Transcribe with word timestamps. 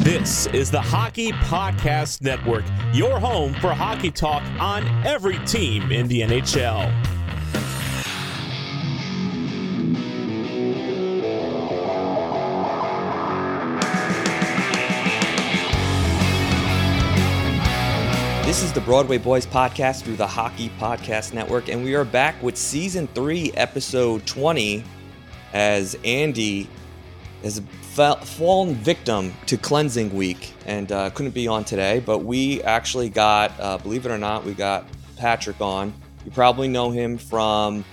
This 0.00 0.46
is 0.46 0.70
the 0.70 0.80
Hockey 0.80 1.30
Podcast 1.30 2.22
Network, 2.22 2.64
your 2.94 3.20
home 3.20 3.52
for 3.52 3.74
hockey 3.74 4.10
talk 4.10 4.42
on 4.58 4.82
every 5.06 5.38
team 5.40 5.92
in 5.92 6.08
the 6.08 6.22
NHL. 6.22 6.90
This 18.46 18.62
is 18.62 18.72
the 18.72 18.80
Broadway 18.80 19.18
Boys 19.18 19.44
podcast 19.44 20.04
through 20.04 20.16
the 20.16 20.26
Hockey 20.26 20.70
Podcast 20.80 21.34
Network, 21.34 21.68
and 21.68 21.84
we 21.84 21.94
are 21.94 22.06
back 22.06 22.42
with 22.42 22.56
season 22.56 23.06
three, 23.08 23.52
episode 23.52 24.24
20, 24.24 24.82
as 25.52 25.94
Andy 26.06 26.70
has 27.42 27.60
fell, 27.90 28.16
fallen 28.16 28.74
victim 28.74 29.32
to 29.46 29.56
cleansing 29.56 30.14
week 30.14 30.54
and 30.66 30.92
uh, 30.92 31.10
couldn't 31.10 31.34
be 31.34 31.48
on 31.48 31.64
today. 31.64 32.00
But 32.00 32.18
we 32.20 32.62
actually 32.62 33.08
got, 33.08 33.58
uh, 33.58 33.78
believe 33.78 34.06
it 34.06 34.12
or 34.12 34.18
not, 34.18 34.44
we 34.44 34.54
got 34.54 34.86
Patrick 35.16 35.60
on. 35.60 35.92
You 36.24 36.30
probably 36.30 36.68
know 36.68 36.90
him 36.90 37.18
from 37.18 37.84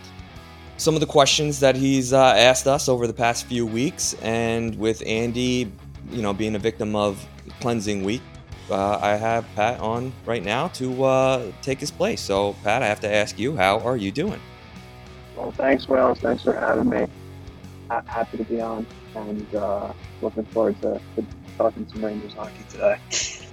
some 0.78 0.94
of 0.94 1.00
the 1.00 1.08
questions 1.08 1.60
that 1.62 1.76
he's 1.76 2.14
uh, 2.14 2.34
asked 2.38 2.68
us 2.68 2.88
over 2.88 3.08
the 3.08 3.14
past 3.14 3.46
few 3.48 3.66
weeks, 3.66 4.14
and 4.22 4.78
with 4.78 5.02
Andy, 5.06 5.72
you 6.12 6.22
know, 6.22 6.34
being 6.34 6.56
a 6.56 6.60
victim 6.60 6.96
of 6.96 7.26
cleansing 7.62 8.04
week, 8.04 8.22
uh, 8.70 9.00
I 9.02 9.16
have 9.16 9.46
Pat 9.56 9.80
on 9.80 10.14
right 10.26 10.44
now 10.44 10.68
to 10.70 11.04
uh, 11.04 11.52
take 11.62 11.80
his 11.80 11.90
place. 11.90 12.22
So, 12.22 12.54
Pat, 12.64 12.84
I 12.84 12.88
have 12.88 13.00
to 13.00 13.12
ask 13.12 13.40
you, 13.40 13.56
how 13.56 13.80
are 13.80 13.98
you 13.98 14.12
doing? 14.12 14.40
Well, 15.36 15.52
thanks, 15.52 15.88
Wells. 15.88 16.20
Thanks 16.20 16.44
for 16.44 16.54
having 16.54 16.90
me. 16.90 17.08
Ha- 17.90 18.04
happy 18.06 18.38
to 18.38 18.44
be 18.44 18.60
on, 18.60 18.86
and 19.18 19.56
uh, 19.56 19.94
looking 20.22 20.46
forward 20.46 20.80
to, 20.82 21.00
to 21.16 21.26
talking 21.58 21.88
some 21.90 22.04
Rangers 22.04 22.34
hockey 22.34 22.64
today. 22.70 23.00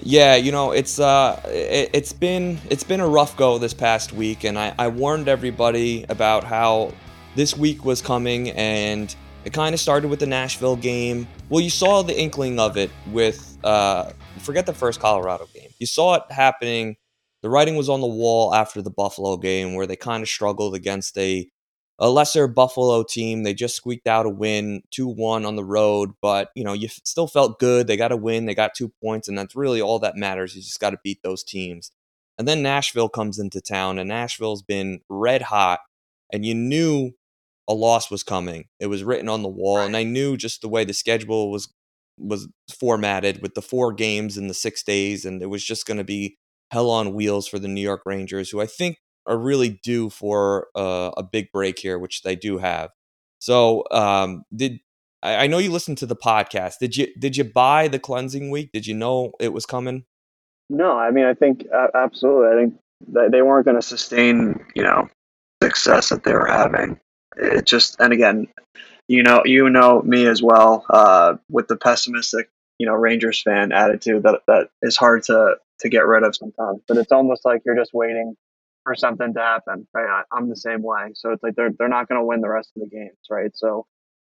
Yeah, 0.00 0.36
you 0.36 0.52
know, 0.52 0.72
it's 0.72 0.98
uh 0.98 1.40
it, 1.46 1.90
it's 1.92 2.12
been 2.12 2.58
it's 2.68 2.84
been 2.84 3.00
a 3.00 3.08
rough 3.08 3.36
go 3.36 3.58
this 3.58 3.74
past 3.74 4.12
week 4.12 4.44
and 4.44 4.58
I, 4.58 4.74
I 4.78 4.88
warned 4.88 5.26
everybody 5.26 6.04
about 6.08 6.44
how 6.44 6.92
this 7.34 7.56
week 7.56 7.84
was 7.84 8.02
coming 8.02 8.50
and 8.50 9.14
it 9.44 9.52
kind 9.52 9.74
of 9.74 9.80
started 9.80 10.08
with 10.08 10.20
the 10.20 10.26
Nashville 10.26 10.76
game. 10.76 11.26
Well, 11.48 11.60
you 11.60 11.70
saw 11.70 12.02
the 12.02 12.18
inkling 12.18 12.60
of 12.60 12.76
it 12.76 12.90
with 13.10 13.58
uh 13.64 14.10
forget 14.38 14.66
the 14.66 14.74
first 14.74 15.00
Colorado 15.00 15.48
game. 15.54 15.70
You 15.78 15.86
saw 15.86 16.14
it 16.16 16.22
happening. 16.30 16.96
The 17.42 17.48
writing 17.48 17.76
was 17.76 17.88
on 17.88 18.00
the 18.00 18.06
wall 18.06 18.54
after 18.54 18.82
the 18.82 18.90
Buffalo 18.90 19.36
game 19.36 19.74
where 19.74 19.86
they 19.86 19.96
kind 19.96 20.22
of 20.22 20.28
struggled 20.28 20.74
against 20.74 21.16
a 21.18 21.48
a 21.98 22.10
lesser 22.10 22.46
Buffalo 22.46 23.02
team. 23.02 23.42
They 23.42 23.54
just 23.54 23.76
squeaked 23.76 24.06
out 24.06 24.26
a 24.26 24.30
win, 24.30 24.82
2 24.90 25.06
1 25.06 25.46
on 25.46 25.56
the 25.56 25.64
road, 25.64 26.12
but 26.20 26.50
you 26.54 26.64
know, 26.64 26.72
you 26.72 26.86
f- 26.86 27.00
still 27.04 27.26
felt 27.26 27.58
good. 27.58 27.86
They 27.86 27.96
got 27.96 28.12
a 28.12 28.16
win, 28.16 28.46
they 28.46 28.54
got 28.54 28.74
two 28.74 28.92
points, 29.02 29.28
and 29.28 29.38
that's 29.38 29.56
really 29.56 29.80
all 29.80 29.98
that 30.00 30.16
matters. 30.16 30.54
You 30.54 30.62
just 30.62 30.80
got 30.80 30.90
to 30.90 31.00
beat 31.02 31.22
those 31.22 31.42
teams. 31.42 31.92
And 32.38 32.46
then 32.46 32.62
Nashville 32.62 33.08
comes 33.08 33.38
into 33.38 33.60
town, 33.60 33.98
and 33.98 34.08
Nashville's 34.08 34.62
been 34.62 35.00
red 35.08 35.42
hot, 35.42 35.80
and 36.32 36.44
you 36.44 36.54
knew 36.54 37.12
a 37.68 37.74
loss 37.74 38.10
was 38.10 38.22
coming. 38.22 38.66
It 38.78 38.86
was 38.86 39.02
written 39.02 39.28
on 39.28 39.42
the 39.42 39.48
wall, 39.48 39.78
and 39.78 39.96
I 39.96 40.04
knew 40.04 40.36
just 40.36 40.60
the 40.60 40.68
way 40.68 40.84
the 40.84 40.92
schedule 40.92 41.50
was 41.50 41.72
was 42.18 42.48
formatted 42.74 43.42
with 43.42 43.54
the 43.54 43.60
four 43.62 43.92
games 43.92 44.38
in 44.38 44.48
the 44.48 44.54
six 44.54 44.82
days, 44.82 45.24
and 45.24 45.42
it 45.42 45.46
was 45.46 45.64
just 45.64 45.86
going 45.86 45.98
to 45.98 46.04
be 46.04 46.36
hell 46.70 46.90
on 46.90 47.14
wheels 47.14 47.46
for 47.46 47.58
the 47.58 47.68
New 47.68 47.80
York 47.80 48.02
Rangers, 48.06 48.50
who 48.50 48.60
I 48.60 48.66
think 48.66 48.98
are 49.26 49.38
really 49.38 49.80
due 49.82 50.10
for 50.10 50.68
uh, 50.74 51.10
a 51.16 51.22
big 51.22 51.50
break 51.52 51.78
here, 51.78 51.98
which 51.98 52.22
they 52.22 52.36
do 52.36 52.58
have. 52.58 52.90
So, 53.38 53.84
um, 53.90 54.44
did 54.54 54.80
I, 55.22 55.44
I 55.44 55.46
know 55.46 55.58
you 55.58 55.70
listened 55.70 55.98
to 55.98 56.06
the 56.06 56.16
podcast? 56.16 56.78
Did 56.80 56.96
you 56.96 57.08
did 57.18 57.36
you 57.36 57.44
buy 57.44 57.88
the 57.88 57.98
cleansing 57.98 58.50
week? 58.50 58.70
Did 58.72 58.86
you 58.86 58.94
know 58.94 59.32
it 59.40 59.52
was 59.52 59.66
coming? 59.66 60.04
No, 60.68 60.98
I 60.98 61.10
mean, 61.10 61.24
I 61.24 61.34
think 61.34 61.66
uh, 61.74 61.88
absolutely. 61.94 62.48
I 62.48 62.60
think 62.60 62.80
that 63.12 63.30
they 63.30 63.42
weren't 63.42 63.64
going 63.64 63.76
to 63.76 63.82
sustain, 63.82 64.64
you 64.74 64.82
know, 64.82 65.08
success 65.62 66.08
that 66.08 66.24
they 66.24 66.32
were 66.32 66.46
having. 66.46 66.98
It 67.36 67.66
just, 67.66 68.00
and 68.00 68.12
again, 68.12 68.48
you 69.08 69.22
know, 69.22 69.42
you 69.44 69.68
know 69.70 70.02
me 70.02 70.26
as 70.26 70.42
well 70.42 70.84
uh, 70.90 71.36
with 71.50 71.68
the 71.68 71.76
pessimistic, 71.76 72.48
you 72.78 72.86
know, 72.86 72.94
Rangers 72.94 73.42
fan 73.42 73.72
attitude 73.72 74.24
that 74.24 74.40
that 74.48 74.68
is 74.82 74.96
hard 74.96 75.22
to 75.24 75.56
to 75.80 75.88
get 75.88 76.06
rid 76.06 76.24
of 76.24 76.34
sometimes. 76.34 76.80
But 76.88 76.96
it's 76.96 77.12
almost 77.12 77.44
like 77.44 77.62
you're 77.64 77.76
just 77.76 77.94
waiting 77.94 78.36
for 78.86 78.94
something 78.94 79.34
to 79.34 79.40
happen, 79.40 79.86
right? 79.92 80.08
I, 80.08 80.36
I'm 80.36 80.48
the 80.48 80.56
same 80.56 80.80
way. 80.80 81.10
So 81.14 81.32
it's 81.32 81.42
like 81.42 81.56
they're 81.56 81.72
they're 81.76 81.88
not 81.88 82.08
going 82.08 82.20
to 82.20 82.24
win 82.24 82.40
the 82.40 82.48
rest 82.48 82.70
of 82.76 82.82
the 82.82 82.88
games, 82.88 83.18
right? 83.28 83.50
So 83.52 83.84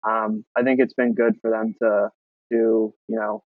um, 0.08 0.46
I 0.56 0.62
think 0.62 0.80
it's 0.80 0.94
been 0.94 1.14
good 1.14 1.34
for 1.42 1.50
them 1.50 1.74
to 1.82 2.10
to 2.50 2.94
you 3.06 3.16
know 3.16 3.44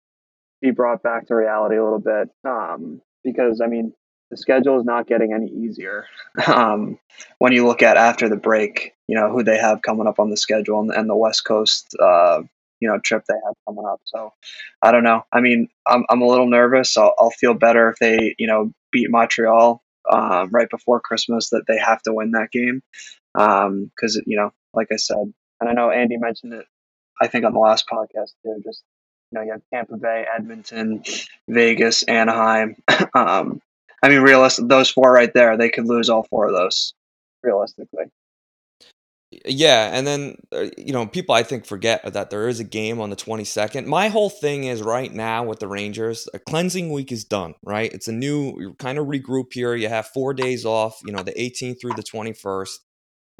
be 0.61 0.71
brought 0.71 1.03
back 1.03 1.27
to 1.27 1.35
reality 1.35 1.75
a 1.77 1.83
little 1.83 1.99
bit 1.99 2.29
um, 2.43 3.01
because 3.23 3.61
I 3.63 3.67
mean 3.67 3.93
the 4.31 4.37
schedule 4.37 4.79
is 4.79 4.85
not 4.85 5.05
getting 5.05 5.31
any 5.31 5.45
easier 5.45 6.07
um, 6.47 6.97
when 7.37 7.53
you 7.53 7.67
look 7.67 7.83
at 7.83 7.97
after 7.97 8.27
the 8.27 8.35
break. 8.35 8.93
You 9.07 9.15
know 9.15 9.29
who 9.29 9.43
they 9.43 9.59
have 9.59 9.83
coming 9.83 10.07
up 10.07 10.19
on 10.19 10.31
the 10.31 10.37
schedule 10.37 10.79
and, 10.79 10.89
and 10.89 11.07
the 11.07 11.15
West 11.15 11.45
Coast. 11.45 11.95
Uh, 12.01 12.41
you 12.81 12.89
know 12.89 12.99
trip 12.99 13.23
they 13.29 13.35
have 13.45 13.53
coming 13.67 13.85
up. 13.85 14.01
So 14.05 14.33
I 14.81 14.91
don't 14.91 15.03
know. 15.03 15.21
I 15.31 15.39
mean, 15.39 15.69
I'm 15.85 16.03
I'm 16.09 16.23
a 16.23 16.27
little 16.27 16.49
nervous. 16.49 16.97
I'll, 16.97 17.13
I'll 17.19 17.29
feel 17.29 17.53
better 17.53 17.91
if 17.91 17.99
they 17.99 18.33
you 18.39 18.47
know 18.47 18.71
beat 18.91 19.11
Montreal 19.11 19.83
um, 20.11 20.49
right 20.51 20.69
before 20.69 20.99
Christmas 20.99 21.49
that 21.49 21.63
they 21.67 21.77
have 21.77 22.01
to 22.03 22.13
win 22.13 22.31
that 22.31 22.51
game 22.51 22.81
because 23.33 24.21
you 24.25 24.37
know, 24.37 24.51
like 24.73 24.87
I 24.91 24.97
said, 24.97 25.33
and 25.59 25.69
I 25.69 25.73
know 25.73 25.91
Andy 25.91 26.17
mentioned 26.17 26.53
it. 26.53 26.65
I 27.21 27.27
think 27.27 27.45
on 27.45 27.53
the 27.53 27.59
last 27.59 27.85
podcast 27.91 28.31
too. 28.43 28.61
Just 28.63 28.83
you 29.31 29.39
know, 29.39 29.45
you 29.45 29.51
have 29.51 29.61
Tampa 29.73 29.97
Bay, 29.97 30.25
Edmonton, 30.33 31.03
Vegas, 31.47 32.03
Anaheim. 32.03 32.75
um, 33.15 33.61
I 34.03 34.09
mean, 34.09 34.21
realistic 34.21 34.67
those 34.67 34.89
four 34.89 35.11
right 35.11 35.33
there, 35.33 35.57
they 35.57 35.69
could 35.69 35.87
lose 35.87 36.09
all 36.09 36.23
four 36.23 36.47
of 36.47 36.53
those 36.53 36.93
realistically. 37.43 38.05
Yeah, 39.47 39.91
and 39.93 40.07
then 40.07 40.37
uh, 40.51 40.67
you 40.77 40.91
know 40.91 41.05
people 41.05 41.35
I 41.35 41.43
think 41.43 41.65
forget 41.65 42.01
that 42.13 42.29
there 42.31 42.47
is 42.47 42.59
a 42.59 42.63
game 42.63 42.99
on 42.99 43.11
the 43.11 43.15
22nd. 43.15 43.85
My 43.85 44.07
whole 44.07 44.29
thing 44.29 44.63
is 44.63 44.81
right 44.81 45.13
now 45.13 45.43
with 45.43 45.59
the 45.59 45.67
Rangers, 45.67 46.27
a 46.33 46.39
cleansing 46.39 46.91
week 46.91 47.11
is 47.11 47.23
done, 47.25 47.53
right? 47.63 47.93
It's 47.93 48.07
a 48.07 48.11
new 48.11 48.73
kind 48.79 48.97
of 48.97 49.05
regroup 49.07 49.53
here. 49.53 49.75
You 49.75 49.89
have 49.89 50.07
4 50.07 50.33
days 50.33 50.65
off, 50.65 50.99
you 51.05 51.11
know, 51.11 51.21
the 51.21 51.33
18th 51.39 51.79
through 51.79 51.93
the 51.93 52.03
21st. 52.03 52.79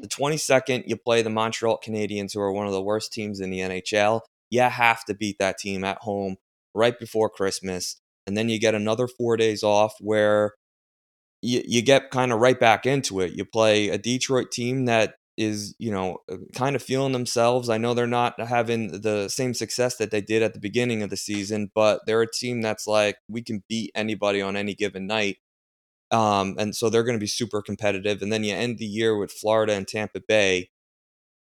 The 0.00 0.08
22nd 0.08 0.84
you 0.86 0.96
play 0.96 1.22
the 1.22 1.30
Montreal 1.30 1.80
Canadiens 1.84 2.34
who 2.34 2.40
are 2.40 2.52
one 2.52 2.66
of 2.66 2.72
the 2.72 2.82
worst 2.82 3.12
teams 3.12 3.40
in 3.40 3.50
the 3.50 3.60
NHL. 3.60 4.20
You 4.50 4.60
have 4.62 5.04
to 5.06 5.14
beat 5.14 5.36
that 5.40 5.58
team 5.58 5.82
at 5.84 5.98
home 5.98 6.36
right 6.74 6.98
before 6.98 7.30
Christmas. 7.30 7.96
And 8.26 8.36
then 8.36 8.48
you 8.48 8.60
get 8.60 8.74
another 8.74 9.08
4 9.08 9.36
days 9.36 9.62
off 9.64 9.94
where 10.00 10.52
you, 11.42 11.62
you 11.66 11.82
get 11.82 12.10
kind 12.10 12.32
of 12.32 12.40
right 12.40 12.58
back 12.58 12.86
into 12.86 13.20
it. 13.20 13.32
You 13.32 13.44
play 13.44 13.88
a 13.88 13.98
Detroit 13.98 14.50
team 14.50 14.86
that 14.86 15.14
is 15.36 15.74
you 15.78 15.90
know 15.90 16.18
kind 16.54 16.76
of 16.76 16.82
feeling 16.82 17.12
themselves. 17.12 17.68
I 17.68 17.78
know 17.78 17.94
they're 17.94 18.06
not 18.06 18.40
having 18.40 19.00
the 19.02 19.28
same 19.28 19.54
success 19.54 19.96
that 19.96 20.10
they 20.10 20.20
did 20.20 20.42
at 20.42 20.54
the 20.54 20.60
beginning 20.60 21.02
of 21.02 21.10
the 21.10 21.16
season, 21.16 21.70
but 21.74 22.00
they're 22.06 22.22
a 22.22 22.30
team 22.30 22.62
that's 22.62 22.86
like 22.86 23.18
we 23.28 23.42
can 23.42 23.62
beat 23.68 23.90
anybody 23.94 24.42
on 24.42 24.56
any 24.56 24.74
given 24.74 25.06
night. 25.06 25.38
Um, 26.10 26.56
and 26.58 26.74
so 26.74 26.88
they're 26.88 27.04
going 27.04 27.18
to 27.18 27.22
be 27.22 27.26
super 27.26 27.62
competitive. 27.62 28.22
And 28.22 28.32
then 28.32 28.44
you 28.44 28.54
end 28.54 28.78
the 28.78 28.86
year 28.86 29.18
with 29.18 29.32
Florida 29.32 29.72
and 29.74 29.88
Tampa 29.88 30.20
Bay. 30.20 30.70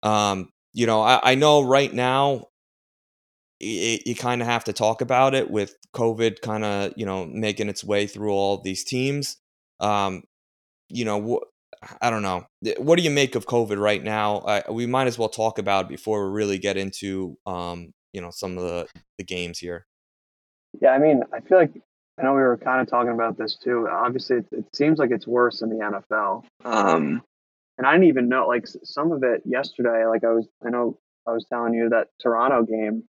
Um, 0.02 0.50
you 0.72 0.86
know, 0.86 1.02
I, 1.02 1.32
I 1.32 1.34
know 1.34 1.62
right 1.62 1.92
now 1.92 2.46
you, 3.60 3.98
you 4.06 4.14
kind 4.14 4.40
of 4.42 4.48
have 4.48 4.64
to 4.64 4.72
talk 4.72 5.00
about 5.00 5.34
it 5.34 5.50
with 5.50 5.76
COVID 5.94 6.40
kind 6.40 6.64
of 6.64 6.92
you 6.96 7.06
know 7.06 7.26
making 7.26 7.68
its 7.68 7.84
way 7.84 8.06
through 8.06 8.32
all 8.32 8.60
these 8.60 8.84
teams. 8.84 9.36
Um, 9.80 10.24
you 10.88 11.04
know, 11.04 11.40
I 12.00 12.10
don't 12.10 12.22
know. 12.22 12.44
What 12.78 12.96
do 12.96 13.02
you 13.02 13.10
make 13.10 13.34
of 13.34 13.46
COVID 13.46 13.80
right 13.80 14.02
now? 14.02 14.38
Uh, 14.38 14.62
we 14.70 14.86
might 14.86 15.06
as 15.06 15.18
well 15.18 15.28
talk 15.30 15.58
about 15.58 15.88
before 15.88 16.26
we 16.26 16.36
really 16.36 16.58
get 16.58 16.76
into 16.76 17.38
um, 17.46 17.92
you 18.12 18.20
know 18.20 18.30
some 18.30 18.58
of 18.58 18.64
the 18.64 18.86
the 19.18 19.24
games 19.24 19.58
here. 19.58 19.86
Yeah, 20.80 20.90
I 20.90 20.98
mean, 20.98 21.22
I 21.32 21.40
feel 21.40 21.58
like 21.58 21.72
I 22.18 22.22
know 22.22 22.34
we 22.34 22.40
were 22.40 22.58
kind 22.58 22.80
of 22.80 22.86
talking 22.86 23.12
about 23.12 23.38
this 23.38 23.56
too. 23.56 23.88
Obviously, 23.90 24.38
it, 24.38 24.46
it 24.52 24.64
seems 24.74 24.98
like 24.98 25.10
it's 25.10 25.26
worse 25.26 25.62
in 25.62 25.70
the 25.70 25.76
NFL. 25.76 26.44
Um, 26.64 27.22
and 27.78 27.86
I 27.86 27.92
didn't 27.92 28.08
even 28.08 28.28
know 28.28 28.46
like 28.46 28.66
some 28.66 29.10
of 29.10 29.22
it 29.22 29.42
yesterday. 29.46 30.04
Like 30.04 30.22
I 30.22 30.32
was, 30.32 30.46
I 30.64 30.68
know 30.68 30.98
I 31.26 31.32
was 31.32 31.46
telling 31.46 31.72
you 31.72 31.88
that 31.88 32.08
Toronto 32.20 32.62
game 32.62 33.04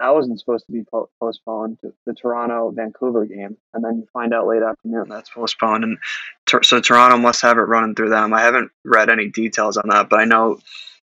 that 0.00 0.14
wasn't 0.14 0.38
supposed 0.38 0.66
to 0.66 0.72
be 0.72 0.84
po- 0.84 1.10
postponed 1.20 1.78
to 1.80 1.92
the 2.06 2.14
Toronto 2.14 2.70
Vancouver 2.70 3.26
game, 3.26 3.56
and 3.74 3.84
then 3.84 3.98
you 3.98 4.06
find 4.12 4.32
out 4.32 4.46
late 4.46 4.62
afternoon 4.62 5.08
that's 5.08 5.30
postponed, 5.30 5.84
and 5.84 5.98
ter- 6.46 6.62
so 6.62 6.80
Toronto 6.80 7.16
must 7.16 7.42
have 7.42 7.58
it 7.58 7.62
running 7.62 7.94
through 7.94 8.10
them. 8.10 8.32
I 8.32 8.42
haven't 8.42 8.70
read 8.84 9.08
any 9.08 9.28
details 9.28 9.76
on 9.76 9.88
that, 9.88 10.08
but 10.08 10.20
I 10.20 10.24
know 10.24 10.60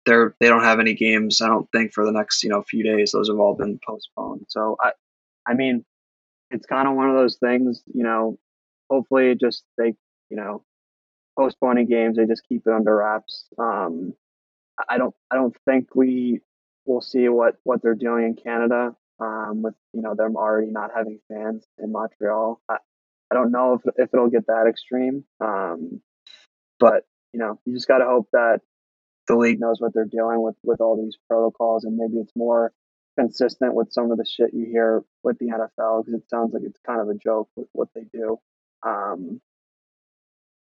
they're 0.06 0.36
they 0.40 0.48
don't 0.48 0.64
have 0.64 0.80
any 0.80 0.94
games. 0.94 1.42
I 1.42 1.48
don't 1.48 1.70
think 1.72 1.94
for 1.94 2.06
the 2.06 2.12
next 2.12 2.44
you 2.44 2.50
know 2.50 2.62
few 2.62 2.84
days. 2.84 3.12
Those 3.12 3.30
have 3.30 3.40
all 3.40 3.56
been 3.56 3.80
postponed. 3.86 4.46
So 4.50 4.78
I, 4.82 4.92
I 5.48 5.54
mean, 5.54 5.86
it's 6.52 6.66
kind 6.66 6.88
of 6.88 6.96
one 6.96 7.10
of 7.10 7.16
those 7.16 7.38
things. 7.38 7.82
You 7.94 8.04
know, 8.04 8.38
hopefully, 8.90 9.36
just 9.36 9.64
they 9.78 9.96
you 10.30 10.38
know 10.38 10.64
postponing 11.38 11.88
games, 11.88 12.18
they 12.18 12.26
just 12.26 12.48
keep 12.48 12.68
it 12.68 12.74
under 12.74 12.98
wraps. 12.98 13.48
Um, 13.58 14.14
I 14.90 14.98
don't 14.98 15.16
I 15.32 15.36
don't 15.36 15.56
think 15.66 15.96
we 15.96 16.42
we'll 16.86 17.02
see 17.02 17.30
what 17.30 17.56
what 17.64 17.82
they're 17.82 17.96
doing 17.96 18.26
in 18.26 18.36
Canada 18.36 18.96
um, 19.20 19.62
with 19.62 19.76
you 19.94 20.02
know 20.02 20.16
them 20.16 20.36
already 20.36 20.72
not 20.72 20.92
having 20.96 21.20
fans 21.28 21.66
in 21.78 21.92
Montreal. 21.92 22.62
I, 22.70 22.78
I 23.32 23.36
don't 23.36 23.52
know 23.52 23.74
if 23.74 23.94
if 23.98 24.10
it'll 24.14 24.30
get 24.30 24.48
that 24.48 24.68
extreme, 24.68 25.24
um, 25.40 26.02
but 26.80 27.06
you 27.32 27.40
know 27.40 27.60
you 27.66 27.74
just 27.74 27.88
got 27.88 28.00
to 28.00 28.06
hope 28.06 28.28
that 28.34 28.62
the 29.28 29.36
league 29.36 29.60
knows 29.60 29.80
what 29.80 29.94
they're 29.94 30.06
doing 30.06 30.42
with 30.42 30.56
with 30.64 30.82
all 30.82 31.02
these 31.02 31.18
protocols 31.30 31.86
and 31.86 31.98
maybe 31.98 32.18
it's 32.18 32.36
more 32.36 32.74
consistent 33.18 33.76
with 33.76 33.92
some 33.92 34.12
of 34.12 34.18
the 34.18 34.26
shit 34.26 34.54
you 34.54 34.66
hear 34.66 35.04
with 35.24 35.38
the 35.40 35.46
NFL 35.46 36.06
because 36.06 36.20
it 36.20 36.30
sounds 36.30 36.54
like 36.54 36.64
it's 36.66 36.80
kind 36.86 37.00
of 37.00 37.10
a 37.10 37.16
joke 37.16 37.50
with 37.56 37.68
what 37.74 37.90
they 37.94 38.06
do. 38.12 38.40
Um, 38.86 39.40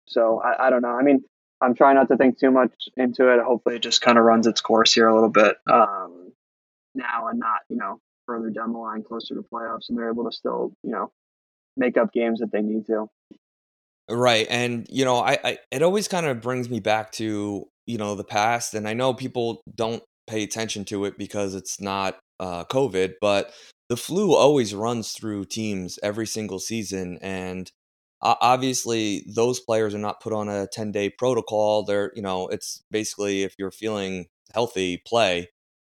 so 0.06 0.42
I, 0.42 0.66
I 0.66 0.70
don't 0.70 0.82
know. 0.82 0.90
I 0.90 1.02
mean, 1.02 1.22
I'm 1.62 1.74
trying 1.74 1.94
not 1.94 2.08
to 2.08 2.16
think 2.16 2.38
too 2.38 2.50
much 2.50 2.72
into 2.96 3.32
it. 3.32 3.40
Hopefully, 3.42 3.76
it 3.76 3.82
just 3.82 4.02
kind 4.02 4.18
of 4.18 4.24
runs 4.24 4.46
its 4.46 4.60
course 4.60 4.92
here 4.92 5.06
a 5.06 5.14
little 5.14 5.30
bit 5.30 5.56
um, 5.70 6.32
now, 6.94 7.28
and 7.28 7.38
not 7.38 7.60
you 7.68 7.76
know 7.76 8.00
further 8.26 8.50
down 8.50 8.72
the 8.72 8.78
line, 8.78 9.04
closer 9.04 9.34
to 9.34 9.42
playoffs, 9.42 9.88
and 9.88 9.96
they're 9.96 10.10
able 10.10 10.24
to 10.24 10.32
still 10.32 10.72
you 10.82 10.90
know 10.90 11.12
make 11.76 11.96
up 11.96 12.12
games 12.12 12.40
that 12.40 12.50
they 12.52 12.62
need 12.62 12.86
to. 12.86 13.06
Right, 14.10 14.46
and 14.50 14.86
you 14.90 15.04
know, 15.04 15.18
I, 15.18 15.38
I 15.44 15.58
it 15.70 15.82
always 15.82 16.08
kind 16.08 16.26
of 16.26 16.40
brings 16.40 16.68
me 16.68 16.80
back 16.80 17.12
to 17.12 17.68
you 17.86 17.98
know 17.98 18.16
the 18.16 18.24
past, 18.24 18.74
and 18.74 18.88
I 18.88 18.94
know 18.94 19.14
people 19.14 19.62
don't 19.72 20.02
pay 20.26 20.42
attention 20.42 20.84
to 20.86 21.04
it 21.04 21.16
because 21.16 21.54
it's 21.54 21.80
not 21.80 22.18
uh, 22.40 22.64
COVID, 22.64 23.14
but 23.20 23.52
the 23.88 23.96
flu 23.96 24.34
always 24.34 24.74
runs 24.74 25.12
through 25.12 25.44
teams 25.44 25.98
every 26.02 26.26
single 26.26 26.58
season, 26.58 27.18
and 27.22 27.70
obviously 28.22 29.24
those 29.26 29.60
players 29.60 29.94
are 29.94 29.98
not 29.98 30.20
put 30.20 30.32
on 30.32 30.48
a 30.48 30.66
10 30.66 30.92
day 30.92 31.10
protocol. 31.10 31.84
They're 31.84 32.12
you 32.14 32.22
know 32.22 32.48
it's 32.48 32.82
basically 32.90 33.42
if 33.42 33.54
you're 33.58 33.70
feeling 33.70 34.26
healthy 34.54 35.02
play. 35.06 35.50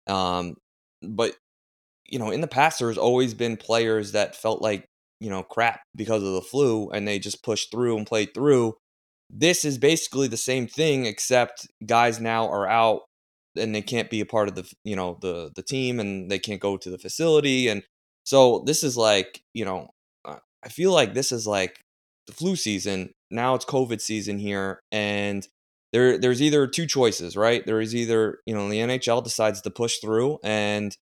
Um 0.06 0.56
but 1.02 1.36
you 2.06 2.19
know 2.19 2.30
in 2.30 2.40
the 2.40 2.46
past 2.48 2.78
there's 2.78 2.98
always 2.98 3.34
been 3.34 3.56
players 3.56 4.12
that 4.12 4.36
felt 4.36 4.62
like 4.62 4.86
you 5.20 5.30
know 5.30 5.42
crap 5.42 5.80
because 5.96 6.22
of 6.22 6.32
the 6.32 6.42
flu 6.42 6.90
and 6.90 7.06
they 7.06 7.19
just 7.19 7.42
pushed 7.42 7.70
through 7.70 7.96
and 7.96 8.06
played 8.06 8.34
through. 8.34 8.75
This 9.30 9.64
is 9.64 9.78
basically 9.78 10.28
the 10.28 10.36
same 10.36 10.66
thing 10.66 11.06
except 11.06 11.66
guys 11.86 12.20
now 12.20 12.48
are 12.48 12.69
out 12.69 13.02
and 13.56 13.75
they 13.75 13.82
can't 13.82 14.10
be 14.10 14.20
a 14.20 14.26
part 14.26 14.48
of 14.48 14.54
the 14.54 14.70
you 14.84 14.96
know 14.96 15.19
the 15.22 15.50
the 15.56 15.62
team 15.62 16.00
and 16.00 16.30
they 16.30 16.38
can't 16.38 16.60
go 16.60 16.76
to 16.76 16.90
the 16.90 16.98
facility. 16.98 17.69
And 17.69 17.82
so 18.25 18.62
this 18.66 18.82
is 18.82 18.96
like 18.96 19.42
you 19.54 19.64
know 19.64 19.88
i 20.64 20.69
feel 20.69 20.92
like 20.92 21.14
this 21.14 21.32
is 21.32 21.46
like 21.46 21.80
the 22.28 22.34
flu 22.34 22.54
season. 22.54 23.12
Now 23.30 23.56
it's 23.56 23.64
COVID 23.64 24.00
season 24.00 24.38
here, 24.38 24.82
and 24.92 25.46
there 25.92 26.19
there's 26.19 26.40
either 26.42 26.66
two 26.69 26.86
choices, 26.86 27.36
right? 27.36 27.66
There 27.66 27.80
is 27.80 27.94
either 27.96 28.38
you 28.46 28.54
know 28.54 28.69
the 28.69 28.78
NHL 28.78 29.25
decides 29.25 29.60
to 29.62 29.70
push 29.70 29.98
through 29.98 30.38
and 30.44 30.96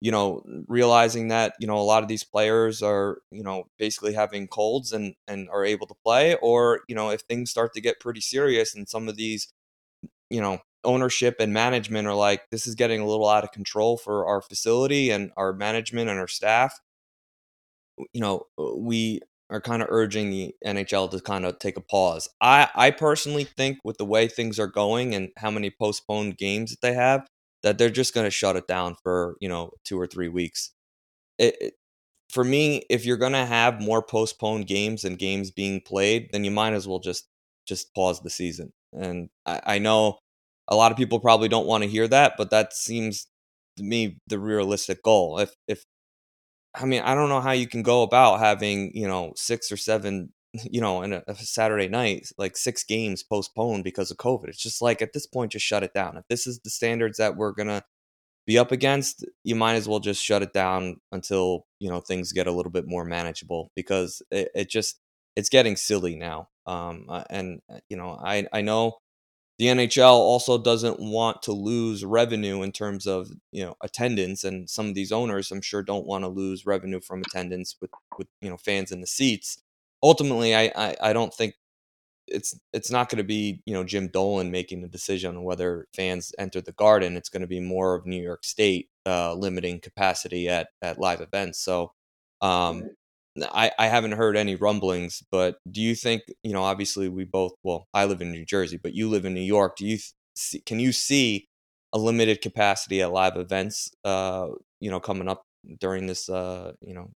you 0.00 0.12
know 0.12 0.42
realizing 0.68 1.28
that 1.28 1.54
you 1.60 1.66
know 1.66 1.76
a 1.78 1.82
lot 1.82 2.02
of 2.02 2.08
these 2.08 2.24
players 2.24 2.82
are 2.82 3.18
you 3.30 3.42
know 3.42 3.64
basically 3.78 4.14
having 4.14 4.46
colds 4.46 4.92
and 4.92 5.14
and 5.26 5.48
are 5.50 5.64
able 5.64 5.86
to 5.88 5.94
play 6.04 6.36
or 6.36 6.80
you 6.88 6.94
know 6.94 7.10
if 7.10 7.20
things 7.22 7.50
start 7.50 7.72
to 7.74 7.80
get 7.80 8.00
pretty 8.00 8.20
serious 8.20 8.74
and 8.74 8.88
some 8.88 9.08
of 9.08 9.16
these 9.16 9.48
you 10.30 10.40
know 10.40 10.58
ownership 10.84 11.36
and 11.40 11.52
management 11.52 12.06
are 12.06 12.14
like 12.14 12.42
this 12.50 12.66
is 12.66 12.76
getting 12.76 13.00
a 13.00 13.06
little 13.06 13.28
out 13.28 13.42
of 13.42 13.50
control 13.50 13.96
for 13.96 14.26
our 14.26 14.40
facility 14.40 15.10
and 15.10 15.32
our 15.36 15.52
management 15.52 16.08
and 16.08 16.20
our 16.20 16.28
staff 16.28 16.78
you 18.12 18.20
know 18.20 18.44
we 18.76 19.20
are 19.50 19.60
kind 19.60 19.82
of 19.82 19.88
urging 19.90 20.30
the 20.30 20.54
NHL 20.64 21.10
to 21.10 21.20
kind 21.20 21.44
of 21.46 21.58
take 21.58 21.76
a 21.76 21.82
pause. 21.82 22.28
I, 22.40 22.68
I 22.74 22.90
personally 22.90 23.44
think 23.44 23.78
with 23.84 23.96
the 23.96 24.04
way 24.04 24.28
things 24.28 24.58
are 24.58 24.66
going 24.66 25.14
and 25.14 25.30
how 25.38 25.50
many 25.50 25.70
postponed 25.70 26.36
games 26.36 26.70
that 26.70 26.80
they 26.82 26.94
have, 26.94 27.26
that 27.62 27.78
they're 27.78 27.90
just 27.90 28.14
going 28.14 28.26
to 28.26 28.30
shut 28.30 28.56
it 28.56 28.66
down 28.66 28.96
for 29.02 29.36
you 29.40 29.48
know 29.48 29.70
two 29.84 29.98
or 29.98 30.06
three 30.06 30.28
weeks. 30.28 30.72
It, 31.38 31.56
it, 31.60 31.74
for 32.30 32.44
me, 32.44 32.82
if 32.90 33.06
you're 33.06 33.16
going 33.16 33.32
to 33.32 33.46
have 33.46 33.80
more 33.80 34.02
postponed 34.02 34.66
games 34.66 35.04
and 35.04 35.18
games 35.18 35.50
being 35.50 35.80
played, 35.80 36.28
then 36.32 36.44
you 36.44 36.50
might 36.50 36.74
as 36.74 36.86
well 36.86 36.98
just 36.98 37.26
just 37.66 37.94
pause 37.94 38.20
the 38.20 38.30
season. 38.30 38.72
And 38.92 39.28
I, 39.46 39.60
I 39.64 39.78
know 39.78 40.18
a 40.68 40.76
lot 40.76 40.92
of 40.92 40.98
people 40.98 41.20
probably 41.20 41.48
don't 41.48 41.66
want 41.66 41.84
to 41.84 41.90
hear 41.90 42.08
that, 42.08 42.34
but 42.36 42.50
that 42.50 42.74
seems 42.74 43.26
to 43.78 43.82
me 43.82 44.18
the 44.26 44.38
realistic 44.38 45.02
goal. 45.02 45.38
If 45.38 45.54
if 45.66 45.84
I 46.74 46.84
mean, 46.84 47.02
I 47.02 47.14
don't 47.14 47.28
know 47.28 47.40
how 47.40 47.52
you 47.52 47.66
can 47.66 47.82
go 47.82 48.02
about 48.02 48.40
having, 48.40 48.92
you 48.94 49.08
know, 49.08 49.32
six 49.36 49.72
or 49.72 49.76
seven, 49.76 50.32
you 50.52 50.80
know, 50.80 51.02
in 51.02 51.12
a, 51.12 51.22
a, 51.26 51.34
Saturday 51.34 51.88
night, 51.88 52.30
like 52.38 52.56
six 52.56 52.84
games 52.84 53.22
postponed 53.22 53.84
because 53.84 54.10
of 54.10 54.16
COVID. 54.18 54.48
It's 54.48 54.62
just 54.62 54.82
like 54.82 55.02
at 55.02 55.12
this 55.12 55.26
point, 55.26 55.52
just 55.52 55.66
shut 55.66 55.82
it 55.82 55.94
down. 55.94 56.16
If 56.16 56.24
this 56.28 56.46
is 56.46 56.60
the 56.60 56.70
standards 56.70 57.18
that 57.18 57.36
we're 57.36 57.52
going 57.52 57.68
to 57.68 57.82
be 58.46 58.58
up 58.58 58.72
against, 58.72 59.24
you 59.44 59.54
might 59.54 59.74
as 59.74 59.88
well 59.88 60.00
just 60.00 60.24
shut 60.24 60.42
it 60.42 60.52
down 60.52 60.96
until, 61.12 61.66
you 61.80 61.90
know, 61.90 62.00
things 62.00 62.32
get 62.32 62.46
a 62.46 62.52
little 62.52 62.72
bit 62.72 62.86
more 62.86 63.04
manageable 63.04 63.70
because 63.74 64.22
it, 64.30 64.50
it 64.54 64.70
just, 64.70 64.98
it's 65.36 65.50
getting 65.50 65.76
silly 65.76 66.16
now. 66.16 66.48
Um, 66.66 67.06
uh, 67.08 67.24
and, 67.30 67.60
uh, 67.72 67.78
you 67.88 67.96
know, 67.96 68.18
I, 68.22 68.46
I 68.52 68.62
know 68.62 68.98
the 69.58 69.66
NHL 69.66 70.12
also 70.12 70.56
doesn't 70.56 71.00
want 71.00 71.42
to 71.42 71.52
lose 71.52 72.04
revenue 72.04 72.62
in 72.62 72.72
terms 72.72 73.06
of 73.06 73.30
you 73.52 73.64
know 73.64 73.76
attendance, 73.82 74.44
and 74.44 74.70
some 74.70 74.86
of 74.88 74.94
these 74.94 75.12
owners, 75.12 75.50
I'm 75.50 75.62
sure, 75.62 75.82
don't 75.82 76.06
want 76.06 76.24
to 76.24 76.28
lose 76.28 76.66
revenue 76.66 77.00
from 77.00 77.22
attendance 77.22 77.76
with 77.80 77.90
with 78.18 78.28
you 78.40 78.50
know 78.50 78.56
fans 78.56 78.92
in 78.92 79.00
the 79.00 79.06
seats. 79.06 79.62
Ultimately, 80.02 80.54
I 80.54 80.72
I, 80.76 80.96
I 81.02 81.12
don't 81.12 81.34
think 81.34 81.54
it's 82.28 82.58
it's 82.72 82.90
not 82.90 83.08
going 83.08 83.18
to 83.18 83.24
be 83.24 83.62
you 83.66 83.74
know 83.74 83.84
Jim 83.84 84.08
Dolan 84.08 84.50
making 84.50 84.82
the 84.82 84.88
decision 84.88 85.36
on 85.36 85.44
whether 85.44 85.86
fans 85.94 86.32
enter 86.38 86.60
the 86.60 86.72
Garden. 86.72 87.16
It's 87.16 87.28
going 87.28 87.42
to 87.42 87.48
be 87.48 87.60
more 87.60 87.94
of 87.94 88.06
New 88.06 88.22
York 88.22 88.44
State 88.44 88.90
uh, 89.06 89.34
limiting 89.34 89.80
capacity 89.80 90.48
at 90.48 90.68
at 90.82 91.00
live 91.00 91.20
events. 91.20 91.60
So 91.60 91.92
um, 92.40 92.90
I, 93.44 93.70
I 93.78 93.86
haven't 93.86 94.12
heard 94.12 94.36
any 94.36 94.54
rumblings, 94.56 95.22
but 95.30 95.58
do 95.70 95.80
you 95.80 95.94
think, 95.94 96.22
you 96.42 96.52
know, 96.52 96.62
obviously 96.62 97.08
we 97.08 97.24
both, 97.24 97.52
well, 97.62 97.86
I 97.92 98.04
live 98.04 98.20
in 98.20 98.32
New 98.32 98.44
Jersey, 98.44 98.78
but 98.82 98.94
you 98.94 99.08
live 99.08 99.24
in 99.24 99.34
New 99.34 99.40
York. 99.40 99.76
Do 99.76 99.86
you 99.86 99.98
see, 100.34 100.60
can 100.60 100.80
you 100.80 100.92
see 100.92 101.46
a 101.92 101.98
limited 101.98 102.40
capacity 102.40 103.02
at 103.02 103.12
live 103.12 103.36
events, 103.36 103.90
uh, 104.04 104.48
you 104.80 104.90
know, 104.90 105.00
coming 105.00 105.28
up 105.28 105.42
during 105.80 106.06
this, 106.06 106.28
uh, 106.28 106.72
you 106.80 106.94
know, 106.94 107.10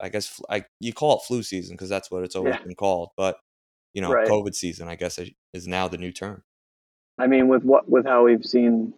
I 0.00 0.08
guess 0.08 0.40
I, 0.48 0.64
you 0.80 0.92
call 0.92 1.16
it 1.16 1.22
flu 1.26 1.42
season 1.42 1.74
because 1.74 1.88
that's 1.88 2.10
what 2.10 2.24
it's 2.24 2.36
always 2.36 2.54
yeah. 2.54 2.62
been 2.62 2.74
called, 2.74 3.10
but 3.16 3.38
you 3.92 4.02
know, 4.02 4.10
right. 4.10 4.26
COVID 4.26 4.54
season, 4.54 4.88
I 4.88 4.96
guess 4.96 5.18
is 5.52 5.66
now 5.68 5.88
the 5.88 5.98
new 5.98 6.12
term. 6.12 6.42
I 7.18 7.26
mean, 7.28 7.48
with 7.48 7.62
what, 7.62 7.88
with 7.88 8.06
how 8.06 8.24
we've 8.24 8.44
seen 8.44 8.94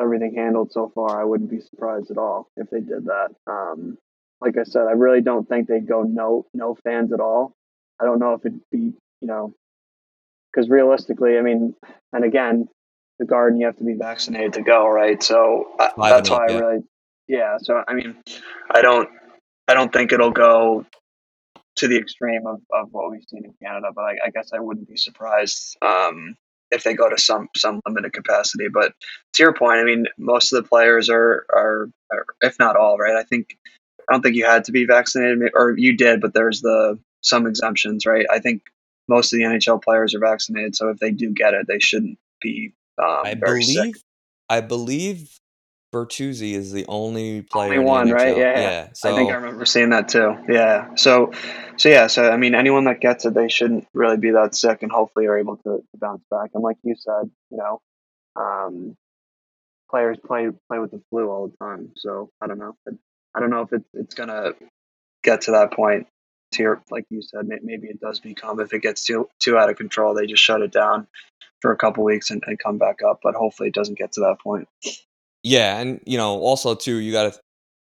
everything 0.00 0.34
handled 0.34 0.72
so 0.72 0.90
far, 0.92 1.20
I 1.20 1.24
wouldn't 1.24 1.50
be 1.50 1.60
surprised 1.60 2.10
at 2.10 2.18
all 2.18 2.48
if 2.56 2.68
they 2.70 2.80
did 2.80 3.04
that. 3.04 3.28
Um, 3.46 3.96
like 4.44 4.58
I 4.58 4.64
said, 4.64 4.82
I 4.86 4.92
really 4.92 5.20
don't 5.20 5.48
think 5.48 5.68
they'd 5.68 5.86
go 5.86 6.02
no 6.02 6.46
no 6.52 6.76
fans 6.84 7.12
at 7.12 7.20
all. 7.20 7.52
I 8.00 8.04
don't 8.04 8.18
know 8.18 8.34
if 8.34 8.44
it'd 8.44 8.60
be 8.70 8.92
you 9.20 9.28
know 9.28 9.54
because 10.52 10.68
realistically, 10.68 11.38
I 11.38 11.42
mean, 11.42 11.74
and 12.12 12.24
again, 12.24 12.68
the 13.18 13.24
garden 13.24 13.58
you 13.58 13.66
have 13.66 13.76
to 13.78 13.84
be 13.84 13.94
vaccinated 13.94 14.54
to 14.54 14.62
go, 14.62 14.88
right? 14.88 15.22
So 15.22 15.66
I, 15.78 15.90
that's 15.96 16.30
why 16.30 16.46
I 16.48 16.52
really, 16.52 16.82
yeah. 17.28 17.56
So 17.60 17.82
I 17.86 17.94
mean, 17.94 18.16
I 18.70 18.82
don't, 18.82 19.08
I 19.68 19.74
don't 19.74 19.92
think 19.92 20.12
it'll 20.12 20.30
go 20.30 20.84
to 21.76 21.88
the 21.88 21.96
extreme 21.96 22.46
of, 22.46 22.60
of 22.72 22.88
what 22.92 23.10
we've 23.10 23.24
seen 23.28 23.44
in 23.44 23.54
Canada, 23.62 23.88
but 23.94 24.02
I, 24.02 24.16
I 24.26 24.30
guess 24.30 24.50
I 24.52 24.60
wouldn't 24.60 24.88
be 24.88 24.96
surprised 24.96 25.76
um, 25.82 26.36
if 26.70 26.84
they 26.84 26.94
go 26.94 27.08
to 27.08 27.18
some 27.18 27.48
some 27.56 27.80
limited 27.86 28.12
capacity. 28.12 28.66
But 28.72 28.92
to 29.34 29.42
your 29.42 29.54
point, 29.54 29.78
I 29.78 29.84
mean, 29.84 30.06
most 30.18 30.52
of 30.52 30.62
the 30.62 30.68
players 30.68 31.10
are 31.10 31.46
are, 31.52 31.88
are 32.12 32.26
if 32.42 32.58
not 32.58 32.76
all, 32.76 32.96
right? 32.98 33.16
I 33.16 33.24
think 33.24 33.56
I 34.08 34.12
don't 34.12 34.22
think 34.22 34.36
you 34.36 34.44
had 34.44 34.64
to 34.64 34.72
be 34.72 34.86
vaccinated, 34.86 35.52
or 35.54 35.74
you 35.76 35.96
did, 35.96 36.20
but 36.20 36.34
there's 36.34 36.60
the 36.60 36.98
some 37.20 37.46
exemptions, 37.46 38.06
right? 38.06 38.26
I 38.30 38.38
think 38.38 38.62
most 39.08 39.32
of 39.32 39.38
the 39.38 39.44
NHL 39.44 39.82
players 39.82 40.14
are 40.14 40.20
vaccinated, 40.20 40.76
so 40.76 40.88
if 40.88 40.98
they 40.98 41.10
do 41.10 41.30
get 41.32 41.54
it, 41.54 41.66
they 41.66 41.78
shouldn't 41.78 42.18
be 42.40 42.72
um, 42.98 43.22
I 43.24 43.34
believe 43.34 43.64
sick. 43.64 43.96
I 44.48 44.60
believe 44.60 45.38
Bertuzzi 45.94 46.54
is 46.54 46.72
the 46.72 46.84
only 46.88 47.42
player. 47.42 47.72
Only 47.72 47.84
one, 47.84 48.10
right? 48.10 48.36
Yeah, 48.36 48.60
yeah. 48.60 48.88
So 48.94 49.12
I 49.12 49.16
think 49.16 49.30
I 49.30 49.36
remember 49.36 49.64
seeing 49.64 49.90
that 49.90 50.08
too. 50.08 50.36
Yeah. 50.48 50.94
So, 50.96 51.32
so 51.76 51.88
yeah. 51.88 52.08
So 52.08 52.30
I 52.30 52.36
mean, 52.36 52.54
anyone 52.54 52.84
that 52.84 53.00
gets 53.00 53.24
it, 53.24 53.34
they 53.34 53.48
shouldn't 53.48 53.86
really 53.94 54.16
be 54.16 54.32
that 54.32 54.54
sick, 54.54 54.82
and 54.82 54.90
hopefully 54.90 55.26
are 55.26 55.38
able 55.38 55.56
to, 55.58 55.78
to 55.78 55.98
bounce 55.98 56.24
back. 56.30 56.50
And 56.54 56.62
like 56.62 56.78
you 56.82 56.96
said, 56.98 57.30
you 57.50 57.58
know, 57.58 57.80
um, 58.36 58.96
players 59.88 60.18
play 60.26 60.48
play 60.68 60.80
with 60.80 60.90
the 60.90 61.00
flu 61.10 61.30
all 61.30 61.48
the 61.48 61.64
time. 61.64 61.92
So 61.96 62.30
I 62.40 62.48
don't 62.48 62.58
know. 62.58 62.76
I 63.34 63.40
don't 63.40 63.50
know 63.50 63.62
if 63.62 63.72
it, 63.72 63.82
it's 63.94 64.14
gonna 64.14 64.52
get 65.22 65.42
to 65.42 65.52
that 65.52 65.72
point. 65.72 66.06
To 66.52 66.62
your, 66.62 66.82
like 66.88 67.04
you 67.10 67.20
said, 67.20 67.48
maybe 67.48 67.88
it 67.88 68.00
does 68.00 68.20
become 68.20 68.60
if 68.60 68.72
it 68.72 68.80
gets 68.80 69.04
too 69.04 69.28
too 69.40 69.58
out 69.58 69.70
of 69.70 69.76
control, 69.76 70.14
they 70.14 70.26
just 70.26 70.42
shut 70.42 70.62
it 70.62 70.70
down 70.70 71.08
for 71.60 71.72
a 71.72 71.76
couple 71.76 72.04
weeks 72.04 72.30
and, 72.30 72.42
and 72.46 72.58
come 72.58 72.78
back 72.78 73.00
up. 73.02 73.20
But 73.22 73.34
hopefully, 73.34 73.70
it 73.70 73.74
doesn't 73.74 73.98
get 73.98 74.12
to 74.12 74.20
that 74.20 74.36
point. 74.40 74.68
yeah, 75.42 75.78
and 75.78 76.00
you 76.06 76.16
know, 76.16 76.38
also 76.38 76.76
too, 76.76 76.96
you 76.96 77.10
got 77.10 77.32
to 77.32 77.40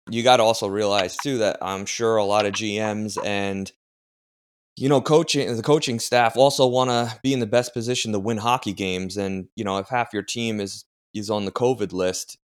you 0.09 0.23
got 0.23 0.37
to 0.37 0.43
also 0.43 0.67
realize 0.67 1.15
too 1.17 1.39
that 1.39 1.57
I'm 1.61 1.85
sure 1.85 2.17
a 2.17 2.25
lot 2.25 2.45
of 2.45 2.53
GMs 2.53 3.17
and 3.23 3.71
you 4.75 4.89
know 4.89 5.01
coaching 5.01 5.55
the 5.55 5.63
coaching 5.63 5.99
staff 5.99 6.35
also 6.35 6.65
want 6.67 6.89
to 6.89 7.19
be 7.21 7.33
in 7.33 7.39
the 7.39 7.45
best 7.45 7.73
position 7.73 8.11
to 8.11 8.19
win 8.19 8.37
hockey 8.37 8.73
games 8.73 9.17
and 9.17 9.47
you 9.55 9.63
know 9.63 9.77
if 9.77 9.89
half 9.89 10.13
your 10.13 10.23
team 10.23 10.59
is 10.59 10.85
is 11.13 11.29
on 11.29 11.45
the 11.45 11.51
covid 11.51 11.93
list 11.93 12.37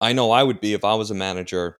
i 0.00 0.12
know 0.12 0.30
i 0.30 0.42
would 0.42 0.60
be 0.60 0.72
if 0.72 0.84
i 0.84 0.94
was 0.94 1.10
a 1.10 1.14
manager 1.14 1.78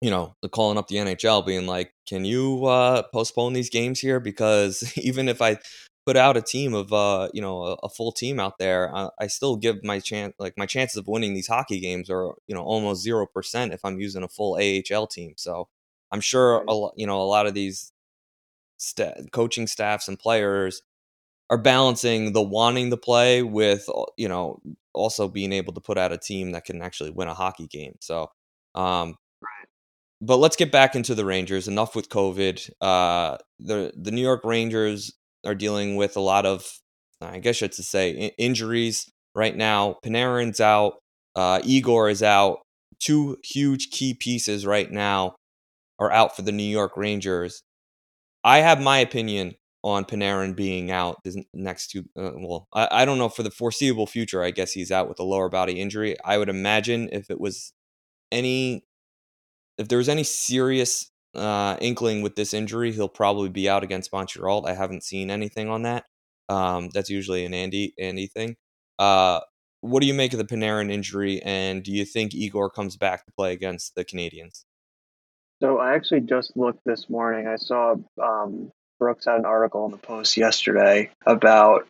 you 0.00 0.10
know 0.10 0.34
the 0.42 0.48
calling 0.48 0.78
up 0.78 0.88
the 0.88 0.96
nhl 0.96 1.44
being 1.44 1.66
like 1.66 1.92
can 2.06 2.24
you 2.24 2.66
uh 2.66 3.02
postpone 3.12 3.52
these 3.54 3.70
games 3.70 4.00
here? 4.00 4.20
Because 4.20 4.92
even 4.98 5.28
if 5.28 5.40
i 5.42 5.58
put 6.06 6.16
out 6.16 6.36
a 6.36 6.42
team 6.42 6.74
of 6.74 6.92
uh 6.92 7.28
you 7.34 7.40
know 7.42 7.62
a, 7.62 7.74
a 7.84 7.88
full 7.88 8.12
team 8.12 8.38
out 8.40 8.58
there 8.58 8.94
I, 8.94 9.08
I 9.20 9.26
still 9.28 9.56
give 9.56 9.82
my 9.84 9.98
chance 10.00 10.34
like 10.38 10.54
my 10.56 10.66
chances 10.66 10.96
of 10.96 11.08
winning 11.08 11.34
these 11.34 11.48
hockey 11.48 11.80
games 11.80 12.10
are 12.10 12.32
you 12.46 12.54
know 12.54 12.62
almost 12.62 13.02
zero 13.02 13.26
percent 13.26 13.72
if 13.72 13.84
i'm 13.84 13.98
using 14.00 14.22
a 14.22 14.28
full 14.28 14.56
ahl 14.56 15.06
team. 15.06 15.34
So 15.36 15.68
i'm 16.12 16.20
sure 16.20 16.64
a, 16.68 16.88
you 16.96 17.06
know 17.06 17.20
a 17.20 17.24
lot 17.24 17.46
of 17.46 17.54
these 17.54 17.92
sta- 18.78 19.14
coaching 19.32 19.66
staffs 19.66 20.08
and 20.08 20.18
players 20.18 20.82
are 21.50 21.58
balancing 21.58 22.32
the 22.32 22.42
wanting 22.42 22.90
to 22.90 22.96
play 22.96 23.42
with 23.42 23.86
uh, 23.94 24.04
you 24.16 24.28
know 24.28 24.60
also 24.94 25.28
being 25.28 25.52
able 25.52 25.72
to 25.72 25.80
put 25.80 25.98
out 25.98 26.12
a 26.12 26.18
team 26.18 26.52
that 26.52 26.64
can 26.64 26.82
actually 26.82 27.10
win 27.10 27.28
a 27.28 27.34
hockey 27.34 27.66
game. 27.66 27.96
So, 28.00 28.30
um, 28.74 29.16
but 30.20 30.38
let's 30.38 30.56
get 30.56 30.72
back 30.72 30.94
into 30.94 31.14
the 31.14 31.24
Rangers. 31.24 31.68
Enough 31.68 31.94
with 31.94 32.08
COVID. 32.08 32.70
Uh, 32.80 33.36
the 33.58 33.92
the 33.96 34.10
New 34.10 34.22
York 34.22 34.44
Rangers 34.44 35.12
are 35.44 35.54
dealing 35.54 35.96
with 35.96 36.16
a 36.16 36.20
lot 36.20 36.46
of, 36.46 36.66
I 37.20 37.38
guess 37.38 37.60
you 37.60 37.66
should 37.66 37.74
say, 37.74 38.10
in- 38.10 38.30
injuries 38.38 39.10
right 39.34 39.56
now. 39.56 39.96
Panarin's 40.04 40.60
out. 40.60 40.94
Uh, 41.34 41.60
Igor 41.64 42.08
is 42.08 42.22
out. 42.22 42.58
Two 42.98 43.36
huge 43.44 43.90
key 43.90 44.14
pieces 44.14 44.64
right 44.64 44.90
now 44.90 45.36
are 45.98 46.10
out 46.10 46.34
for 46.34 46.42
the 46.42 46.52
New 46.52 46.62
York 46.62 46.96
Rangers. 46.96 47.62
I 48.42 48.58
have 48.58 48.80
my 48.80 48.98
opinion 48.98 49.54
on 49.82 50.04
Panarin 50.04 50.56
being 50.56 50.90
out 50.90 51.22
this 51.24 51.36
next 51.52 51.88
two. 51.88 52.04
Uh, 52.18 52.32
well, 52.36 52.68
I, 52.72 52.88
I 52.90 53.04
don't 53.04 53.18
know 53.18 53.28
for 53.28 53.42
the 53.42 53.50
foreseeable 53.50 54.06
future. 54.06 54.42
I 54.42 54.50
guess 54.50 54.72
he's 54.72 54.90
out 54.90 55.08
with 55.08 55.20
a 55.20 55.24
lower 55.24 55.48
body 55.48 55.80
injury. 55.80 56.16
I 56.24 56.38
would 56.38 56.48
imagine 56.48 57.08
if 57.12 57.30
it 57.30 57.40
was 57.40 57.72
any, 58.32 58.85
if 59.78 59.88
there 59.88 59.98
was 59.98 60.08
any 60.08 60.24
serious 60.24 61.10
uh, 61.34 61.76
inkling 61.80 62.22
with 62.22 62.36
this 62.36 62.54
injury, 62.54 62.92
he'll 62.92 63.08
probably 63.08 63.48
be 63.48 63.68
out 63.68 63.82
against 63.82 64.12
Montreal. 64.12 64.66
I 64.66 64.74
haven't 64.74 65.04
seen 65.04 65.30
anything 65.30 65.68
on 65.68 65.82
that. 65.82 66.04
Um, 66.48 66.90
that's 66.92 67.10
usually 67.10 67.44
an 67.44 67.54
Andy 67.54 67.94
Andy 67.98 68.28
thing. 68.28 68.56
Uh, 68.98 69.40
what 69.80 70.00
do 70.00 70.06
you 70.06 70.14
make 70.14 70.32
of 70.32 70.38
the 70.38 70.44
Panarin 70.44 70.90
injury, 70.90 71.42
and 71.42 71.82
do 71.82 71.92
you 71.92 72.04
think 72.04 72.34
Igor 72.34 72.70
comes 72.70 72.96
back 72.96 73.26
to 73.26 73.32
play 73.32 73.52
against 73.52 73.94
the 73.94 74.04
Canadiens? 74.04 74.64
So 75.62 75.78
I 75.78 75.94
actually 75.94 76.20
just 76.20 76.56
looked 76.56 76.84
this 76.84 77.08
morning. 77.08 77.46
I 77.46 77.56
saw 77.56 77.96
um, 78.22 78.72
Brooks 78.98 79.24
had 79.26 79.36
an 79.36 79.44
article 79.44 79.84
in 79.86 79.90
the 79.90 79.96
Post 79.96 80.36
yesterday 80.36 81.10
about 81.24 81.86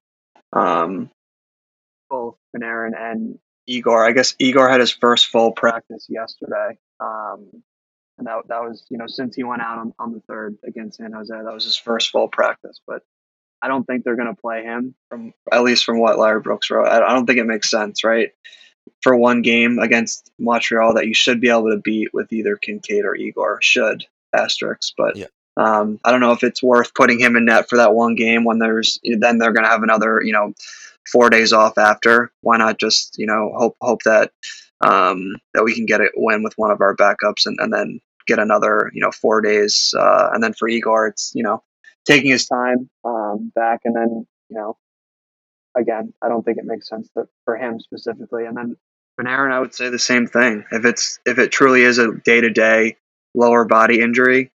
um, 0.53 1.11
both 2.09 2.37
Panarin 2.55 2.93
and 2.97 3.39
Igor. 3.67 4.05
I 4.05 4.13
guess 4.13 4.35
Igor 4.39 4.69
had 4.69 4.81
his 4.81 4.93
first 4.93 5.27
full 5.27 5.53
practice 5.53 6.07
yesterday, 6.09 6.79
um, 7.01 7.63
and 8.19 8.27
that 8.27 8.49
that 8.49 8.63
was 8.63 8.85
you 8.89 8.99
know 8.99 9.07
since 9.07 9.37
he 9.37 9.45
went 9.45 9.63
out 9.63 9.79
on, 9.79 9.95
on 9.99 10.13
the 10.13 10.21
third 10.29 10.57
against 10.67 10.99
San 10.99 11.13
Jose, 11.13 11.33
that 11.35 11.53
was 11.55 11.65
his 11.65 11.77
first 11.77 12.11
full 12.11 12.29
practice. 12.29 12.81
But 12.87 13.03
I 13.63 13.69
don't 13.69 13.85
think 13.85 14.05
they're 14.05 14.17
going 14.17 14.35
to 14.35 14.41
play 14.41 14.63
him 14.63 14.95
from 15.09 15.33
at 15.53 15.63
least 15.63 15.85
from 15.85 15.99
what 15.99 16.19
Larry 16.19 16.41
Brooks 16.41 16.71
wrote. 16.71 16.87
I, 16.89 17.05
I 17.05 17.13
don't 17.15 17.27
think 17.27 17.39
it 17.39 17.47
makes 17.47 17.71
sense, 17.71 18.05
right? 18.05 18.31
For 19.03 19.17
one 19.17 19.43
game 19.43 19.79
against 19.79 20.31
Montreal 20.39 20.95
that 20.95 21.07
you 21.07 21.15
should 21.15 21.41
be 21.41 21.49
able 21.51 21.71
to 21.71 21.79
beat 21.79 22.15
with 22.15 22.33
either 22.33 22.57
Kinkaid 22.57 23.05
or 23.05 23.15
Igor 23.17 23.59
should 23.63 24.05
asterisks, 24.33 24.93
but 24.97 25.17
Yeah. 25.17 25.27
um, 25.57 25.99
I 26.05 26.11
don't 26.11 26.21
know 26.21 26.33
if 26.33 26.43
it's 26.45 26.63
worth 26.63 26.95
putting 26.95 27.19
him 27.19 27.37
in 27.37 27.47
net 27.47 27.69
for 27.69 27.77
that 27.77 27.95
one 27.95 28.15
game 28.15 28.45
when 28.45 28.59
there's 28.59 29.01
then 29.05 29.39
they're 29.39 29.53
going 29.53 29.65
to 29.65 29.71
have 29.71 29.83
another 29.83 30.21
you 30.23 30.33
know 30.33 30.53
four 31.11 31.31
days 31.31 31.53
off 31.53 31.79
after. 31.79 32.31
Why 32.43 32.57
not 32.59 32.79
just 32.79 33.17
you 33.19 33.27
know 33.27 33.53
hope 33.57 33.77
hope 33.81 34.03
that 34.05 34.33
um, 34.81 35.37
that 35.55 35.65
we 35.65 35.75
can 35.75 35.87
get 35.87 36.01
a 36.01 36.11
win 36.15 36.43
with 36.43 36.55
one 36.57 36.71
of 36.71 36.81
our 36.81 36.95
backups 36.95 37.47
and, 37.47 37.59
and 37.61 37.73
then 37.73 38.01
get 38.27 38.39
another 38.39 38.91
you 38.95 39.01
know 39.01 39.11
four 39.11 39.41
days 39.41 39.95
uh, 39.99 40.31
and 40.33 40.43
then 40.43 40.53
for 40.53 40.69
Igor 40.69 41.09
it's 41.09 41.33
you 41.35 41.43
know 41.43 41.63
taking 42.05 42.31
his 42.31 42.47
time 42.47 42.89
um, 43.05 43.53
back. 43.55 43.81
And 43.85 43.95
then 43.95 44.27
you 44.49 44.57
know 44.57 44.77
again 45.77 46.13
I 46.23 46.29
don't 46.29 46.45
think 46.45 46.59
it 46.59 46.65
makes 46.65 46.89
sense 46.89 47.09
to, 47.17 47.29
for 47.45 47.57
him 47.57 47.81
specifically. 47.81 48.47
And 48.47 48.57
then 48.57 48.77
Panarin, 49.21 49.53
I 49.53 49.61
would 49.61 49.75
say 49.75 49.89
the 49.89 49.99
same 49.99 50.27
thing. 50.27 50.65
If 50.71 50.85
it's 50.85 51.19
if 51.25 51.39
it 51.39 51.53
truly 51.53 51.83
is 51.83 51.99
a 51.99 52.13
day 52.13 52.41
to 52.41 52.51
day 52.51 52.97
lower 53.35 53.65
body 53.65 54.01
injury 54.01 54.51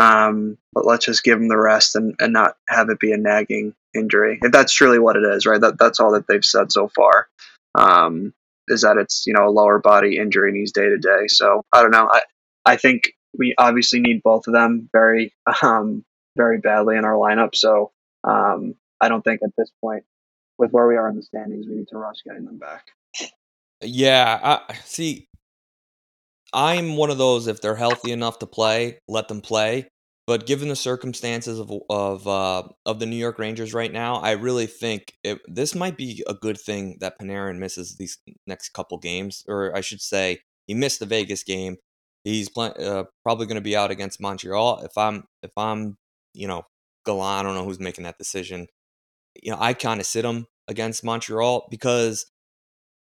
um, 0.00 0.58
but 0.72 0.86
let's 0.86 1.04
just 1.06 1.22
give 1.22 1.38
him 1.38 1.48
the 1.48 1.56
rest 1.56 1.94
and, 1.94 2.14
and 2.18 2.32
not 2.32 2.56
have 2.68 2.88
it 2.88 2.98
be 2.98 3.12
a 3.12 3.16
nagging 3.16 3.74
injury. 3.94 4.38
If 4.42 4.50
that's 4.50 4.72
truly 4.72 4.98
what 4.98 5.16
it 5.16 5.22
is 5.24 5.46
right? 5.46 5.60
That 5.60 5.78
that's 5.78 6.00
all 6.00 6.12
that 6.12 6.26
they've 6.26 6.44
said 6.44 6.72
so 6.72 6.88
far 6.88 7.28
um, 7.74 8.34
is 8.68 8.82
that 8.82 8.96
it's 8.96 9.24
you 9.26 9.34
know 9.34 9.48
a 9.48 9.50
lower 9.50 9.78
body 9.78 10.16
injury 10.16 10.50
and 10.50 10.58
he's 10.58 10.72
day 10.72 10.88
to 10.88 10.98
day 10.98 11.26
so 11.28 11.62
I 11.72 11.82
don't 11.82 11.92
know. 11.92 12.08
I 12.10 12.22
I 12.66 12.76
think 12.76 13.13
we 13.38 13.54
obviously 13.58 14.00
need 14.00 14.22
both 14.22 14.46
of 14.46 14.54
them 14.54 14.88
very 14.92 15.32
um, 15.62 16.04
very 16.36 16.58
badly 16.58 16.96
in 16.96 17.04
our 17.04 17.14
lineup 17.14 17.54
so 17.54 17.92
um, 18.24 18.74
I 19.00 19.08
don't 19.08 19.22
think 19.22 19.40
at 19.42 19.50
this 19.56 19.70
point 19.80 20.04
with 20.58 20.70
where 20.70 20.86
we 20.86 20.96
are 20.96 21.08
in 21.08 21.16
the 21.16 21.22
standings 21.22 21.66
we 21.68 21.76
need 21.76 21.88
to 21.88 21.98
rush 21.98 22.22
getting 22.24 22.44
them 22.44 22.58
back 22.58 22.86
Yeah, 23.84 24.58
I 24.68 24.74
see. 24.84 25.28
I'm 26.52 26.96
one 26.96 27.10
of 27.10 27.18
those. 27.18 27.46
If 27.46 27.60
they're 27.60 27.74
healthy 27.74 28.12
enough 28.12 28.38
to 28.38 28.46
play, 28.46 28.98
let 29.08 29.28
them 29.28 29.40
play. 29.40 29.88
But 30.26 30.46
given 30.46 30.68
the 30.68 30.76
circumstances 30.76 31.58
of 31.58 31.70
of 31.90 32.26
uh, 32.26 32.62
of 32.86 32.98
the 32.98 33.06
New 33.06 33.16
York 33.16 33.38
Rangers 33.38 33.74
right 33.74 33.92
now, 33.92 34.16
I 34.16 34.32
really 34.32 34.66
think 34.66 35.12
it, 35.22 35.38
this 35.46 35.74
might 35.74 35.96
be 35.96 36.24
a 36.26 36.34
good 36.34 36.58
thing 36.58 36.96
that 37.00 37.18
Panarin 37.18 37.58
misses 37.58 37.96
these 37.96 38.18
next 38.46 38.70
couple 38.70 38.96
games, 38.98 39.44
or 39.48 39.76
I 39.76 39.80
should 39.80 40.00
say, 40.00 40.40
he 40.66 40.74
missed 40.74 41.00
the 41.00 41.06
Vegas 41.06 41.42
game. 41.42 41.76
He's 42.24 42.48
play, 42.48 42.72
uh, 42.78 43.04
probably 43.22 43.46
going 43.46 43.56
to 43.56 43.60
be 43.60 43.76
out 43.76 43.90
against 43.90 44.20
Montreal. 44.20 44.80
If 44.80 44.96
I'm 44.98 45.24
if 45.42 45.52
I'm 45.56 45.96
you 46.32 46.48
know 46.48 46.64
Gallant, 47.06 47.40
I 47.40 47.42
don't 47.42 47.54
know 47.54 47.64
who's 47.64 47.80
making 47.80 48.04
that 48.04 48.18
decision. 48.18 48.66
You 49.42 49.52
know, 49.52 49.58
I 49.60 49.74
kind 49.74 50.00
of 50.00 50.06
sit 50.06 50.24
him 50.24 50.46
against 50.68 51.04
Montreal 51.04 51.68
because 51.70 52.26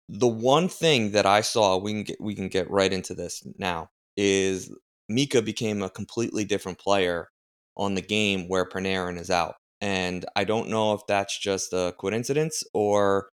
the 0.10 0.28
one 0.28 0.68
thing 0.68 1.12
that 1.12 1.26
I 1.26 1.42
saw, 1.42 1.78
we 1.78 1.94
can 1.94 2.04
get 2.04 2.22
we 2.22 2.36
can 2.36 2.50
get 2.50 2.70
right 2.70 2.92
into 2.92 3.14
this 3.14 3.44
now, 3.58 3.90
is 4.18 4.72
Mika 5.08 5.42
became 5.42 5.82
a 5.82 5.90
completely 5.90 6.44
different 6.44 6.80
player 6.80 7.30
on 7.78 7.96
the 7.96 8.02
game 8.02 8.48
where 8.48 8.66
Panarin 8.68 9.20
is 9.20 9.30
out. 9.30 9.56
And 9.80 10.26
I 10.36 10.44
don't 10.44 10.70
know 10.70 10.94
if 10.94 11.02
that's 11.08 11.38
just 11.38 11.74
a 11.74 11.94
coincidence 12.00 12.64
or 12.74 13.30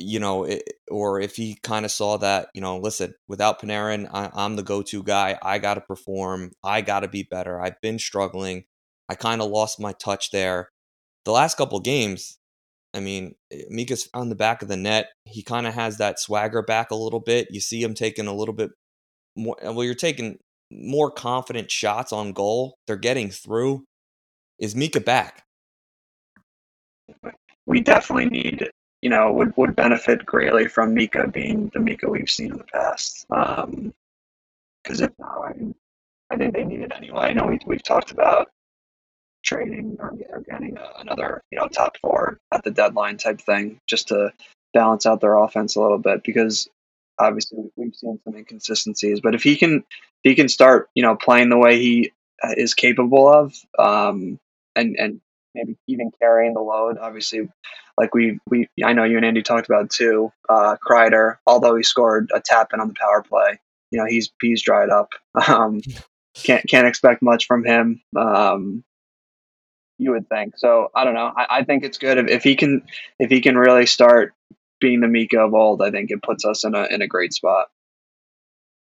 you 0.00 0.18
know, 0.18 0.44
it, 0.44 0.62
or 0.90 1.20
if 1.20 1.36
he 1.36 1.58
kind 1.62 1.84
of 1.84 1.90
saw 1.90 2.16
that, 2.18 2.48
you 2.54 2.60
know, 2.60 2.78
listen, 2.78 3.14
without 3.28 3.60
Panarin, 3.60 4.08
I, 4.12 4.30
I'm 4.34 4.56
the 4.56 4.62
go-to 4.62 5.02
guy. 5.02 5.38
I 5.42 5.58
got 5.58 5.74
to 5.74 5.80
perform. 5.80 6.52
I 6.64 6.80
got 6.80 7.00
to 7.00 7.08
be 7.08 7.22
better. 7.22 7.60
I've 7.60 7.80
been 7.80 7.98
struggling. 7.98 8.64
I 9.08 9.14
kind 9.14 9.40
of 9.40 9.50
lost 9.50 9.80
my 9.80 9.92
touch 9.92 10.30
there. 10.30 10.70
The 11.24 11.32
last 11.32 11.56
couple 11.56 11.80
games, 11.80 12.38
I 12.94 13.00
mean, 13.00 13.34
eh, 13.52 13.62
Mika's 13.68 14.08
on 14.14 14.28
the 14.28 14.34
back 14.34 14.62
of 14.62 14.68
the 14.68 14.76
net. 14.76 15.08
He 15.24 15.42
kind 15.42 15.66
of 15.66 15.74
has 15.74 15.98
that 15.98 16.18
swagger 16.18 16.62
back 16.62 16.90
a 16.90 16.96
little 16.96 17.20
bit. 17.20 17.48
You 17.50 17.60
see 17.60 17.82
him 17.82 17.94
taking 17.94 18.26
a 18.26 18.34
little 18.34 18.54
bit 18.54 18.70
more. 19.36 19.56
Well, 19.62 19.84
you're 19.84 19.94
taking 19.94 20.38
more 20.70 21.10
confident 21.10 21.70
shots 21.70 22.12
on 22.12 22.32
goal. 22.32 22.76
They're 22.86 22.96
getting 22.96 23.30
through. 23.30 23.84
Is 24.58 24.76
Mika 24.76 25.00
back? 25.00 25.44
we 27.66 27.80
definitely 27.80 28.26
need 28.26 28.68
you 29.02 29.10
know, 29.10 29.32
would, 29.32 29.56
would 29.56 29.76
benefit 29.76 30.26
greatly 30.26 30.68
from 30.68 30.94
Mika 30.94 31.28
being 31.28 31.70
the 31.72 31.80
Mika 31.80 32.08
we've 32.08 32.30
seen 32.30 32.52
in 32.52 32.58
the 32.58 32.64
past. 32.64 33.26
Because 33.28 33.64
um, 33.64 33.94
if 34.86 35.10
not, 35.18 35.38
I, 35.44 35.54
I 36.30 36.36
think 36.36 36.54
they 36.54 36.64
need 36.64 36.80
it 36.80 36.92
anyway. 36.94 37.22
I 37.22 37.32
know 37.32 37.46
we, 37.46 37.58
we've 37.66 37.82
talked 37.82 38.10
about 38.10 38.50
trading 39.42 39.96
or, 39.98 40.14
or 40.30 40.40
getting 40.40 40.76
another, 40.98 41.42
you 41.50 41.58
know, 41.58 41.68
top 41.68 41.96
four 41.98 42.38
at 42.52 42.62
the 42.62 42.70
deadline 42.70 43.16
type 43.16 43.40
thing 43.40 43.80
just 43.86 44.08
to 44.08 44.32
balance 44.74 45.06
out 45.06 45.20
their 45.20 45.36
offense 45.36 45.76
a 45.76 45.80
little 45.80 45.98
bit 45.98 46.22
because 46.22 46.68
obviously 47.18 47.58
we've 47.76 47.94
seen 47.94 48.20
some 48.24 48.36
inconsistencies. 48.36 49.20
But 49.20 49.34
if 49.34 49.42
he 49.42 49.56
can, 49.56 49.76
if 49.78 50.30
he 50.30 50.34
can 50.34 50.48
start, 50.48 50.88
you 50.94 51.02
know, 51.02 51.16
playing 51.16 51.48
the 51.48 51.58
way 51.58 51.78
he 51.78 52.12
uh, 52.42 52.54
is 52.56 52.74
capable 52.74 53.28
of, 53.28 53.54
um, 53.78 54.38
and 54.76 54.96
and 54.96 55.20
maybe 55.54 55.76
even 55.86 56.10
carrying 56.20 56.54
the 56.54 56.60
load. 56.60 56.98
Obviously, 56.98 57.48
like 57.98 58.14
we 58.14 58.38
we 58.48 58.68
I 58.84 58.92
know 58.92 59.04
you 59.04 59.16
and 59.16 59.26
Andy 59.26 59.42
talked 59.42 59.68
about 59.68 59.90
too. 59.90 60.32
Uh, 60.48 60.76
Kreider, 60.86 61.36
although 61.46 61.76
he 61.76 61.82
scored 61.82 62.30
a 62.34 62.40
tap 62.40 62.72
in 62.72 62.80
on 62.80 62.88
the 62.88 62.94
power 62.94 63.22
play, 63.22 63.58
you 63.90 63.98
know 63.98 64.06
he's 64.06 64.30
he's 64.40 64.62
dried 64.62 64.90
up. 64.90 65.12
Um, 65.48 65.80
can't 66.34 66.66
can't 66.68 66.86
expect 66.86 67.22
much 67.22 67.46
from 67.46 67.64
him. 67.64 68.02
Um, 68.16 68.84
you 69.98 70.12
would 70.12 70.28
think. 70.28 70.54
So 70.56 70.90
I 70.94 71.04
don't 71.04 71.14
know. 71.14 71.32
I, 71.36 71.46
I 71.50 71.64
think 71.64 71.84
it's 71.84 71.98
good 71.98 72.18
if, 72.18 72.28
if 72.28 72.42
he 72.42 72.56
can 72.56 72.82
if 73.18 73.30
he 73.30 73.40
can 73.40 73.56
really 73.56 73.86
start 73.86 74.32
being 74.80 75.00
the 75.00 75.08
Mika 75.08 75.40
of 75.40 75.54
old. 75.54 75.82
I 75.82 75.90
think 75.90 76.10
it 76.10 76.22
puts 76.22 76.44
us 76.44 76.64
in 76.64 76.74
a 76.74 76.84
in 76.86 77.02
a 77.02 77.06
great 77.06 77.32
spot. 77.32 77.68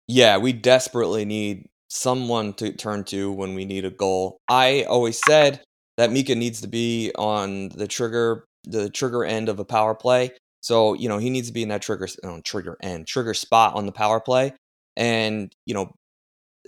Yeah, 0.08 0.38
we 0.38 0.54
desperately 0.54 1.26
need 1.26 1.70
someone 1.90 2.54
to 2.54 2.72
turn 2.74 3.04
to 3.06 3.32
when 3.32 3.54
we 3.54 3.66
need 3.66 3.86
a 3.86 3.90
goal. 3.90 4.40
I 4.50 4.84
always 4.84 5.20
said 5.26 5.62
that 5.98 6.12
Mika 6.12 6.36
needs 6.36 6.62
to 6.62 6.68
be 6.68 7.12
on 7.16 7.70
the 7.70 7.88
trigger 7.88 8.46
the 8.66 8.90
trigger 8.90 9.26
end 9.26 9.50
of 9.50 9.60
a 9.60 9.66
power 9.66 9.94
play. 9.94 10.32
So, 10.62 10.94
you 10.94 11.10
know, 11.10 11.18
he 11.18 11.30
needs 11.30 11.48
to 11.48 11.54
be 11.54 11.64
in 11.64 11.70
that 11.70 11.82
trigger 11.82 12.08
no, 12.24 12.36
um, 12.36 12.42
trigger 12.42 12.78
end, 12.82 13.08
trigger 13.08 13.34
spot 13.34 13.76
on 13.76 13.86
the 13.86 13.92
power 13.92 14.22
play. 14.22 14.54
And, 14.96 15.54
you 15.66 15.74
know, 15.74 15.92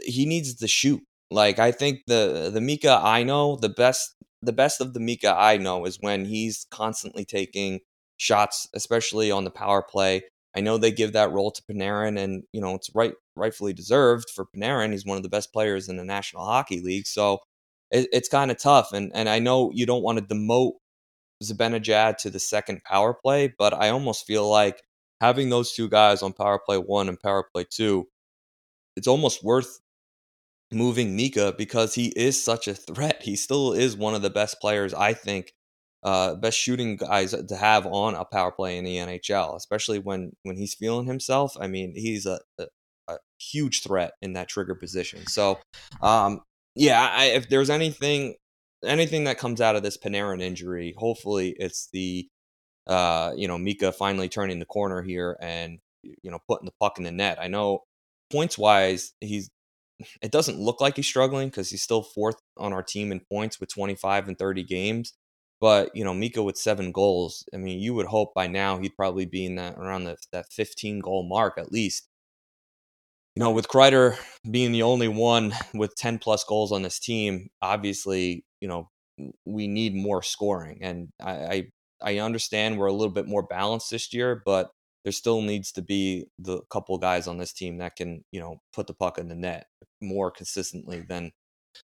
he 0.04 0.26
needs 0.26 0.56
to 0.56 0.68
shoot. 0.68 1.02
Like 1.32 1.60
I 1.60 1.72
think 1.72 2.02
the 2.08 2.52
the 2.54 2.62
Mika 2.62 3.00
I 3.02 3.24
know, 3.24 3.56
the 3.56 3.70
best 3.70 4.16
the 4.42 4.54
best 4.54 4.82
of 4.82 4.94
the 4.94 5.00
Mika 5.00 5.34
I 5.36 5.58
know 5.58 5.86
is 5.86 5.98
when 6.00 6.26
he's 6.26 6.68
constantly 6.70 7.26
taking 7.26 7.80
shots, 8.18 8.68
especially 8.74 9.32
on 9.32 9.44
the 9.44 9.52
power 9.52 9.82
play. 9.82 10.24
I 10.56 10.62
know 10.62 10.78
they 10.78 10.92
give 10.92 11.14
that 11.14 11.32
role 11.32 11.52
to 11.52 11.62
Panarin, 11.64 12.18
and 12.18 12.44
you 12.54 12.62
know 12.62 12.76
it's 12.76 12.90
right, 12.96 13.14
rightfully 13.36 13.74
deserved 13.74 14.26
for 14.34 14.46
Panarin. 14.46 14.92
He's 14.92 15.06
one 15.06 15.18
of 15.18 15.24
the 15.24 15.30
best 15.30 15.52
players 15.52 15.90
in 15.90 15.98
the 15.98 16.06
National 16.06 16.46
Hockey 16.46 16.82
League, 16.82 17.08
so 17.08 17.40
it, 17.92 18.08
it's 18.12 18.30
kind 18.30 18.52
of 18.52 18.58
tough. 18.58 18.94
And 18.94 19.12
and 19.14 19.30
I 19.30 19.40
know 19.40 19.72
you 19.74 19.86
don't 19.86 20.04
want 20.04 20.18
to 20.18 20.36
demote 20.36 20.74
Zibanejad 21.44 22.18
to 22.18 22.30
the 22.30 22.40
second 22.40 22.84
power 22.84 23.14
play, 23.14 23.54
but 23.58 23.74
I 23.74 23.90
almost 23.90 24.26
feel 24.26 24.50
like 24.50 24.82
having 25.22 25.50
those 25.50 25.74
two 25.74 25.90
guys 25.90 26.22
on 26.22 26.34
power 26.34 26.60
play 26.60 26.78
one 26.78 27.10
and 27.10 27.20
power 27.20 27.48
play 27.54 27.66
two, 27.70 28.08
it's 28.96 29.08
almost 29.08 29.44
worth 29.44 29.80
moving 30.72 31.16
Mika 31.16 31.54
because 31.58 31.96
he 31.96 32.08
is 32.16 32.42
such 32.42 32.68
a 32.68 32.74
threat. 32.74 33.22
He 33.24 33.36
still 33.36 33.74
is 33.74 33.96
one 33.96 34.16
of 34.16 34.22
the 34.22 34.30
best 34.30 34.60
players, 34.60 34.94
I 34.94 35.14
think, 35.14 35.54
uh, 36.04 36.36
best 36.36 36.58
shooting 36.58 36.98
guys 36.98 37.32
to 37.32 37.56
have 37.56 37.86
on 37.86 38.16
a 38.16 38.26
power 38.26 38.52
play 38.52 38.78
in 38.78 38.86
the 38.86 38.98
NHL, 38.98 39.56
especially 39.56 40.00
when 40.00 40.32
when 40.44 40.58
he's 40.58 40.74
feeling 40.74 41.08
himself. 41.08 41.56
I 41.60 41.68
mean, 41.68 41.94
he's 41.96 42.26
a, 42.26 42.40
a, 42.60 42.68
a 43.08 43.18
huge 43.40 43.84
threat 43.84 44.14
in 44.22 44.34
that 44.34 44.48
trigger 44.50 44.76
position. 44.76 45.26
So, 45.28 45.60
um, 46.02 46.42
yeah, 46.76 47.10
I, 47.12 47.26
if 47.26 47.50
there's 47.50 47.70
anything 47.70 48.36
anything 48.86 49.24
that 49.24 49.38
comes 49.40 49.62
out 49.62 49.76
of 49.76 49.84
this 49.84 49.98
Panarin 49.98 50.42
injury, 50.42 50.94
hopefully 50.98 51.56
it's 51.58 51.90
the 51.94 52.28
uh, 52.88 53.34
you 53.36 53.48
know 53.48 53.58
Mika 53.58 53.92
finally 53.92 54.30
turning 54.30 54.60
the 54.60 54.66
corner 54.66 55.02
here 55.02 55.38
and 55.42 55.80
you 56.04 56.32
know 56.32 56.40
putting 56.48 56.66
the 56.66 56.74
puck 56.80 56.98
in 56.98 57.04
the 57.04 57.12
net. 57.12 57.40
I 57.42 57.48
know 57.48 57.84
points 58.32 58.58
wise, 58.58 59.14
he's 59.22 59.50
it 60.22 60.32
doesn't 60.32 60.60
look 60.60 60.82
like 60.82 60.98
he's 60.98 61.08
struggling 61.08 61.48
because 61.50 61.70
he's 61.70 61.82
still 61.82 62.04
fourth 62.04 62.36
on 62.58 62.74
our 62.74 62.84
team 62.84 63.12
in 63.14 63.22
points 63.32 63.60
with 63.60 63.74
25 63.74 64.28
and 64.28 64.38
30 64.38 64.64
games. 64.64 65.14
But 65.62 65.96
you 65.96 66.04
know, 66.04 66.14
Mika 66.14 66.44
with 66.44 66.58
seven 66.58 66.92
goals. 66.92 67.46
I 67.54 67.58
mean, 67.58 67.80
you 67.80 67.94
would 67.94 68.08
hope 68.08 68.34
by 68.34 68.48
now 68.48 68.78
he'd 68.78 68.96
probably 68.98 69.26
be 69.26 69.46
in 69.46 69.56
that 69.56 69.78
around 69.78 70.04
the, 70.04 70.18
that 70.34 70.52
15 70.52 71.00
goal 71.00 71.24
mark 71.28 71.58
at 71.58 71.72
least 71.72 72.10
you 73.36 73.44
know, 73.44 73.52
with 73.52 73.68
Kreider 73.68 74.18
being 74.50 74.72
the 74.72 74.84
only 74.84 75.08
one 75.08 75.54
with 75.74 75.96
10 75.96 76.20
plus 76.20 76.44
goals 76.44 76.72
on 76.72 76.82
this 76.84 77.00
team, 77.00 77.50
obviously, 77.62 78.46
you 78.62 78.68
know, 78.68 78.90
we 79.46 79.68
need 79.68 79.96
more 79.96 80.22
scoring. 80.22 80.80
And 80.82 81.10
I, 81.22 81.32
I, 81.32 81.64
I 82.02 82.20
understand 82.20 82.78
we're 82.78 82.88
a 82.88 82.94
little 82.94 83.14
bit 83.14 83.28
more 83.28 83.44
balanced 83.44 83.92
this 83.92 84.14
year, 84.14 84.42
but 84.46 84.72
there 85.04 85.12
still 85.12 85.42
needs 85.42 85.72
to 85.74 85.82
be 85.82 86.26
the 86.40 86.62
couple 86.70 86.98
guys 86.98 87.28
on 87.28 87.38
this 87.38 87.54
team 87.54 87.78
that 87.78 87.96
can, 87.96 88.24
you 88.32 88.40
know, 88.40 88.58
put 88.74 88.88
the 88.88 88.94
puck 88.94 89.18
in 89.18 89.28
the 89.28 89.36
net 89.36 89.68
more 90.02 90.32
consistently 90.32 91.02
than 91.08 91.32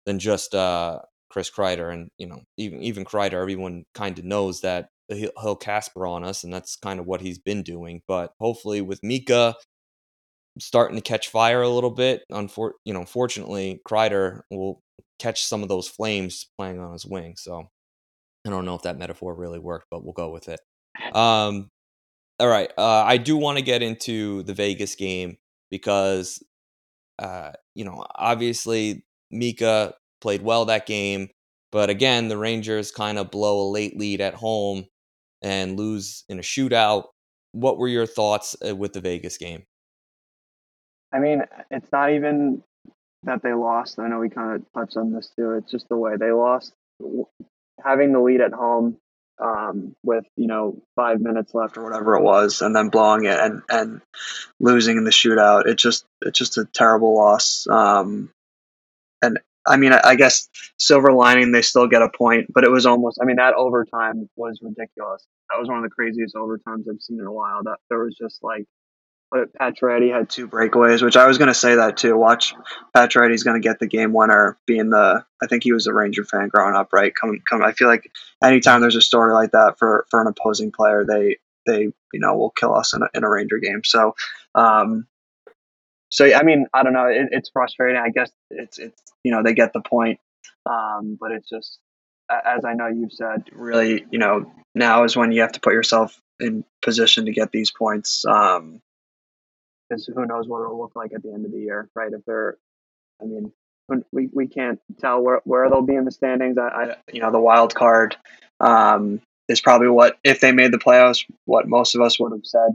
than 0.07 0.19
just 0.19 0.55
uh, 0.55 1.01
Chris 1.31 1.51
Kreider. 1.51 1.93
And 1.93 2.09
you 2.17 2.27
know, 2.27 2.43
even 2.57 2.83
even 2.83 3.05
Kreider, 3.05 3.41
everyone 3.41 3.85
kind 3.95 4.19
of 4.19 4.25
knows 4.25 4.63
that 4.63 4.89
he'll, 5.09 5.33
he'll 5.41 5.57
Casper 5.57 6.07
on 6.07 6.25
us, 6.25 6.45
and 6.45 6.53
that's 6.53 6.77
kind 6.77 6.99
of 6.99 7.07
what 7.07 7.21
he's 7.21 7.39
been 7.39 7.63
doing. 7.63 8.03
But 8.09 8.33
hopefully, 8.41 8.81
with 8.81 9.01
Mika 9.03 9.55
starting 10.59 10.97
to 10.97 11.03
catch 11.03 11.29
fire 11.29 11.63
a 11.63 11.69
little 11.69 11.91
bit. 11.91 12.23
Unfor- 12.33 12.73
you 12.85 12.93
know, 12.93 13.05
fortunately, 13.05 13.81
Kreider 13.87 14.41
will 14.51 14.83
catch 15.19 15.45
some 15.45 15.63
of 15.63 15.69
those 15.69 15.89
flames 15.89 16.47
playing 16.59 16.81
on 16.81 16.93
his 16.93 17.07
wing. 17.07 17.35
So 17.37 17.69
I 18.47 18.51
don't 18.51 18.65
know 18.65 18.75
if 18.75 18.83
that 18.83 18.99
metaphor 18.99 19.35
really 19.35 19.59
worked, 19.59 19.87
but 19.91 20.03
we'll 20.03 20.13
go 20.13 20.31
with 20.31 20.49
it. 20.49 20.61
Um, 21.15 21.69
all 22.39 22.49
right, 22.49 22.71
uh, 22.77 23.05
I 23.05 23.19
do 23.19 23.37
want 23.37 23.59
to 23.59 23.65
get 23.65 23.83
into 23.83 24.43
the 24.45 24.55
Vegas 24.55 24.95
game 24.95 25.37
because, 25.71 26.43
uh, 27.19 27.53
you 27.75 27.85
know, 27.85 28.05
obviously 28.15 29.05
Mika 29.31 29.95
played 30.21 30.43
well 30.43 30.65
that 30.65 30.87
game, 30.87 31.29
but 31.71 31.91
again, 31.91 32.29
the 32.29 32.39
Rangers 32.39 32.91
kind 32.91 33.19
of 33.19 33.31
blow 33.31 33.61
a 33.61 33.71
late 33.71 33.99
lead 33.99 34.21
at 34.21 34.35
home 34.35 34.87
and 35.43 35.79
lose 35.79 36.25
in 36.29 36.39
a 36.39 36.43
shootout. 36.43 37.05
What 37.53 37.79
were 37.79 37.89
your 37.89 38.07
thoughts 38.07 38.57
uh, 38.67 38.75
with 38.75 38.95
the 38.95 39.01
Vegas 39.01 39.37
game? 39.37 39.65
I 41.13 41.19
mean, 41.19 41.43
it's 41.71 41.91
not 41.93 42.13
even 42.13 42.63
that 43.25 43.43
they 43.43 43.53
lost. 43.53 43.99
I 43.99 44.09
know 44.09 44.19
we 44.19 44.31
kind 44.31 44.57
of 44.57 44.73
touched 44.73 44.97
on 44.97 45.13
this 45.13 45.31
too. 45.37 45.53
It's 45.53 45.71
just 45.71 45.89
the 45.89 45.97
way 45.97 46.17
they 46.17 46.33
lost. 46.33 46.73
Having 47.85 48.13
the 48.13 48.21
lead 48.21 48.41
at 48.41 48.53
home 48.53 48.97
um, 49.41 49.95
with 50.03 50.25
you 50.37 50.47
know 50.47 50.81
five 50.97 51.21
minutes 51.21 51.55
left 51.55 51.77
or 51.77 51.85
whatever 51.85 52.17
it 52.17 52.23
was, 52.23 52.61
and 52.61 52.75
then 52.75 52.89
blowing 52.89 53.25
it 53.25 53.39
and 53.39 53.63
and 53.69 54.01
losing 54.59 54.97
in 54.97 55.05
the 55.05 55.11
shootout. 55.11 55.67
It 55.67 55.77
just 55.77 56.05
it's 56.23 56.39
just 56.39 56.59
a 56.59 56.67
terrible 56.67 57.15
loss. 57.17 57.67
Um, 57.69 58.31
and 59.23 59.39
I 59.67 59.77
mean, 59.77 59.93
I, 59.93 60.01
I 60.05 60.15
guess 60.15 60.49
silver 60.79 61.13
lining 61.13 61.53
they 61.53 61.63
still 61.63 61.87
get 61.87 62.03
a 62.03 62.09
point, 62.09 62.53
but 62.53 62.65
it 62.65 62.71
was 62.71 62.87
almost. 62.87 63.19
I 63.21 63.25
mean, 63.25 63.37
that 63.37 63.55
overtime 63.55 64.29
was 64.37 64.61
ridiculous. 64.63 65.27
That 65.51 65.59
was 65.59 65.69
one 65.69 65.79
of 65.79 65.85
the 65.85 65.91
craziest 65.91 66.35
overtimes 66.35 66.85
I've 66.91 67.01
seen 67.01 67.21
in 67.21 67.27
a 67.27 67.33
while. 67.33 67.63
That 67.65 67.79
there 67.89 68.05
was 68.05 68.17
just 68.17 68.43
like 68.43 68.67
but 69.31 69.53
Pacioretty 69.55 70.13
had 70.13 70.29
two 70.29 70.49
breakaways, 70.49 71.03
which 71.03 71.17
I 71.17 71.27
was 71.27 71.39
going 71.39 71.49
to 71.49 71.55
say 71.55 71.77
that 71.77 71.97
too. 71.97 72.17
Watch 72.17 72.55
Pacioretty's 72.97 73.45
going 73.45 73.61
to 73.61 73.67
get 73.67 73.79
the 73.79 73.87
game 73.87 74.13
winner, 74.13 74.59
being 74.67 74.91
the 74.91 75.25
I 75.43 75.47
think 75.47 75.63
he 75.63 75.73
was 75.73 75.87
a 75.87 75.95
Ranger 75.95 76.25
fan 76.25 76.49
growing 76.49 76.75
up, 76.75 76.93
right? 76.93 77.13
Come, 77.15 77.41
come. 77.49 77.63
I 77.63 77.73
feel 77.73 77.89
like 77.89 78.11
anytime 78.43 78.81
there's 78.81 78.97
a 78.97 79.03
story 79.03 79.33
like 79.33 79.53
that 79.53 79.79
for 79.79 80.07
for 80.11 80.21
an 80.21 80.27
opposing 80.27 80.73
player, 80.73 81.05
they 81.05 81.39
they 81.67 81.93
you 82.13 82.21
know 82.21 82.37
will 82.37 82.51
kill 82.51 82.75
us 82.75 82.93
in 82.95 83.03
a, 83.03 83.09
in 83.15 83.25
a 83.25 83.31
Ranger 83.31 83.59
game. 83.59 83.83
So, 83.85 84.15
um, 84.55 85.07
so 86.11 86.33
I 86.35 86.43
mean, 86.43 86.67
I 86.75 86.83
don't 86.83 86.93
know. 86.93 87.07
It, 87.07 87.29
it's 87.31 87.51
frustrating. 87.51 88.01
I 88.01 88.11
guess 88.11 88.31
it's 88.51 88.79
it's 88.79 89.01
you 89.23 89.33
know 89.33 89.43
they 89.45 89.55
get 89.55 89.73
the 89.73 89.81
point, 89.81 90.19
um, 90.67 91.17
but 91.21 91.31
it's 91.31 91.49
just 91.49 91.79
as 92.29 92.65
I 92.65 92.75
know 92.75 92.87
you've 92.89 93.13
said, 93.13 93.45
really, 93.53 94.05
you 94.11 94.19
know, 94.19 94.51
now 94.75 95.05
is 95.05 95.17
when 95.17 95.33
you 95.33 95.41
have 95.41 95.53
to 95.53 95.61
put 95.61 95.73
yourself 95.73 96.21
in 96.39 96.65
position 96.83 97.27
to 97.27 97.33
get 97.33 97.53
these 97.53 97.71
points. 97.71 98.25
Um, 98.25 98.81
because 99.91 100.07
who 100.07 100.25
knows 100.25 100.47
what 100.47 100.63
it'll 100.63 100.79
look 100.79 100.95
like 100.95 101.13
at 101.13 101.23
the 101.23 101.33
end 101.33 101.45
of 101.45 101.53
the 101.53 101.59
year, 101.59 101.89
right? 101.95 102.13
If 102.13 102.25
they're, 102.25 102.57
I 103.21 103.25
mean, 103.25 103.53
we, 104.13 104.29
we 104.33 104.47
can't 104.47 104.81
tell 105.01 105.21
where, 105.21 105.41
where 105.45 105.69
they'll 105.69 105.83
be 105.83 105.97
in 105.97 106.05
the 106.05 106.13
standings. 106.13 106.57
I, 106.59 106.69
I 106.69 106.97
you 107.13 107.21
know, 107.21 107.33
the 107.33 107.41
wild 107.41 107.75
card 107.75 108.17
um, 108.61 109.21
is 109.49 109.61
probably 109.61 109.89
what 109.89 110.19
if 110.23 110.41
they 110.41 110.53
made 110.53 110.73
the 110.73 110.79
playoffs, 110.79 111.25
what 111.45 111.69
most 111.69 111.95
of 111.95 112.01
us 112.01 112.21
would 112.21 112.33
have 112.33 112.47
said 112.47 112.71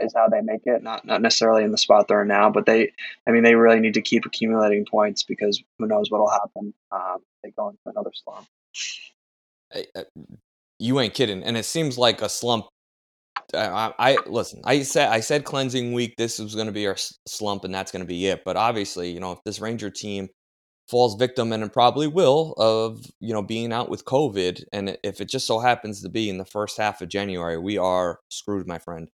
is 0.00 0.12
how 0.14 0.28
they 0.28 0.40
make 0.40 0.62
it. 0.64 0.82
Not 0.82 1.04
not 1.04 1.22
necessarily 1.22 1.62
in 1.62 1.70
the 1.70 1.78
spot 1.78 2.08
they're 2.08 2.22
in 2.22 2.28
now, 2.28 2.50
but 2.50 2.66
they, 2.66 2.92
I 3.26 3.30
mean, 3.30 3.44
they 3.44 3.54
really 3.54 3.80
need 3.80 3.94
to 3.94 4.02
keep 4.02 4.26
accumulating 4.26 4.84
points 4.84 5.22
because 5.22 5.62
who 5.78 5.86
knows 5.86 6.10
what'll 6.10 6.30
happen. 6.30 6.74
Um, 6.90 7.18
they 7.42 7.50
go 7.50 7.68
into 7.68 7.80
another 7.86 8.10
slump. 8.14 8.46
You 10.80 10.98
ain't 10.98 11.14
kidding, 11.14 11.44
and 11.44 11.56
it 11.56 11.64
seems 11.64 11.96
like 11.96 12.22
a 12.22 12.28
slump 12.28 12.66
I, 13.54 13.92
I, 13.98 14.18
listen. 14.26 14.62
I 14.64 14.82
said 14.82 15.08
I 15.08 15.20
said 15.20 15.44
cleansing 15.44 15.92
week. 15.92 16.16
This 16.16 16.38
was 16.38 16.54
going 16.54 16.66
to 16.66 16.72
be 16.72 16.86
our 16.86 16.96
slump, 17.26 17.64
and 17.64 17.74
that's 17.74 17.92
going 17.92 18.02
to 18.02 18.08
be 18.08 18.26
it. 18.26 18.42
But 18.44 18.56
obviously, 18.56 19.10
you 19.10 19.20
know, 19.20 19.32
if 19.32 19.38
this 19.44 19.60
Ranger 19.60 19.90
team 19.90 20.28
falls 20.90 21.14
victim 21.14 21.52
and 21.52 21.62
it 21.62 21.72
probably 21.72 22.08
will 22.08 22.52
of 22.58 23.06
you 23.20 23.32
know 23.32 23.42
being 23.42 23.72
out 23.72 23.88
with 23.88 24.04
COVID. 24.04 24.64
And 24.72 24.98
if 25.04 25.20
it 25.20 25.28
just 25.28 25.46
so 25.46 25.60
happens 25.60 26.02
to 26.02 26.08
be 26.08 26.28
in 26.28 26.38
the 26.38 26.44
first 26.44 26.76
half 26.76 27.00
of 27.00 27.08
January, 27.08 27.58
we 27.58 27.78
are 27.78 28.18
screwed, 28.28 28.66
my 28.66 28.78
friend. 28.78 29.08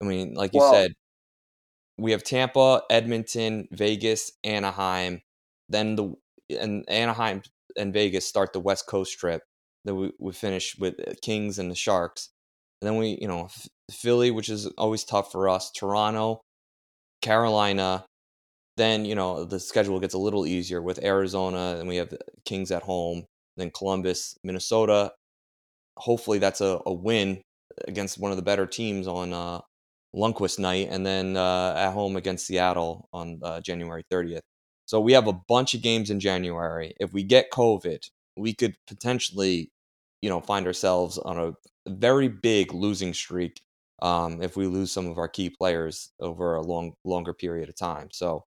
I 0.00 0.04
mean, 0.06 0.34
like 0.34 0.54
you 0.54 0.60
Well- 0.60 0.72
said, 0.72 0.92
we 1.98 2.12
have 2.12 2.22
Tampa, 2.22 2.82
Edmonton, 2.90 3.68
Vegas, 3.72 4.30
Anaheim. 4.44 5.22
Then 5.68 5.96
the 5.96 6.14
and 6.50 6.88
Anaheim 6.88 7.42
and 7.76 7.92
Vegas 7.92 8.26
start 8.26 8.52
the 8.52 8.60
West 8.60 8.86
Coast 8.86 9.18
trip. 9.18 9.42
Then 9.84 9.96
we, 9.96 10.12
we 10.20 10.32
finish 10.32 10.76
with 10.78 10.94
uh, 11.00 11.14
Kings 11.22 11.58
and 11.58 11.70
the 11.70 11.74
Sharks. 11.74 12.30
And 12.80 12.88
then 12.88 12.98
we, 12.98 13.18
you 13.20 13.26
know, 13.26 13.48
Philly, 13.90 14.30
which 14.30 14.48
is 14.48 14.66
always 14.78 15.04
tough 15.04 15.30
for 15.32 15.48
us. 15.48 15.70
Toronto, 15.70 16.40
Carolina. 17.22 18.04
Then 18.76 19.04
you 19.04 19.14
know 19.14 19.44
the 19.44 19.58
schedule 19.60 20.00
gets 20.00 20.14
a 20.14 20.18
little 20.18 20.46
easier 20.46 20.82
with 20.82 21.02
Arizona, 21.02 21.76
and 21.78 21.88
we 21.88 21.96
have 21.96 22.10
the 22.10 22.18
Kings 22.44 22.70
at 22.70 22.82
home. 22.82 23.24
Then 23.56 23.70
Columbus, 23.70 24.36
Minnesota. 24.44 25.12
Hopefully 25.96 26.38
that's 26.38 26.60
a, 26.60 26.80
a 26.84 26.92
win 26.92 27.40
against 27.88 28.18
one 28.18 28.30
of 28.30 28.36
the 28.36 28.42
better 28.42 28.66
teams 28.66 29.06
on 29.08 29.32
uh, 29.32 29.60
Lundqvist 30.14 30.58
night, 30.58 30.88
and 30.90 31.06
then 31.06 31.36
uh, 31.36 31.74
at 31.76 31.92
home 31.92 32.16
against 32.16 32.46
Seattle 32.46 33.08
on 33.12 33.40
uh, 33.42 33.60
January 33.60 34.02
30th. 34.12 34.40
So 34.86 35.00
we 35.00 35.12
have 35.14 35.26
a 35.26 35.32
bunch 35.48 35.74
of 35.74 35.82
games 35.82 36.10
in 36.10 36.20
January. 36.20 36.94
If 37.00 37.12
we 37.12 37.22
get 37.22 37.50
COVID, 37.50 38.08
we 38.36 38.54
could 38.54 38.74
potentially, 38.86 39.70
you 40.22 40.28
know, 40.28 40.40
find 40.40 40.66
ourselves 40.66 41.18
on 41.18 41.38
a 41.38 41.52
very 41.88 42.28
big 42.28 42.72
losing 42.72 43.14
streak 43.14 43.60
um, 44.02 44.42
if 44.42 44.56
we 44.56 44.66
lose 44.66 44.92
some 44.92 45.06
of 45.06 45.18
our 45.18 45.28
key 45.28 45.50
players 45.50 46.10
over 46.20 46.54
a 46.54 46.62
long, 46.62 46.94
longer 47.04 47.32
period 47.32 47.68
of 47.68 47.76
time. 47.76 48.08
So, 48.12 48.44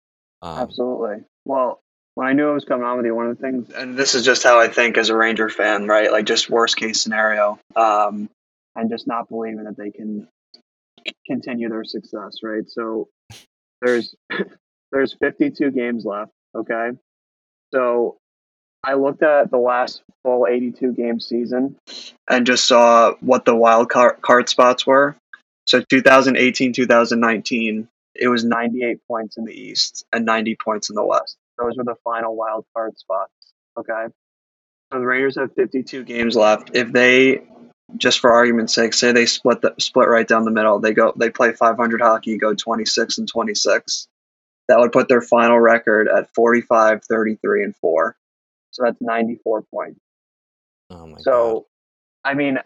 um, 0.42 0.58
Absolutely. 0.58 1.24
Well, 1.44 1.80
when 2.14 2.28
I 2.28 2.32
knew 2.32 2.48
I 2.48 2.54
was 2.54 2.64
coming 2.64 2.86
on 2.86 2.96
with 2.96 3.06
you, 3.06 3.14
one 3.14 3.26
of 3.26 3.36
the 3.36 3.42
things, 3.42 3.70
and 3.70 3.96
this 3.96 4.14
is 4.14 4.24
just 4.24 4.42
how 4.42 4.60
I 4.60 4.68
think 4.68 4.96
as 4.96 5.08
a 5.08 5.16
Ranger 5.16 5.48
fan, 5.48 5.86
right? 5.86 6.10
Like 6.10 6.26
just 6.26 6.48
worst 6.48 6.76
case 6.76 7.00
scenario, 7.00 7.58
um, 7.76 8.30
and 8.76 8.88
just 8.88 9.06
not 9.06 9.28
believing 9.28 9.64
that 9.64 9.76
they 9.76 9.90
can 9.90 10.28
continue 11.26 11.68
their 11.68 11.84
success, 11.84 12.36
right? 12.42 12.68
So 12.68 13.08
there's 13.82 14.14
there's 14.92 15.14
52 15.14 15.72
games 15.72 16.04
left. 16.04 16.30
Okay, 16.54 16.90
so 17.72 18.18
I 18.84 18.94
looked 18.94 19.22
at 19.22 19.50
the 19.50 19.58
last 19.58 20.02
full 20.22 20.46
82 20.46 20.92
game 20.92 21.18
season 21.18 21.76
and 22.28 22.46
just 22.46 22.66
saw 22.66 23.14
what 23.20 23.44
the 23.44 23.54
wild 23.54 23.88
card, 23.88 24.20
card 24.20 24.48
spots 24.48 24.86
were. 24.86 25.16
So 25.66 25.80
2018, 25.80 26.72
2019, 26.72 27.88
it 28.14 28.28
was 28.28 28.44
98 28.44 28.98
points 29.08 29.36
in 29.36 29.44
the 29.44 29.52
East 29.52 30.04
and 30.12 30.24
90 30.24 30.56
points 30.62 30.90
in 30.90 30.96
the 30.96 31.04
West. 31.04 31.36
Those 31.58 31.76
were 31.76 31.84
the 31.84 31.96
final 32.04 32.36
wild 32.36 32.64
card 32.74 32.98
spots. 32.98 33.32
Okay. 33.78 34.06
So 34.92 35.00
the 35.00 35.06
Rangers 35.06 35.36
have 35.36 35.52
52 35.54 36.04
games 36.04 36.36
left. 36.36 36.70
If 36.74 36.92
they, 36.92 37.42
just 37.96 38.20
for 38.20 38.32
argument's 38.32 38.74
sake, 38.74 38.94
say 38.94 39.12
they 39.12 39.26
split 39.26 39.62
the, 39.62 39.74
split 39.78 40.08
right 40.08 40.26
down 40.26 40.44
the 40.44 40.50
middle, 40.50 40.78
they 40.78 40.92
go 40.92 41.12
they 41.16 41.30
play 41.30 41.52
500 41.52 42.00
hockey, 42.00 42.36
go 42.36 42.54
26 42.54 43.18
and 43.18 43.28
26. 43.28 44.08
That 44.68 44.78
would 44.78 44.92
put 44.92 45.08
their 45.08 45.20
final 45.20 45.58
record 45.58 46.08
at 46.08 46.32
45, 46.34 47.04
33, 47.04 47.64
and 47.64 47.76
four. 47.76 48.16
So 48.70 48.84
that's 48.84 49.00
94 49.00 49.62
points. 49.62 50.00
oh 50.90 51.06
my 51.06 51.12
god. 51.12 51.22
So, 51.22 51.66
I 52.24 52.34
mean, 52.34 52.58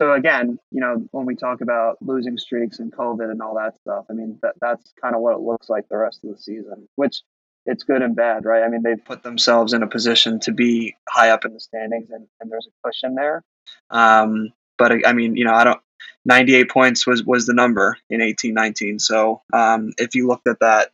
so 0.00 0.12
again, 0.12 0.58
you 0.70 0.80
know, 0.80 1.06
when 1.10 1.26
we 1.26 1.34
talk 1.34 1.60
about 1.60 1.98
losing 2.00 2.38
streaks 2.38 2.78
and 2.78 2.92
COVID 2.92 3.30
and 3.30 3.42
all 3.42 3.56
that 3.56 3.76
stuff, 3.80 4.06
I 4.08 4.12
mean, 4.12 4.38
that 4.42 4.54
that's 4.60 4.92
kind 5.00 5.14
of 5.14 5.20
what 5.20 5.34
it 5.34 5.40
looks 5.40 5.68
like 5.68 5.88
the 5.88 5.96
rest 5.96 6.24
of 6.24 6.30
the 6.30 6.38
season, 6.38 6.88
which 6.96 7.22
it's 7.66 7.84
good 7.84 8.02
and 8.02 8.16
bad, 8.16 8.44
right? 8.44 8.62
I 8.62 8.68
mean, 8.68 8.82
they've 8.82 9.04
put 9.04 9.22
themselves 9.22 9.72
in 9.72 9.82
a 9.82 9.88
position 9.88 10.40
to 10.40 10.52
be 10.52 10.96
high 11.08 11.30
up 11.30 11.44
in 11.44 11.52
the 11.52 11.60
standings 11.60 12.10
and, 12.10 12.26
and 12.40 12.50
there's 12.50 12.66
a 12.66 12.88
cushion 12.88 13.14
there. 13.14 13.42
Um, 13.90 14.52
but 14.78 15.06
I 15.06 15.12
mean, 15.12 15.36
you 15.36 15.44
know, 15.44 15.52
I 15.52 15.64
don't, 15.64 15.80
98 16.24 16.70
points 16.70 17.06
was, 17.06 17.24
was 17.24 17.46
the 17.46 17.54
number 17.54 17.98
in 18.08 18.20
18 18.20 18.54
19. 18.54 18.98
So 19.00 19.42
um, 19.52 19.92
if 19.98 20.14
you 20.14 20.28
looked 20.28 20.46
at 20.46 20.60
that 20.60 20.90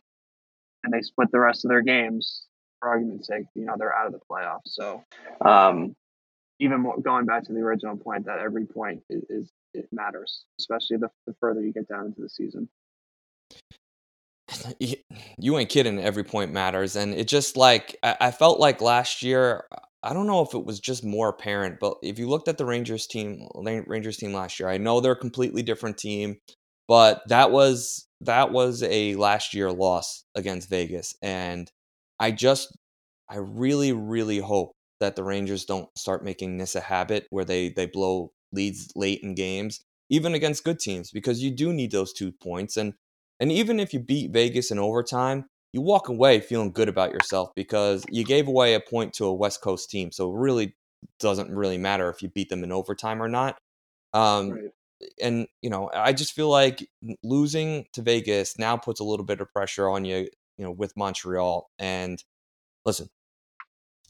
and 0.83 0.91
they 0.91 1.01
split 1.01 1.31
the 1.31 1.39
rest 1.39 1.63
of 1.63 1.69
their 1.69 1.81
games, 1.81 2.45
for 2.79 2.89
argument's 2.89 3.27
sake, 3.27 3.45
you 3.55 3.65
know, 3.65 3.75
they're 3.77 3.95
out 3.95 4.07
of 4.07 4.13
the 4.13 4.19
playoffs. 4.29 4.65
So, 4.65 5.03
um, 5.41 5.95
even 6.59 6.81
more 6.81 6.99
going 6.99 7.25
back 7.25 7.43
to 7.45 7.53
the 7.53 7.59
original 7.59 7.97
point 7.97 8.25
that 8.25 8.39
every 8.39 8.65
point 8.65 9.01
is, 9.09 9.23
is 9.29 9.51
it 9.73 9.87
matters, 9.91 10.45
especially 10.59 10.97
the, 10.97 11.09
the 11.27 11.35
further 11.39 11.61
you 11.61 11.73
get 11.73 11.87
down 11.87 12.05
into 12.05 12.21
the 12.21 12.29
season. 12.29 12.69
you, 15.39 15.57
ain't 15.57 15.69
kidding. 15.69 15.99
Every 15.99 16.23
point 16.23 16.51
matters, 16.51 16.95
and 16.95 17.13
it 17.13 17.27
just 17.27 17.57
like 17.57 17.97
I, 18.03 18.17
I 18.21 18.31
felt 18.31 18.59
like 18.59 18.81
last 18.81 19.21
year. 19.21 19.65
I 20.03 20.13
don't 20.13 20.27
know 20.27 20.41
if 20.41 20.53
it 20.53 20.63
was 20.63 20.79
just 20.79 21.03
more 21.03 21.29
apparent, 21.29 21.79
but 21.79 21.95
if 22.03 22.19
you 22.19 22.29
looked 22.29 22.47
at 22.47 22.59
the 22.59 22.65
Rangers 22.65 23.07
team, 23.07 23.47
Rangers 23.55 24.17
team 24.17 24.33
last 24.33 24.59
year, 24.59 24.69
I 24.69 24.77
know 24.77 24.99
they're 24.99 25.13
a 25.13 25.19
completely 25.19 25.63
different 25.63 25.97
team, 25.97 26.37
but 26.87 27.23
that 27.27 27.51
was 27.51 28.05
that 28.21 28.51
was 28.51 28.83
a 28.83 29.15
last 29.15 29.55
year 29.55 29.71
loss 29.71 30.23
against 30.35 30.69
Vegas, 30.69 31.15
and 31.23 31.71
I 32.19 32.31
just 32.31 32.77
I 33.27 33.37
really 33.37 33.93
really 33.93 34.37
hope 34.37 34.73
that 34.99 35.15
the 35.15 35.23
Rangers 35.23 35.65
don't 35.65 35.89
start 35.97 36.23
making 36.23 36.57
this 36.57 36.75
a 36.75 36.81
habit 36.81 37.27
where 37.29 37.45
they 37.45 37.69
they 37.69 37.85
blow 37.85 38.31
leads 38.51 38.91
late 38.95 39.21
in 39.21 39.35
games, 39.35 39.83
even 40.09 40.33
against 40.33 40.63
good 40.63 40.79
teams, 40.79 41.11
because 41.11 41.41
you 41.43 41.51
do 41.51 41.73
need 41.73 41.91
those 41.91 42.13
two 42.13 42.31
points 42.31 42.77
and. 42.77 42.93
And 43.37 43.51
even 43.51 43.81
if 43.81 43.93
you 43.93 43.99
beat 43.99 44.31
Vegas 44.31 44.71
in 44.71 44.79
overtime, 44.79 45.49
you 45.73 45.81
walk 45.81 46.07
away 46.07 46.39
feeling 46.39 46.71
good 46.71 46.87
about 46.87 47.11
yourself 47.11 47.49
because 47.53 48.05
you 48.09 48.23
gave 48.23 48.47
away 48.47 48.75
a 48.75 48.79
point 48.79 49.11
to 49.15 49.25
a 49.25 49.33
West 49.33 49.61
Coast 49.61 49.89
team. 49.89 50.09
So 50.13 50.31
it 50.31 50.37
really 50.37 50.73
doesn't 51.19 51.51
really 51.51 51.77
matter 51.77 52.09
if 52.09 52.21
you 52.21 52.29
beat 52.29 52.47
them 52.47 52.63
in 52.63 52.71
overtime 52.71 53.21
or 53.21 53.27
not. 53.27 53.57
Um, 54.13 54.51
Right. 54.51 54.71
And, 55.21 55.47
you 55.61 55.69
know, 55.69 55.91
I 55.93 56.13
just 56.13 56.31
feel 56.31 56.49
like 56.49 56.87
losing 57.21 57.87
to 57.91 58.01
Vegas 58.01 58.57
now 58.57 58.77
puts 58.77 59.01
a 59.01 59.03
little 59.03 59.25
bit 59.25 59.41
of 59.41 59.51
pressure 59.51 59.89
on 59.89 60.05
you, 60.05 60.29
you 60.57 60.63
know, 60.63 60.71
with 60.71 60.95
Montreal. 60.95 61.69
And 61.77 62.23
listen, 62.85 63.09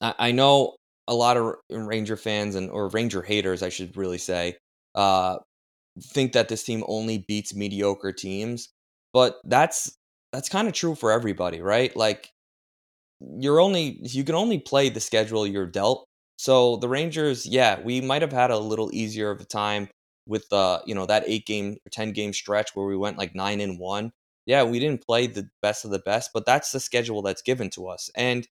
I, 0.02 0.14
I 0.20 0.32
know 0.32 0.76
a 1.08 1.14
lot 1.16 1.38
of 1.38 1.56
Ranger 1.70 2.18
fans 2.18 2.56
and 2.56 2.70
or 2.70 2.90
Ranger 2.90 3.22
haters, 3.22 3.64
I 3.64 3.70
should 3.70 3.96
really 3.98 4.18
say, 4.18 4.58
uh, 4.96 5.38
think 6.02 6.34
that 6.34 6.50
this 6.50 6.64
team 6.64 6.84
only 6.88 7.20
beats 7.28 7.56
mediocre 7.56 8.12
teams 8.12 8.70
but 9.14 9.40
that's 9.46 9.98
that's 10.34 10.50
kind 10.50 10.68
of 10.68 10.74
true 10.74 10.96
for 10.96 11.12
everybody 11.12 11.62
right? 11.62 11.96
Like 11.96 12.32
you're 13.40 13.60
only 13.60 14.00
you 14.02 14.24
can 14.24 14.36
only 14.36 14.60
play 14.60 14.90
the 14.90 15.00
schedule 15.00 15.48
you're 15.48 15.66
dealt. 15.68 16.06
So 16.38 16.78
the 16.78 16.90
rangers 16.90 17.46
yeah 17.46 17.80
we 17.82 18.02
might 18.02 18.22
have 18.22 18.34
had 18.34 18.52
a 18.52 18.58
little 18.60 18.90
easier 18.94 19.32
of 19.32 19.42
a 19.42 19.46
time 19.46 19.90
with 20.28 20.52
uh 20.52 20.80
you 20.86 20.96
know 20.96 21.06
that 21.06 21.24
eight 21.28 21.46
game 21.46 21.78
or 21.86 21.90
10 21.92 22.12
game 22.12 22.34
stretch 22.34 22.72
where 22.76 22.86
we 22.86 22.98
went 22.98 23.18
like 23.18 23.36
nine 23.36 23.62
and 23.62 23.80
one. 23.80 24.12
Yeah 24.46 24.64
we 24.64 24.80
didn't 24.80 25.06
play 25.06 25.28
the 25.28 25.50
best 25.62 25.86
of 25.86 25.92
the 25.92 26.00
best 26.00 26.32
but 26.34 26.46
that's 26.46 26.72
the 26.72 26.80
schedule 26.80 27.22
that's 27.22 27.42
given 27.42 27.70
to 27.72 27.88
us. 27.88 28.10
And 28.16 28.48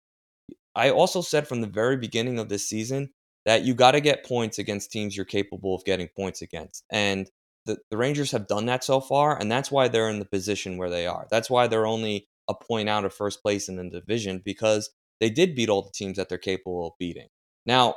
i 0.77 0.91
also 0.91 1.21
said 1.21 1.47
from 1.47 1.61
the 1.61 1.67
very 1.67 1.97
beginning 1.97 2.39
of 2.39 2.49
this 2.49 2.69
season 2.69 3.11
that 3.47 3.63
you 3.63 3.75
got 3.75 3.93
to 3.93 4.01
get 4.01 4.25
points 4.25 4.59
against 4.59 4.91
teams 4.91 5.17
you're 5.17 5.27
capable 5.27 5.75
of 5.75 5.85
getting 5.85 6.09
points 6.17 6.43
against 6.43 6.85
and 6.91 7.29
the, 7.67 7.79
the 7.91 7.97
Rangers 7.97 8.31
have 8.33 8.47
done 8.47 8.67
that 8.67 8.85
so 8.85 9.01
far, 9.01 9.39
and 9.39 9.51
that's 9.51 9.71
why 9.71 9.89
they're 9.89 10.11
in 10.11 10.19
the 10.19 10.25
position 10.25 10.77
where 10.77 10.91
they 10.91 11.07
are. 11.07 11.27
That's 11.31 11.49
why 11.49 11.67
they're 11.67 11.87
only 11.87 12.29
a 12.49 12.55
point 12.55 12.89
out 12.89 13.05
of 13.05 13.15
first 13.15 13.43
place 13.43 13.69
in 13.69 13.77
the 13.77 13.89
division 13.89 14.43
because 14.45 14.91
they 15.21 15.31
did 15.31 15.55
beat 15.55 15.71
all 15.71 15.83
the 15.83 15.91
teams 15.91 16.17
that 16.17 16.29
they're 16.29 16.39
capable 16.39 16.89
of 16.89 16.93
beating. 16.99 17.29
Now, 17.65 17.97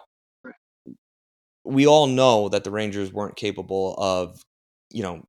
we 1.66 1.86
all 1.86 2.08
know 2.08 2.48
that 2.50 2.63
the 2.63 2.72
Rangers 2.72 3.12
weren't 3.12 3.36
capable 3.36 3.96
of, 3.98 4.42
you 4.90 5.04
know, 5.04 5.24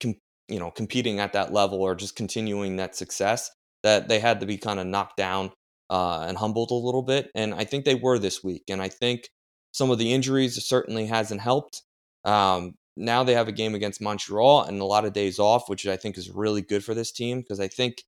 com- 0.00 0.20
you 0.48 0.58
know, 0.58 0.70
competing 0.70 1.20
at 1.20 1.34
that 1.34 1.52
level 1.52 1.82
or 1.82 1.94
just 1.94 2.16
continuing 2.16 2.76
that 2.76 2.96
success. 2.96 3.50
That 3.82 4.08
they 4.08 4.20
had 4.20 4.40
to 4.40 4.46
be 4.46 4.58
kind 4.58 4.78
of 4.78 4.86
knocked 4.86 5.16
down 5.16 5.50
uh, 5.90 6.24
and 6.28 6.36
humbled 6.38 6.70
a 6.70 6.74
little 6.74 7.02
bit, 7.02 7.30
and 7.34 7.54
I 7.54 7.64
think 7.64 7.84
they 7.84 7.94
were 7.94 8.18
this 8.18 8.42
week. 8.42 8.64
And 8.68 8.80
I 8.80 8.88
think 8.88 9.28
some 9.72 9.90
of 9.90 9.98
the 9.98 10.12
injuries 10.12 10.62
certainly 10.64 11.06
hasn't 11.06 11.40
helped. 11.40 11.82
Um, 12.24 12.74
now 12.96 13.24
they 13.24 13.34
have 13.34 13.48
a 13.48 13.52
game 13.52 13.74
against 13.74 14.00
Montreal 14.00 14.62
and 14.62 14.80
a 14.80 14.84
lot 14.84 15.04
of 15.04 15.12
days 15.12 15.38
off, 15.38 15.68
which 15.68 15.86
I 15.86 15.96
think 15.96 16.18
is 16.18 16.30
really 16.30 16.62
good 16.62 16.84
for 16.84 16.94
this 16.94 17.10
team 17.10 17.40
because 17.40 17.58
I 17.58 17.68
think, 17.68 18.04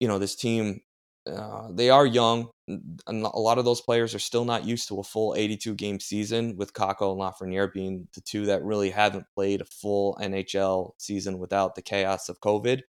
you 0.00 0.06
know, 0.06 0.18
this 0.18 0.36
team, 0.36 0.80
uh, 1.26 1.68
they 1.72 1.90
are 1.90 2.06
young. 2.06 2.50
And 2.68 3.00
a 3.06 3.38
lot 3.38 3.58
of 3.58 3.64
those 3.64 3.80
players 3.80 4.14
are 4.14 4.20
still 4.20 4.44
not 4.44 4.64
used 4.64 4.88
to 4.88 5.00
a 5.00 5.02
full 5.02 5.34
82 5.34 5.74
game 5.74 6.00
season, 6.00 6.56
with 6.56 6.72
Kakko 6.72 7.12
and 7.12 7.20
Lafreniere 7.20 7.72
being 7.72 8.08
the 8.14 8.20
two 8.20 8.46
that 8.46 8.62
really 8.64 8.90
haven't 8.90 9.26
played 9.34 9.60
a 9.60 9.66
full 9.66 10.16
NHL 10.20 10.92
season 10.98 11.38
without 11.38 11.74
the 11.74 11.82
chaos 11.82 12.28
of 12.28 12.40
COVID. 12.40 12.82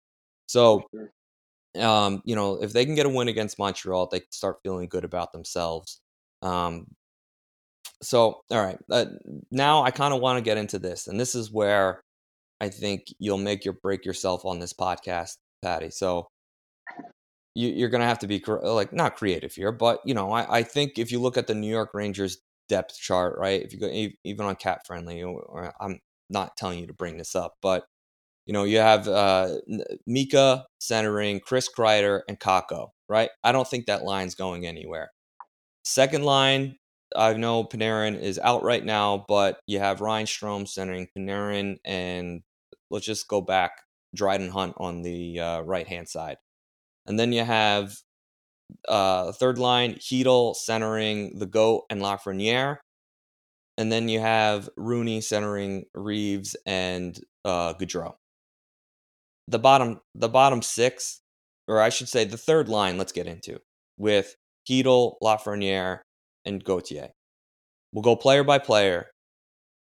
So, 0.47 0.85
um, 1.81 2.23
you 2.25 2.35
know, 2.37 2.63
if 2.63 2.73
they 2.73 2.85
can 2.85 2.95
get 2.95 3.07
a 3.07 3.09
win 3.09 3.29
against 3.29 3.59
Montreal, 3.59 4.09
they 4.11 4.23
start 4.31 4.59
feeling 4.63 4.89
good 4.89 5.05
about 5.05 5.33
themselves. 5.33 6.01
Um, 6.43 6.87
so 8.03 8.41
all 8.51 8.63
right 8.63 8.79
uh, 8.91 9.07
now 9.51 9.83
i 9.83 9.91
kind 9.91 10.13
of 10.13 10.21
want 10.21 10.37
to 10.37 10.45
get 10.45 10.59
into 10.59 10.79
this 10.79 11.07
and 11.07 11.19
this 11.19 11.35
is 11.35 11.51
where 11.51 12.03
i 12.61 12.69
think 12.69 13.05
you'll 13.19 13.39
make 13.39 13.65
your 13.65 13.75
break 13.83 14.05
yourself 14.05 14.45
on 14.45 14.59
this 14.59 14.75
podcast 14.75 15.37
patty 15.63 15.89
so 15.89 16.27
you, 17.55 17.85
are 17.85 17.89
going 17.89 18.01
to 18.01 18.07
have 18.07 18.19
to 18.21 18.27
be 18.27 18.43
like 18.63 18.93
not 18.93 19.17
creative 19.17 19.53
here, 19.53 19.73
but 19.73 20.01
you 20.05 20.15
know, 20.15 20.33
I, 20.33 20.59
I 20.59 20.63
think 20.63 20.99
if 20.99 21.13
you 21.13 21.21
look 21.21 21.37
at 21.37 21.47
the 21.47 21.55
New 21.55 21.71
York 21.71 21.91
Rangers 21.95 22.39
depth 22.69 22.99
chart, 22.99 23.39
right? 23.39 23.63
If 23.63 23.73
you 23.73 23.79
go 23.79 23.89
even 24.25 24.47
on 24.47 24.57
CapFriendly, 24.57 25.71
I'm 25.81 26.01
not 26.31 26.57
telling 26.57 26.81
you 26.81 26.87
to 26.87 26.95
bring 26.95 27.17
this 27.17 27.37
up, 27.37 27.55
but 27.63 27.85
you 28.47 28.53
know, 28.53 28.65
you 28.65 28.79
have 28.79 29.09
uh, 29.09 29.57
Mika 30.07 30.67
centering 30.79 31.41
Chris 31.41 31.69
Kreider 31.69 32.21
and 32.29 32.39
Kakko, 32.39 32.89
right? 33.09 33.31
I 33.43 33.53
don't 33.53 33.69
think 33.69 33.87
that 33.87 34.05
line's 34.05 34.35
going 34.35 34.67
anywhere. 34.67 35.11
Second 35.85 36.25
line, 36.25 36.77
I 37.17 37.33
know 37.35 37.65
Panarin 37.65 38.21
is 38.21 38.39
out 38.39 38.63
right 38.63 38.85
now, 38.85 39.25
but 39.29 39.61
you 39.67 39.79
have 39.79 40.01
Ryan 40.01 40.27
Strome 40.27 40.69
centering 40.69 41.09
Panarin, 41.17 41.77
and 41.85 42.43
let's 42.91 43.07
just 43.07 43.29
go 43.29 43.41
back 43.41 43.83
Dryden 44.15 44.51
Hunt 44.51 44.75
on 44.79 45.03
the 45.03 45.41
uh, 45.41 45.61
right 45.61 45.87
hand 45.87 46.09
side. 46.09 46.37
And 47.07 47.19
then 47.19 47.33
you 47.33 47.45
have 47.45 47.97
uh, 48.89 49.33
third 49.33 49.59
line, 49.59 49.95
Chytil 49.95 50.55
centering 50.57 51.39
the 51.39 51.47
GOAT 51.47 51.85
and 51.91 52.01
Lafreniere. 52.01 52.79
And 53.77 53.91
then 53.91 54.09
you 54.09 54.21
have 54.21 54.69
Rooney 54.77 55.21
centering 55.21 55.85
Reaves 55.95 56.57
and 56.65 57.19
uh, 57.45 57.75
Goodrow. 57.75 58.15
The 59.49 59.59
bottom, 59.59 60.01
the 60.15 60.29
bottom 60.29 60.63
six, 60.63 61.21
or 61.69 61.81
I 61.81 61.89
should 61.89 62.09
say 62.09 62.25
the 62.25 62.37
third 62.37 62.69
line, 62.69 62.99
let's 62.99 63.13
get 63.13 63.27
into 63.27 63.61
with 63.99 64.37
Chytil, 64.69 65.15
Lafreniere, 65.23 66.01
and 66.45 66.65
Gauthier. 66.65 67.11
We'll 67.93 68.03
go 68.03 68.17
player 68.17 68.43
by 68.43 68.59
player, 68.59 69.11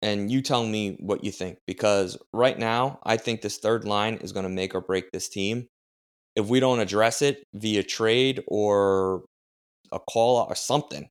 and 0.01 0.31
you 0.31 0.41
tell 0.41 0.65
me 0.65 0.97
what 0.99 1.23
you 1.23 1.31
think. 1.31 1.57
Because 1.67 2.17
right 2.33 2.57
now, 2.57 2.99
I 3.03 3.17
think 3.17 3.41
this 3.41 3.57
third 3.57 3.85
line 3.85 4.15
is 4.15 4.31
going 4.31 4.43
to 4.43 4.49
make 4.49 4.73
or 4.73 4.81
break 4.81 5.11
this 5.11 5.29
team 5.29 5.67
if 6.39 6.47
we 6.47 6.59
don't 6.59 6.79
address 6.79 7.21
it 7.21 7.43
via 7.53 7.83
trade 7.83 8.43
or 8.47 9.25
a 9.91 9.99
call 9.99 10.45
or 10.47 10.55
something, 10.55 11.09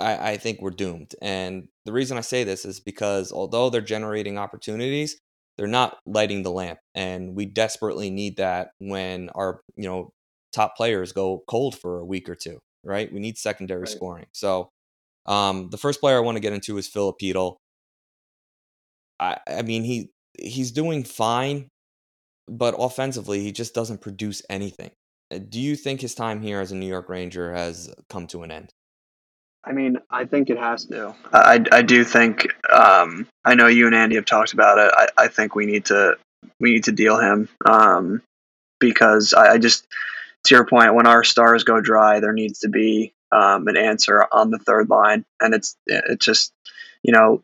I, 0.00 0.32
I 0.32 0.36
think 0.36 0.60
we're 0.60 0.70
doomed. 0.70 1.14
And 1.22 1.68
the 1.84 1.92
reason 1.92 2.18
I 2.18 2.22
say 2.22 2.44
this 2.44 2.64
is 2.64 2.80
because 2.80 3.30
although 3.32 3.70
they're 3.70 3.80
generating 3.80 4.36
opportunities, 4.38 5.18
they're 5.56 5.66
not 5.66 5.98
lighting 6.06 6.42
the 6.42 6.50
lamp. 6.50 6.78
And 6.94 7.34
we 7.34 7.46
desperately 7.46 8.10
need 8.10 8.36
that 8.38 8.70
when 8.78 9.30
our, 9.30 9.60
you 9.76 9.88
know, 9.88 10.10
top 10.52 10.76
players 10.76 11.12
go 11.12 11.42
cold 11.48 11.76
for 11.78 11.98
a 11.98 12.04
week 12.04 12.28
or 12.28 12.34
two, 12.34 12.58
right? 12.84 13.12
We 13.12 13.20
need 13.20 13.38
secondary 13.38 13.80
right. 13.80 13.88
scoring. 13.88 14.26
So 14.32 14.70
um, 15.26 15.70
the 15.70 15.78
first 15.78 16.00
player 16.00 16.16
I 16.16 16.20
want 16.20 16.36
to 16.36 16.40
get 16.40 16.52
into 16.52 16.76
is 16.78 16.88
Chytil. 16.88 17.56
I, 19.20 19.38
I 19.46 19.62
mean, 19.62 19.84
he 19.84 20.10
he's 20.36 20.72
doing 20.72 21.04
fine 21.04 21.68
but 22.48 22.74
offensively, 22.78 23.40
he 23.40 23.52
just 23.52 23.74
doesn't 23.74 24.00
produce 24.00 24.42
anything. 24.50 24.90
Uh, 25.30 25.38
do 25.48 25.60
you 25.60 25.76
think 25.76 26.00
his 26.00 26.14
time 26.14 26.42
here 26.42 26.60
as 26.60 26.72
a 26.72 26.76
New 26.76 26.86
York 26.86 27.08
Ranger 27.08 27.52
has 27.52 27.92
come 28.08 28.26
to 28.28 28.42
an 28.42 28.50
end? 28.50 28.72
I 29.66 29.72
mean, 29.72 29.98
I 30.10 30.24
think 30.24 30.50
it 30.50 30.58
has 30.58 30.84
to. 30.86 31.14
I, 31.32 31.64
I 31.72 31.82
do 31.82 32.04
think. 32.04 32.46
Um, 32.70 33.26
I 33.44 33.54
know 33.54 33.66
you 33.66 33.86
and 33.86 33.94
Andy 33.94 34.16
have 34.16 34.26
talked 34.26 34.52
about 34.52 34.78
it. 34.78 34.92
I, 34.94 35.24
I 35.24 35.28
think 35.28 35.54
we 35.54 35.66
need 35.66 35.86
to 35.86 36.16
we 36.60 36.74
need 36.74 36.84
to 36.84 36.92
deal 36.92 37.18
him 37.18 37.48
um, 37.64 38.22
because 38.78 39.32
I, 39.32 39.52
I, 39.52 39.58
just 39.58 39.86
to 40.44 40.54
your 40.54 40.66
point, 40.66 40.94
when 40.94 41.06
our 41.06 41.24
stars 41.24 41.64
go 41.64 41.80
dry, 41.80 42.20
there 42.20 42.32
needs 42.32 42.60
to 42.60 42.68
be 42.68 43.14
um, 43.32 43.66
an 43.68 43.76
answer 43.76 44.26
on 44.30 44.50
the 44.50 44.58
third 44.58 44.90
line, 44.90 45.24
and 45.40 45.54
it's 45.54 45.76
it's 45.86 46.24
just 46.24 46.52
you 47.02 47.12
know 47.12 47.42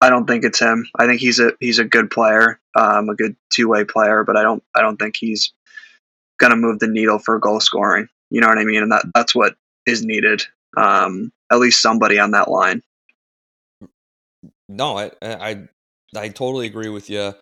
I 0.00 0.10
don't 0.10 0.26
think 0.26 0.44
it's 0.44 0.60
him. 0.60 0.86
I 0.98 1.06
think 1.06 1.20
he's 1.20 1.40
a 1.40 1.52
he's 1.60 1.78
a 1.78 1.84
good 1.84 2.10
player, 2.10 2.60
um, 2.74 3.08
a 3.08 3.14
good 3.14 3.36
two 3.50 3.68
way 3.68 3.84
player, 3.84 4.24
but 4.24 4.36
I 4.36 4.42
don't 4.42 4.62
I 4.74 4.80
don't 4.80 4.96
think 4.96 5.16
he's 5.18 5.52
gonna 6.38 6.56
move 6.56 6.78
the 6.78 6.88
needle 6.88 7.18
for 7.18 7.38
goal 7.38 7.60
scoring. 7.60 8.08
You 8.30 8.40
know 8.40 8.48
what 8.48 8.58
I 8.58 8.64
mean? 8.64 8.82
And 8.82 8.92
that 8.92 9.04
that's 9.14 9.34
what 9.34 9.56
is 9.86 10.04
needed. 10.04 10.42
Um, 10.76 11.30
at 11.50 11.58
least 11.58 11.82
somebody 11.82 12.18
on 12.18 12.32
that 12.32 12.50
line. 12.50 12.82
No, 14.68 14.98
I 14.98 15.10
I 15.22 15.68
I 16.16 16.28
totally 16.28 16.66
agree 16.66 16.88
with 16.90 17.08
you. 17.10 17.32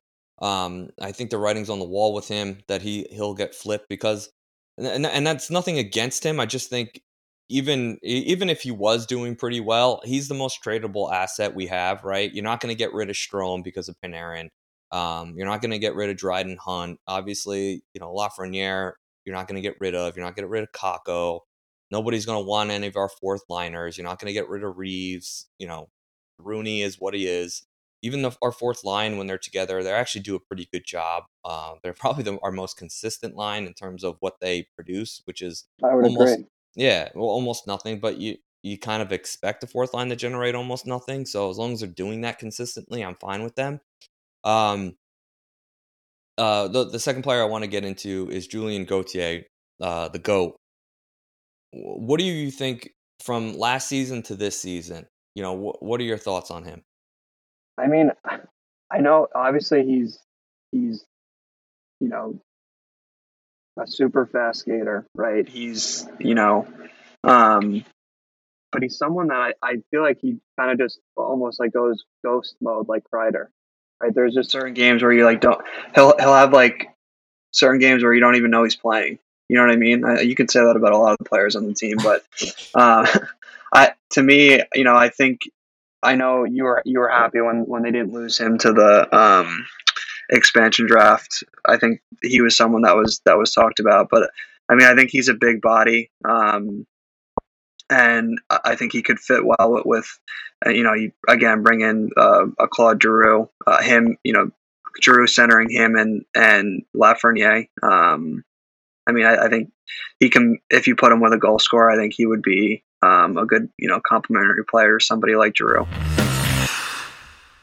Um, 0.41 0.91
I 1.01 1.13
think 1.13 1.31
the 1.31 1.39
writing's 1.39 1.71
on 1.71 1.79
the 1.79 1.85
wall 1.85 2.13
with 2.15 2.29
him 2.29 2.59
that 2.69 2.83
he 2.83 3.07
he'll 3.11 3.35
get 3.35 3.55
flipped 3.55 3.89
because, 3.89 4.31
and 4.79 5.07
and 5.07 5.27
that's 5.27 5.51
nothing 5.51 5.79
against 5.79 6.25
him. 6.25 6.39
I 6.41 6.47
just 6.47 6.71
think 6.71 7.01
even 7.49 7.99
even 8.03 8.51
if 8.51 8.63
he 8.63 8.71
was 8.71 9.07
doing 9.07 9.37
pretty 9.37 9.61
well, 9.61 10.01
he's 10.05 10.29
the 10.29 10.35
most 10.35 10.63
tradable 10.65 11.13
asset 11.13 11.55
we 11.55 11.67
have, 11.67 12.05
right? 12.05 12.33
You're 12.33 12.45
not 12.45 12.61
going 12.61 12.75
to 12.75 12.79
get 12.79 12.93
rid 12.93 13.11
of 13.11 13.17
Strome 13.17 13.65
because 13.65 13.89
of 13.89 13.97
Panarin. 14.05 14.49
Um, 14.93 15.35
you're 15.37 15.47
not 15.47 15.61
going 15.63 15.73
to 15.73 15.79
get 15.79 15.95
rid 15.95 16.11
of 16.11 16.17
Dryden 16.17 16.59
Hunt. 16.65 16.99
Obviously, 17.09 17.83
you 17.95 18.01
know 18.01 18.13
Lafreniere. 18.15 18.93
You're 19.25 19.35
not 19.35 19.49
going 19.49 19.57
to 19.57 19.69
get 19.69 19.77
rid 19.81 19.95
of. 19.95 20.17
You're 20.17 20.25
not 20.25 20.37
going 20.37 20.45
to 20.45 20.49
get 20.49 20.51
rid 20.51 20.63
of 20.65 20.73
Kakko. 20.73 21.41
Nobody's 21.91 22.27
going 22.27 22.43
to 22.43 22.49
want 22.49 22.71
any 22.71 22.87
of 22.87 22.97
our 22.97 23.09
fourth 23.09 23.43
liners. 23.49 23.97
You're 23.97 24.07
not 24.07 24.19
going 24.19 24.29
to 24.29 24.33
get 24.33 24.49
rid 24.49 24.65
of 24.65 24.77
Reaves. 24.77 25.47
You 25.59 25.69
know, 25.69 25.89
Rooney 26.39 26.83
is 26.83 27.01
what 27.01 27.15
he 27.15 27.27
is. 27.27 27.67
Even 28.03 28.23
the, 28.23 28.37
our 28.43 28.53
fourth 28.53 28.85
line, 28.85 29.17
when 29.17 29.27
they're 29.27 29.39
together, 29.39 29.83
they 29.83 29.91
actually 29.91 30.21
do 30.21 30.35
a 30.35 30.41
pretty 30.41 30.69
good 30.71 30.85
job. 30.85 31.25
Uh, 31.45 31.75
they're 31.83 31.93
probably 31.99 32.23
the, 32.23 32.39
our 32.43 32.53
most 32.53 32.77
consistent 32.77 33.37
line 33.37 33.67
in 33.67 33.75
terms 33.75 34.05
of 34.05 34.17
what 34.21 34.41
they 34.41 34.69
produce, 34.75 35.23
which 35.25 35.43
is 35.43 35.65
almost 35.83 36.35
agree. 36.35 36.47
Yeah, 36.75 37.09
well, 37.15 37.29
almost 37.29 37.67
nothing, 37.67 38.01
but 38.01 38.19
you 38.19 38.37
you 38.63 38.77
kind 38.77 39.01
of 39.01 39.13
expect 39.13 39.63
a 39.63 39.67
fourth 39.67 39.95
line 39.95 40.09
to 40.09 40.17
generate 40.17 40.55
almost 40.55 40.87
nothing. 40.87 41.25
So 41.25 41.51
as 41.51 41.57
long 41.57 41.73
as 41.73 41.81
they're 41.81 41.89
doing 41.89 42.23
that 42.23 42.39
consistently, 42.39 43.03
I'm 43.03 43.15
fine 43.15 43.45
with 43.45 43.55
them. 43.55 43.81
Um, 44.45 44.97
uh, 46.37 46.69
the 46.69 46.85
the 46.85 46.99
second 46.99 47.23
player 47.23 47.41
I 47.41 47.47
want 47.47 47.65
to 47.65 47.71
get 47.71 47.85
into 47.85 48.29
is 48.31 48.47
Julien 48.47 48.85
Gauthier, 48.85 49.45
uh, 49.81 50.09
the 50.09 50.19
goat. 50.19 50.57
What 51.73 52.19
do 52.19 52.25
you 52.25 52.51
think 52.51 52.91
from 53.23 53.57
last 53.59 53.89
season 53.89 54.23
to 54.25 54.35
this 54.37 54.61
season? 54.61 55.07
You 55.35 55.43
know, 55.43 55.57
wh- 55.57 55.83
what 55.83 56.01
are 56.01 56.05
your 56.05 56.19
thoughts 56.19 56.51
on 56.51 56.65
him? 56.65 56.83
I 57.79 57.87
mean, 57.89 58.11
I 58.91 58.99
know 58.99 59.29
obviously 59.35 59.85
he's 59.85 60.19
he's 60.73 61.05
you 62.01 62.09
know 62.09 62.41
a 63.79 63.87
super 63.87 64.27
fast 64.27 64.61
skater, 64.61 65.07
right? 65.15 65.49
He's, 65.49 66.07
you 66.19 66.35
know, 66.35 66.67
um, 67.25 67.85
but 68.73 68.83
he's 68.83 68.97
someone 68.97 69.29
that 69.29 69.35
I, 69.35 69.53
I 69.63 69.77
feel 69.91 70.03
like 70.03 70.19
he 70.21 70.39
kind 70.59 70.71
of 70.71 70.79
just 70.79 70.99
almost 71.17 71.61
like 71.61 71.73
goes 71.73 72.05
ghost 72.25 72.57
mode, 72.61 72.89
like 72.89 73.05
Kreider, 73.13 73.47
right? 74.03 74.15
There's 74.15 74.35
just 74.35 74.51
certain 74.51 74.75
games 74.75 75.03
where 75.03 75.13
you 75.13 75.25
like 75.25 75.41
don't, 75.41 75.61
he'll, 75.95 76.15
he'll 76.19 76.35
have 76.35 76.53
like 76.53 76.89
certain 77.53 77.81
games 77.81 78.03
where 78.03 78.15
you 78.15 78.21
don't 78.21 78.37
even 78.37 78.51
know 78.51 78.65
he's 78.65 78.77
playing. 78.77 79.19
You 79.49 79.57
know 79.57 79.63
what 79.63 79.73
I 79.73 79.77
mean? 79.77 80.05
I, 80.05 80.21
you 80.21 80.35
can 80.35 80.49
say 80.49 80.61
that 80.61 80.77
about 80.77 80.93
a 80.93 80.99
lot 80.99 81.13
of 81.13 81.19
the 81.19 81.25
players 81.25 81.57
on 81.57 81.67
the 81.67 81.75
team, 81.75 81.97
but, 82.03 82.25
uh, 82.75 83.07
I, 83.73 83.93
to 84.11 84.23
me, 84.23 84.63
you 84.75 84.85
know, 84.85 84.95
I 84.95 85.09
think 85.09 85.41
I 86.03 86.15
know 86.15 86.45
you 86.45 86.65
were 86.65 86.83
you 86.85 87.01
were 87.01 87.09
happy 87.09 87.41
when 87.41 87.65
when 87.67 87.83
they 87.83 87.91
didn't 87.91 88.13
lose 88.13 88.39
him 88.39 88.59
to 88.59 88.73
the 88.73 89.17
um 89.17 89.67
expansion 90.31 90.87
draft. 90.87 91.43
I 91.65 91.77
think 91.79 92.01
he 92.23 92.41
was 92.41 92.57
someone 92.57 92.83
that 92.83 92.97
was 92.97 93.21
that 93.25 93.39
was 93.39 93.53
talked 93.53 93.81
about, 93.81 94.09
but 94.11 94.31
I 94.69 94.75
mean, 94.75 94.87
I 94.87 94.95
think 94.95 95.11
he's 95.11 95.29
a 95.29 95.35
big 95.35 95.61
body, 95.61 96.11
um, 96.25 96.87
and 97.91 98.41
I 98.51 98.75
think 98.77 98.93
he 98.93 99.03
could 99.03 99.21
fit 99.21 99.45
well 99.45 99.83
with, 99.85 100.09
uh, 100.65 100.71
you 100.71 100.83
know, 100.83 100.95
you, 100.95 101.13
again, 101.29 101.63
bring 101.63 101.83
in 101.83 102.11
uh, 102.17 102.47
a 102.59 102.67
Claude 102.67 103.01
Giroux, 103.01 103.49
uh, 103.67 103.81
him, 103.83 104.17
you 104.25 104.33
know, 104.33 104.51
Giroux 105.01 105.27
centering 105.27 105.71
him 105.71 105.97
and 105.97 106.25
and 106.35 106.83
Lafreniere. 106.95 107.69
Um, 107.83 108.45
I 109.07 109.13
mean, 109.13 109.25
I, 109.25 109.45
I, 109.45 109.49
think 109.49 109.71
he 110.19 110.29
can. 110.29 110.59
If 110.71 110.87
you 110.87 110.97
put 110.97 111.13
him 111.13 111.21
with 111.21 111.33
a 111.33 111.39
goal 111.39 111.59
scorer, 111.59 111.91
I 111.91 111.97
think 111.97 112.15
he 112.15 112.27
would 112.27 112.43
be 112.43 112.83
um, 113.03 113.37
a 113.39 113.47
good, 113.47 113.69
you 113.79 113.89
know, 113.89 114.01
complimentary 114.07 114.65
player. 114.65 114.99
Somebody 115.01 115.37
like 115.37 115.57
Giroux. 115.57 115.87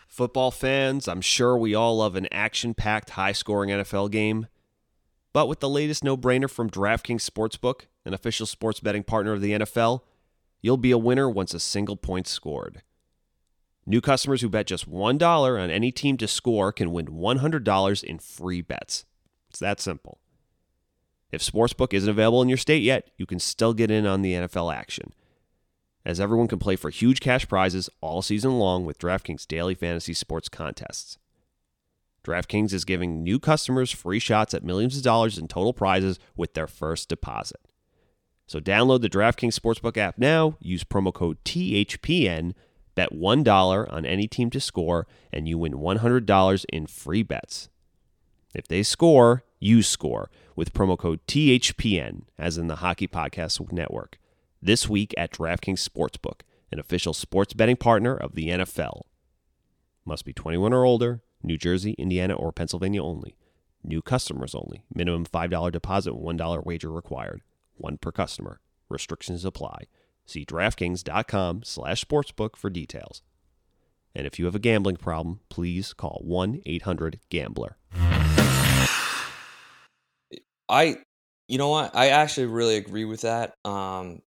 Football 0.08 0.52
fans, 0.52 1.08
I'm 1.08 1.22
sure 1.22 1.58
we 1.58 1.74
all 1.74 1.98
love 1.98 2.16
an 2.16 2.28
action 2.32 2.76
packed, 2.76 3.12
high 3.12 3.32
scoring 3.32 3.72
NFL 3.72 4.12
game. 4.12 4.46
But 5.34 5.48
with 5.48 5.60
the 5.60 5.70
latest 5.70 6.04
no 6.04 6.16
brainer 6.16 6.48
from 6.48 6.70
DraftKings 6.70 7.28
Sportsbook, 7.28 7.88
an 8.06 8.14
official 8.14 8.46
sports 8.46 8.80
betting 8.80 9.02
partner 9.02 9.34
of 9.34 9.42
the 9.42 9.54
NFL, 9.54 10.02
you'll 10.62 10.78
be 10.78 10.92
a 10.92 11.00
winner 11.00 11.28
once 11.28 11.56
a 11.56 11.60
single 11.60 11.98
point 11.98 12.28
scored. 12.28 12.84
New 13.88 14.02
customers 14.02 14.42
who 14.42 14.50
bet 14.50 14.68
just 14.68 14.90
$1 14.90 15.64
on 15.64 15.70
any 15.72 15.92
team 15.92 16.16
to 16.18 16.28
score 16.28 16.72
can 16.72 16.92
win 16.92 17.08
$100 17.08 18.04
in 18.04 18.20
free 18.20 18.62
bets. 18.62 19.06
It's 19.50 19.60
that 19.60 19.82
simple. 19.82 20.20
If 21.34 21.42
Sportsbook 21.42 21.96
isn't 21.96 22.10
available 22.10 22.44
in 22.44 22.48
your 22.48 22.60
state 22.60 22.84
yet, 22.84 23.10
you 23.18 23.26
can 23.26 23.40
still 23.40 23.74
get 23.74 23.90
in 23.90 24.06
on 24.06 24.22
the 24.22 24.34
NFL 24.34 24.74
action 24.74 25.12
as 26.06 26.20
everyone 26.20 26.48
can 26.48 26.60
play 26.60 26.76
for 26.76 26.92
huge 26.92 27.20
cash 27.20 27.48
prizes 27.48 27.90
all 28.02 28.22
season 28.22 28.60
long 28.60 28.86
with 28.86 29.00
DraftKings 29.00 29.48
daily 29.48 29.74
fantasy 29.74 30.14
sports 30.14 30.48
contests. 30.48 31.18
DraftKings 32.24 32.72
is 32.72 32.86
giving 32.86 33.24
new 33.24 33.40
customers 33.40 33.90
free 33.90 34.20
shots 34.20 34.54
at 34.54 34.64
millions 34.64 34.96
of 34.96 35.04
dollars 35.04 35.40
in 35.40 35.48
total 35.48 35.74
prizes 35.74 36.20
with 36.36 36.54
their 36.54 36.68
first 36.68 37.10
deposit. 37.10 37.60
So 38.46 38.60
download 38.60 39.02
the 39.02 39.10
DraftKings 39.10 39.58
Sportsbook 39.58 39.98
app 39.98 40.20
now, 40.20 40.56
use 40.60 40.84
promo 40.84 41.12
code 41.14 41.38
THPN, 41.46 42.54
bet 42.94 43.12
$1 43.12 43.94
on 43.94 44.06
any 44.06 44.28
team 44.28 44.52
to 44.52 44.60
score, 44.60 45.08
and 45.32 45.48
you 45.48 45.58
win 45.58 45.74
$100 45.74 46.66
in 46.72 46.86
free 46.86 47.24
bets. 47.24 47.70
If 48.54 48.68
they 48.68 48.84
score, 48.84 49.44
Use 49.64 49.88
Score 49.88 50.30
with 50.58 50.74
promo 50.74 50.98
code 50.98 51.22
THPN, 51.26 52.24
as 52.38 52.58
in 52.58 52.68
the 52.68 52.78
Hockey 52.78 53.08
Podcast 53.08 53.72
Network, 53.72 54.20
this 54.62 54.90
week 54.90 55.14
at 55.18 55.32
DraftKings 55.32 55.88
Sportsbook, 55.88 56.42
an 56.72 56.80
official 56.80 57.14
sports 57.14 57.54
betting 57.54 57.78
partner 57.78 58.14
of 58.14 58.36
the 58.36 58.50
NFL. 58.50 59.04
Must 60.06 60.26
be 60.26 60.34
21 60.34 60.74
or 60.74 60.84
older, 60.84 61.22
New 61.42 61.58
Jersey, 61.58 61.94
Indiana, 61.98 62.34
or 62.34 62.52
Pennsylvania 62.52 63.02
only. 63.02 63.38
New 63.86 64.02
customers 64.02 64.54
only. 64.54 64.84
Minimum 64.94 65.26
$5 65.26 65.72
deposit, 65.72 66.14
$1 66.14 66.66
wager 66.66 66.92
required. 66.92 67.42
One 67.76 67.98
per 67.98 68.12
customer. 68.12 68.60
Restrictions 68.90 69.46
apply. 69.46 69.86
See 70.26 70.46
DraftKings.com 70.46 71.64
slash 71.64 72.04
sportsbook 72.04 72.58
for 72.58 72.70
details. 72.70 73.22
And 74.14 74.28
if 74.28 74.38
you 74.38 74.46
have 74.46 74.56
a 74.56 74.60
gambling 74.60 74.98
problem, 74.98 75.40
please 75.50 75.94
call 75.94 76.22
1-800-GAMBLER. 76.28 77.78
I, 80.70 80.98
you 81.48 81.58
know 81.58 81.70
what? 81.70 81.96
I 81.96 82.10
actually 82.10 82.48
really 82.48 82.78
agree 82.78 83.06
with 83.06 83.22
that. 83.22 83.54
Um, 83.66 84.22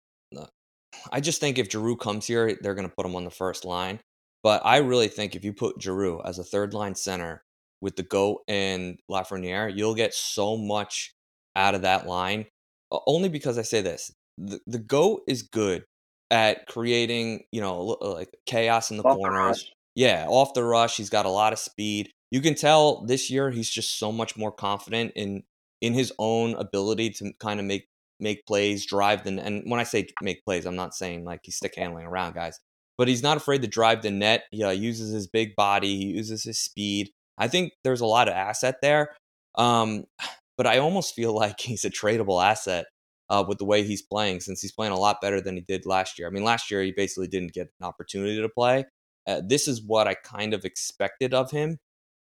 I 1.11 1.19
just 1.19 1.39
think 1.39 1.57
if 1.57 1.71
Giroux 1.71 1.97
comes 1.97 2.25
here, 2.25 2.57
they're 2.61 2.75
going 2.75 2.87
to 2.87 2.95
put 2.95 3.05
him 3.05 3.15
on 3.15 3.25
the 3.25 3.31
first 3.31 3.65
line. 3.65 3.99
But 4.43 4.61
I 4.63 4.77
really 4.77 5.07
think 5.07 5.35
if 5.35 5.43
you 5.43 5.53
put 5.53 5.81
Giroux 5.81 6.21
as 6.23 6.39
a 6.39 6.43
third 6.43 6.73
line 6.73 6.95
center 6.95 7.43
with 7.81 7.95
the 7.95 8.03
goat 8.03 8.43
and 8.47 8.97
Lafreniere, 9.09 9.75
you'll 9.75 9.95
get 9.95 10.13
so 10.13 10.57
much 10.57 11.13
out 11.55 11.75
of 11.75 11.81
that 11.81 12.05
line. 12.07 12.45
Only 12.91 13.29
because 13.29 13.57
I 13.57 13.63
say 13.63 13.81
this: 13.81 14.11
the, 14.37 14.59
the 14.67 14.79
goat 14.79 15.23
is 15.27 15.41
good 15.41 15.83
at 16.29 16.67
creating, 16.67 17.43
you 17.51 17.61
know, 17.61 17.97
like 18.01 18.29
chaos 18.45 18.91
in 18.91 18.97
the 18.97 19.03
off 19.03 19.17
corners. 19.17 19.63
The 19.95 20.01
yeah, 20.03 20.25
off 20.27 20.53
the 20.53 20.63
rush, 20.63 20.97
he's 20.97 21.09
got 21.09 21.25
a 21.25 21.29
lot 21.29 21.53
of 21.53 21.59
speed. 21.59 22.11
You 22.29 22.41
can 22.41 22.55
tell 22.55 23.03
this 23.05 23.31
year 23.31 23.49
he's 23.49 23.69
just 23.69 23.97
so 23.97 24.11
much 24.11 24.37
more 24.37 24.51
confident 24.51 25.13
in 25.15 25.43
in 25.81 25.93
his 25.93 26.11
own 26.19 26.55
ability 26.55 27.11
to 27.11 27.31
kind 27.39 27.59
of 27.59 27.65
make 27.65 27.87
make 28.19 28.45
plays, 28.45 28.85
drive 28.85 29.23
the 29.23 29.31
net. 29.31 29.45
and 29.45 29.69
when 29.69 29.79
I 29.79 29.83
say 29.83 30.07
make 30.21 30.43
plays, 30.45 30.65
I'm 30.65 30.75
not 30.75 30.93
saying 30.93 31.25
like 31.25 31.41
he's 31.43 31.57
stick 31.57 31.73
handling 31.75 32.05
around 32.05 32.33
guys, 32.33 32.59
but 32.97 33.07
he's 33.07 33.23
not 33.23 33.37
afraid 33.37 33.61
to 33.61 33.67
drive 33.67 34.01
the 34.01 34.11
net. 34.11 34.43
He 34.51 34.63
uh, 34.63 34.71
uses 34.71 35.11
his 35.11 35.27
big 35.27 35.55
body, 35.55 35.97
he 35.97 36.05
uses 36.05 36.43
his 36.43 36.59
speed. 36.59 37.11
I 37.37 37.47
think 37.47 37.73
there's 37.83 38.01
a 38.01 38.05
lot 38.05 38.27
of 38.27 38.33
asset 38.33 38.75
there, 38.81 39.15
um, 39.55 40.05
but 40.57 40.67
I 40.67 40.77
almost 40.77 41.15
feel 41.15 41.33
like 41.33 41.59
he's 41.61 41.85
a 41.85 41.89
tradable 41.89 42.43
asset 42.43 42.85
uh, 43.29 43.43
with 43.47 43.57
the 43.57 43.65
way 43.65 43.83
he's 43.83 44.01
playing, 44.01 44.39
since 44.39 44.61
he's 44.61 44.71
playing 44.71 44.93
a 44.93 44.99
lot 44.99 45.21
better 45.21 45.41
than 45.41 45.55
he 45.55 45.61
did 45.61 45.85
last 45.85 46.17
year. 46.19 46.27
I 46.27 46.31
mean, 46.31 46.43
last 46.43 46.69
year 46.71 46.81
he 46.83 46.91
basically 46.91 47.27
didn't 47.27 47.53
get 47.53 47.67
an 47.79 47.87
opportunity 47.87 48.41
to 48.41 48.49
play. 48.49 48.85
Uh, 49.27 49.41
this 49.45 49.67
is 49.67 49.81
what 49.83 50.07
I 50.07 50.13
kind 50.13 50.53
of 50.53 50.65
expected 50.65 51.33
of 51.33 51.51
him. 51.51 51.79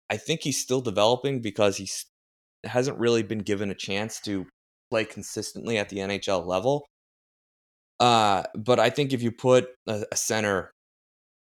I 0.09 0.16
think 0.16 0.42
he's 0.42 0.61
still 0.61 0.81
developing 0.81 1.42
because 1.42 1.77
he 1.77 1.88
hasn't 2.67 2.99
really 2.99 3.23
been 3.23 3.41
given 3.41 3.71
a 3.71 3.75
chance 3.75 4.21
to 4.21 4.47
play 4.91 5.05
consistently 5.05 5.79
at 5.79 5.89
the 5.89 5.99
NHL 5.99 6.47
level. 6.47 6.87
Uh, 7.99 8.45
but 8.55 8.79
I 8.79 8.91
think 8.91 9.13
if 9.13 9.23
you 9.23 9.33
put 9.33 9.69
a, 9.87 10.05
a 10.13 10.17
center 10.17 10.73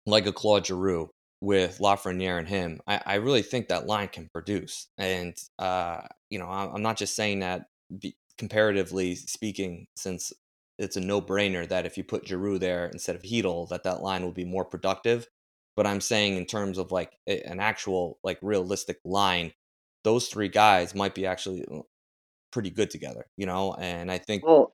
like 0.06 0.28
a 0.28 0.32
Claude 0.34 0.67
Giroux 0.67 1.10
with 1.41 1.80
Lafreniere 1.80 2.38
and 2.38 2.47
him, 2.47 2.80
I, 2.88 3.01
I, 3.06 3.15
really 3.15 3.41
think 3.41 3.67
that 3.67 3.88
line 3.88 4.10
can 4.10 4.30
produce. 4.32 4.88
And 4.97 5.36
uh, 5.58 6.01
you 6.30 6.38
know, 6.38 6.47
I'm 6.47 6.84
not 6.84 6.97
just 6.97 7.15
saying 7.15 7.39
that 7.39 7.65
comparatively 8.38 9.15
speaking, 9.15 9.88
since 9.95 10.32
it's 10.78 10.97
a 10.97 11.01
no-brainer 11.01 11.67
that 11.69 11.86
if 11.86 11.97
you 11.97 12.04
put 12.04 12.28
Giroux 12.28 12.60
there 12.60 12.88
instead 12.88 13.15
of 13.15 13.23
Chytil, 13.23 13.69
that 13.69 13.84
that 13.84 14.01
line 14.01 14.23
will 14.23 14.32
be 14.32 14.45
more 14.45 14.65
productive. 14.65 15.28
But 15.75 15.88
I'm 15.88 16.01
saying 16.01 16.38
in 16.38 16.45
terms 16.45 16.78
of 16.78 16.91
like 16.91 17.12
an 17.28 17.60
actual, 17.60 18.19
like 18.23 18.39
realistic 18.41 18.97
line, 19.04 19.51
those 20.05 20.27
three 20.27 20.47
guys 20.47 20.95
might 20.95 21.15
be 21.15 21.25
actually 21.25 21.65
uh, 21.69 21.79
pretty 22.51 22.69
good 22.69 22.89
together, 22.89 23.25
you 23.35 23.45
know. 23.45 23.73
And 23.73 24.09
I 24.09 24.19
think 24.19 24.45
well, 24.45 24.73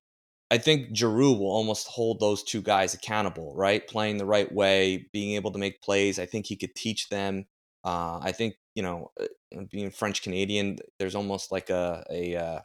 I 0.51 0.59
think 0.59 0.95
Giroux 0.95 1.33
will 1.33 1.49
almost 1.49 1.87
hold 1.87 2.19
those 2.19 2.43
two 2.43 2.61
guys 2.61 2.93
accountable, 2.93 3.55
right? 3.55 3.87
Playing 3.87 4.17
the 4.17 4.25
right 4.25 4.51
way, 4.51 5.07
being 5.13 5.35
able 5.35 5.51
to 5.51 5.57
make 5.57 5.81
plays. 5.81 6.19
I 6.19 6.27
think 6.27 6.45
he 6.45 6.57
could 6.57 6.75
teach 6.75 7.09
them. 7.09 7.45
Uh, 7.83 8.19
I 8.21 8.33
think 8.33 8.55
you 8.75 8.83
know, 8.83 9.11
uh, 9.19 9.61
being 9.71 9.89
French 9.89 10.21
Canadian, 10.21 10.77
there's 10.99 11.15
almost 11.15 11.51
like 11.51 11.69
a 11.69 12.03
a 12.11 12.35
uh, 12.35 12.59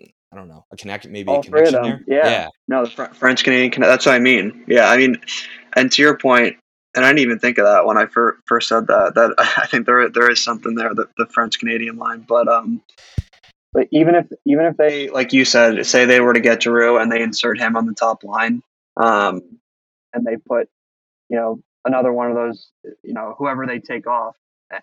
I 0.00 0.36
don't 0.36 0.48
know 0.48 0.64
a 0.72 0.76
connect 0.76 1.08
maybe 1.08 1.28
All 1.28 1.40
a 1.40 1.42
connection 1.42 1.82
there. 1.82 2.04
Yeah. 2.06 2.28
yeah. 2.28 2.48
No, 2.68 2.84
the 2.84 2.90
Fr- 2.90 3.14
French 3.14 3.44
Canadian. 3.44 3.82
That's 3.82 4.06
what 4.06 4.14
I 4.14 4.20
mean. 4.20 4.64
Yeah, 4.68 4.88
I 4.88 4.96
mean, 4.96 5.20
and 5.74 5.90
to 5.92 6.02
your 6.02 6.16
point, 6.16 6.56
and 6.96 7.04
I 7.04 7.10
didn't 7.10 7.20
even 7.20 7.38
think 7.38 7.58
of 7.58 7.66
that 7.66 7.84
when 7.84 7.98
I 7.98 8.06
fir- 8.06 8.38
first 8.46 8.68
said 8.68 8.86
that. 8.88 9.14
That 9.14 9.34
I 9.38 9.66
think 9.66 9.86
there 9.86 10.08
there 10.08 10.30
is 10.30 10.42
something 10.42 10.74
there, 10.74 10.94
the, 10.94 11.08
the 11.18 11.26
French 11.26 11.58
Canadian 11.58 11.96
line. 11.96 12.24
But 12.26 12.48
um, 12.48 12.82
but 13.72 13.88
even 13.92 14.14
if 14.14 14.26
even 14.46 14.64
if 14.64 14.76
they, 14.76 15.10
like 15.10 15.32
you 15.32 15.44
said, 15.44 15.84
say 15.86 16.06
they 16.06 16.20
were 16.20 16.32
to 16.32 16.40
get 16.40 16.62
Giroux 16.62 16.98
and 16.98 17.12
they 17.12 17.22
insert 17.22 17.58
him 17.58 17.76
on 17.76 17.86
the 17.86 17.94
top 17.94 18.24
line, 18.24 18.62
um, 18.96 19.42
and 20.14 20.26
they 20.26 20.36
put, 20.36 20.68
you 21.28 21.36
know, 21.36 21.62
another 21.84 22.12
one 22.12 22.30
of 22.30 22.36
those, 22.36 22.70
you 23.02 23.12
know, 23.12 23.34
whoever 23.38 23.66
they 23.66 23.78
take 23.78 24.06
off, 24.06 24.34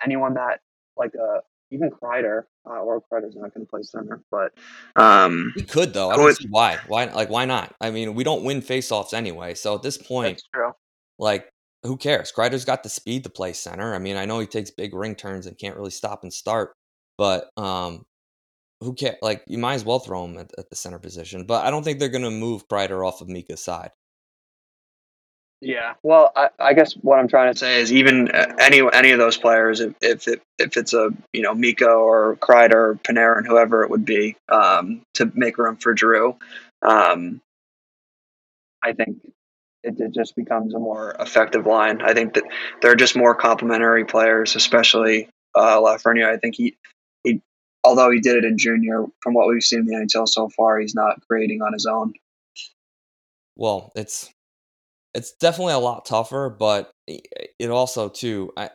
anyone 0.05 0.35
that 0.35 0.59
like 0.95 1.13
uh 1.15 1.39
even 1.71 1.89
Kreider, 1.89 2.43
uh, 2.69 2.79
or 2.79 3.01
Kreider's 3.01 3.35
not 3.35 3.51
going 3.53 3.65
to 3.65 3.69
play 3.69 3.81
center, 3.81 4.21
but 4.29 4.53
um, 4.95 5.51
he 5.55 5.63
could 5.63 5.93
though. 5.93 6.11
I 6.11 6.17
don't 6.17 6.35
see 6.35 6.47
why. 6.47 6.77
Why 6.87 7.05
like 7.05 7.31
why 7.31 7.45
not? 7.45 7.73
I 7.81 7.89
mean, 7.89 8.13
we 8.13 8.23
don't 8.23 8.43
win 8.43 8.61
faceoffs 8.61 9.13
anyway, 9.13 9.55
so 9.55 9.73
at 9.73 9.81
this 9.81 9.97
point, 9.97 10.43
like 11.17 11.51
who 11.83 11.97
cares? 11.97 12.31
Kreider's 12.31 12.65
got 12.65 12.83
the 12.83 12.89
speed 12.89 13.23
to 13.23 13.29
play 13.29 13.53
center. 13.53 13.93
I 13.93 13.99
mean, 13.99 14.15
I 14.15 14.25
know 14.25 14.39
he 14.39 14.47
takes 14.47 14.71
big 14.71 14.93
ring 14.93 15.15
turns 15.15 15.45
and 15.45 15.57
can't 15.57 15.75
really 15.75 15.91
stop 15.91 16.23
and 16.23 16.33
start, 16.33 16.73
but 17.17 17.49
um, 17.57 18.05
who 18.81 18.93
cares? 18.93 19.17
Like, 19.21 19.43
you 19.47 19.57
might 19.57 19.75
as 19.75 19.85
well 19.85 19.99
throw 19.99 20.25
him 20.25 20.37
at, 20.37 20.51
at 20.57 20.69
the 20.69 20.75
center 20.75 20.99
position. 20.99 21.45
But 21.45 21.65
I 21.65 21.71
don't 21.71 21.83
think 21.83 21.99
they're 21.99 22.09
going 22.09 22.23
to 22.23 22.31
move 22.31 22.67
Kreider 22.67 23.05
off 23.05 23.21
of 23.21 23.27
Mika's 23.27 23.63
side. 23.63 23.91
Yeah, 25.61 25.93
well, 26.03 26.33
I, 26.35 26.49
I, 26.59 26.73
guess 26.73 26.91
what 26.91 27.19
I'm 27.19 27.29
trying 27.29 27.53
to 27.53 27.57
say 27.57 27.79
is 27.79 27.93
even 27.93 28.29
uh, 28.31 28.53
any 28.59 28.81
any 28.91 29.11
of 29.11 29.19
those 29.19 29.37
players, 29.37 29.79
if 29.79 29.93
if, 30.01 30.27
it, 30.27 30.41
if 30.59 30.75
it's 30.75 30.93
a 30.93 31.11
you 31.31 31.41
know 31.41 31.55
Miko 31.55 31.99
or 31.99 32.35
Kreider 32.35 32.73
or 32.73 32.99
Panarin, 33.01 33.47
whoever 33.47 33.81
it 33.81 33.89
would 33.89 34.03
be, 34.03 34.35
um, 34.49 35.03
to 35.13 35.31
make 35.35 35.57
room 35.57 35.77
for 35.77 35.93
Drew, 35.93 36.35
um, 36.81 37.39
I 38.83 38.91
think 38.91 39.19
it, 39.83 39.99
it 39.99 40.13
just 40.13 40.35
becomes 40.35 40.73
a 40.73 40.79
more 40.79 41.15
effective 41.19 41.65
line. 41.65 42.01
I 42.01 42.13
think 42.13 42.33
that 42.35 42.43
they're 42.81 42.95
just 42.95 43.15
more 43.15 43.35
complementary 43.35 44.05
players, 44.05 44.55
especially 44.55 45.29
uh, 45.55 45.77
Lafreniere. 45.77 46.29
I 46.29 46.37
think 46.37 46.55
he, 46.55 46.77
he, 47.23 47.41
although 47.83 48.09
he 48.09 48.19
did 48.19 48.37
it 48.37 48.45
in 48.45 48.57
junior, 48.57 49.05
from 49.21 49.33
what 49.33 49.47
we've 49.47 49.63
seen 49.63 49.79
in 49.79 49.85
the 49.85 49.95
NHL 49.95 50.27
so 50.27 50.49
far, 50.49 50.79
he's 50.79 50.95
not 50.95 51.21
creating 51.27 51.61
on 51.61 51.73
his 51.73 51.85
own. 51.85 52.13
Well, 53.55 53.91
it's 53.95 54.31
it's 55.13 55.33
definitely 55.33 55.73
a 55.73 55.79
lot 55.79 56.05
tougher, 56.05 56.49
but 56.49 56.91
it 57.07 57.69
also 57.69 58.09
too. 58.09 58.51
I 58.57 58.71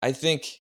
I 0.00 0.12
think 0.12 0.60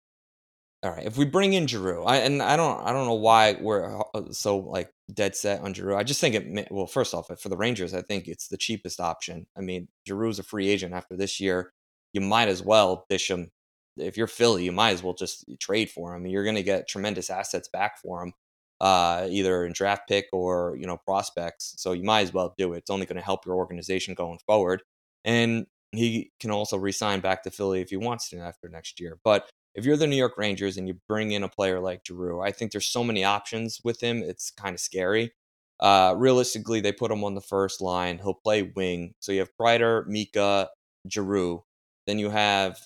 all 0.82 0.90
right, 0.90 1.06
if 1.06 1.16
we 1.16 1.24
bring 1.24 1.52
in 1.52 1.66
Giroux, 1.68 2.02
I, 2.02 2.16
and 2.16 2.42
I 2.42 2.56
don't, 2.56 2.84
I 2.84 2.92
don't 2.92 3.06
know 3.06 3.14
why 3.14 3.56
we're 3.60 4.02
uh, 4.14 4.32
so 4.32 4.56
like 4.56 4.90
dead 5.12 5.36
set 5.36 5.60
on 5.60 5.74
Giroux. 5.74 5.96
I 5.96 6.02
just 6.02 6.20
think 6.20 6.34
it. 6.34 6.68
Well, 6.70 6.86
first 6.86 7.14
off, 7.14 7.30
for 7.40 7.48
the 7.48 7.56
Rangers, 7.56 7.94
I 7.94 8.02
think 8.02 8.28
it's 8.28 8.48
the 8.48 8.56
cheapest 8.56 9.00
option. 9.00 9.46
I 9.56 9.60
mean, 9.60 9.88
Giroux's 10.08 10.38
a 10.38 10.42
free 10.42 10.68
agent 10.68 10.94
after 10.94 11.16
this 11.16 11.40
year. 11.40 11.72
You 12.12 12.20
might 12.20 12.48
as 12.48 12.62
well 12.62 13.06
dish 13.08 13.30
him. 13.30 13.50
If 13.96 14.16
you're 14.16 14.26
Philly, 14.26 14.64
you 14.64 14.72
might 14.72 14.92
as 14.92 15.02
well 15.02 15.14
just 15.14 15.44
trade 15.60 15.90
for 15.90 16.14
him. 16.14 16.26
You're 16.26 16.44
going 16.44 16.56
to 16.56 16.62
get 16.62 16.88
tremendous 16.88 17.30
assets 17.30 17.68
back 17.68 18.00
for 18.00 18.22
him, 18.22 18.32
uh, 18.80 19.26
either 19.30 19.66
in 19.66 19.72
draft 19.72 20.08
pick 20.08 20.26
or 20.32 20.76
you 20.78 20.86
know 20.86 20.96
prospects. 20.96 21.74
So 21.78 21.92
you 21.92 22.04
might 22.04 22.22
as 22.22 22.32
well 22.32 22.54
do 22.56 22.72
it. 22.72 22.78
It's 22.78 22.90
only 22.90 23.06
going 23.06 23.18
to 23.18 23.24
help 23.24 23.46
your 23.46 23.56
organization 23.56 24.14
going 24.14 24.38
forward. 24.46 24.82
And 25.24 25.66
he 25.92 26.32
can 26.40 26.50
also 26.50 26.76
resign 26.76 27.20
back 27.20 27.42
to 27.42 27.50
Philly 27.50 27.80
if 27.80 27.90
he 27.90 27.96
wants 27.96 28.30
to 28.30 28.38
after 28.38 28.68
next 28.68 28.98
year. 28.98 29.18
But 29.22 29.48
if 29.74 29.84
you're 29.84 29.96
the 29.96 30.06
New 30.06 30.16
York 30.16 30.36
Rangers 30.36 30.76
and 30.76 30.86
you 30.86 30.98
bring 31.08 31.32
in 31.32 31.42
a 31.42 31.48
player 31.48 31.80
like 31.80 32.06
Giroux, 32.06 32.40
I 32.40 32.52
think 32.52 32.72
there's 32.72 32.86
so 32.86 33.02
many 33.02 33.24
options 33.24 33.80
with 33.82 34.00
him. 34.00 34.22
It's 34.22 34.50
kind 34.50 34.74
of 34.74 34.80
scary. 34.80 35.32
Uh, 35.80 36.14
realistically, 36.16 36.80
they 36.80 36.92
put 36.92 37.10
him 37.10 37.24
on 37.24 37.34
the 37.34 37.40
first 37.40 37.80
line. 37.80 38.18
He'll 38.18 38.34
play 38.34 38.62
wing. 38.62 39.14
So 39.20 39.32
you 39.32 39.40
have 39.40 39.50
Kreider, 39.58 40.06
Mika, 40.06 40.68
Giroux. 41.10 41.64
Then 42.06 42.18
you 42.18 42.30
have 42.30 42.78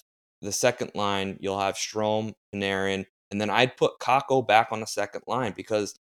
the 0.42 0.53
second 0.53 0.92
line. 0.94 1.37
You'll 1.40 1.61
have 1.61 1.75
Strome, 1.75 2.33
Panarin, 2.54 3.04
and 3.31 3.40
then 3.40 3.50
I'd 3.50 3.77
put 3.77 3.98
Kakko 4.00 4.46
back 4.46 4.69
on 4.71 4.81
the 4.81 4.87
second 4.87 5.23
line 5.27 5.52
because 5.56 5.98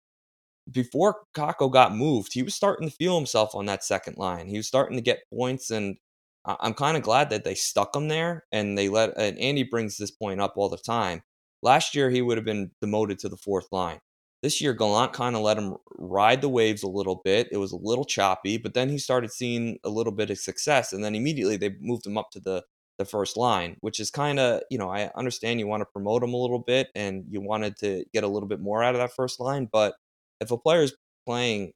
before 0.72 1.18
Kakko 1.36 1.72
got 1.72 1.96
moved, 1.96 2.34
he 2.34 2.44
was 2.44 2.56
starting 2.56 2.90
to 2.90 2.96
feel 2.96 3.16
himself 3.16 3.56
on 3.56 3.66
that 3.66 3.84
second 3.84 4.18
line. 4.18 4.48
He 4.48 4.58
was 4.58 4.68
starting 4.68 4.98
to 4.98 5.02
get 5.02 5.24
points 5.34 5.72
and 5.72 5.98
I'm 6.46 6.74
kind 6.74 6.98
of 6.98 7.04
glad 7.04 7.30
that 7.32 7.44
they 7.44 7.56
stuck 7.56 7.96
him 7.96 8.08
there 8.08 8.46
and 8.52 8.78
they 8.78 8.90
let. 8.90 9.18
And 9.18 9.38
Andy 9.40 9.64
brings 9.64 9.98
this 9.98 10.12
point 10.12 10.42
up 10.42 10.54
all 10.56 10.70
the 10.70 10.78
time. 10.78 11.24
Last 11.62 11.96
year 11.96 12.10
he 12.10 12.22
would 12.22 12.38
have 12.38 12.46
been 12.46 12.72
demoted 12.82 13.20
to 13.20 13.30
the 13.30 13.38
fourth 13.38 13.68
line. 13.72 14.00
This 14.44 14.62
year 14.62 14.74
Gallant 14.74 15.14
kind 15.14 15.36
of 15.36 15.42
let 15.42 15.58
him 15.58 15.76
ride 15.98 16.42
the 16.42 16.50
waves 16.50 16.84
a 16.84 16.88
little 16.88 17.22
bit. 17.24 17.48
It 17.52 17.58
was 17.58 17.72
a 17.72 17.78
little 17.78 18.06
choppy, 18.06 18.58
but 18.58 18.76
then 18.76 18.90
he 18.90 19.00
started 19.00 19.32
seeing 19.32 19.80
a 19.84 19.90
little 19.90 20.12
bit 20.14 20.30
of 20.30 20.38
success, 20.38 20.94
and 20.94 21.04
then 21.04 21.16
immediately 21.16 21.58
they 21.58 21.76
moved 21.80 22.06
him 22.06 22.18
up 22.18 22.30
to 22.32 22.40
the 22.40 22.64
the 22.98 23.06
first 23.06 23.38
line, 23.38 23.76
which 23.82 24.00
is 24.00 24.10
kind 24.10 24.40
of, 24.40 24.62
you 24.70 24.78
know, 24.78 24.90
I 24.90 25.12
understand 25.16 25.60
you 25.60 25.68
want 25.68 25.82
to 25.82 25.86
promote 25.86 26.24
him 26.24 26.34
a 26.34 26.38
little 26.38 26.60
bit 26.60 26.90
and 26.96 27.26
you 27.30 27.42
wanted 27.42 27.76
to 27.78 28.06
get 28.14 28.24
a 28.24 28.28
little 28.28 28.48
bit 28.48 28.60
more 28.60 28.84
out 28.84 28.96
of 28.96 29.02
that 29.02 29.14
first 29.14 29.40
line. 29.40 29.68
But 29.72 29.96
if 30.40 30.52
a 30.52 30.58
player 30.58 30.82
is 30.84 30.96
playing 31.26 31.74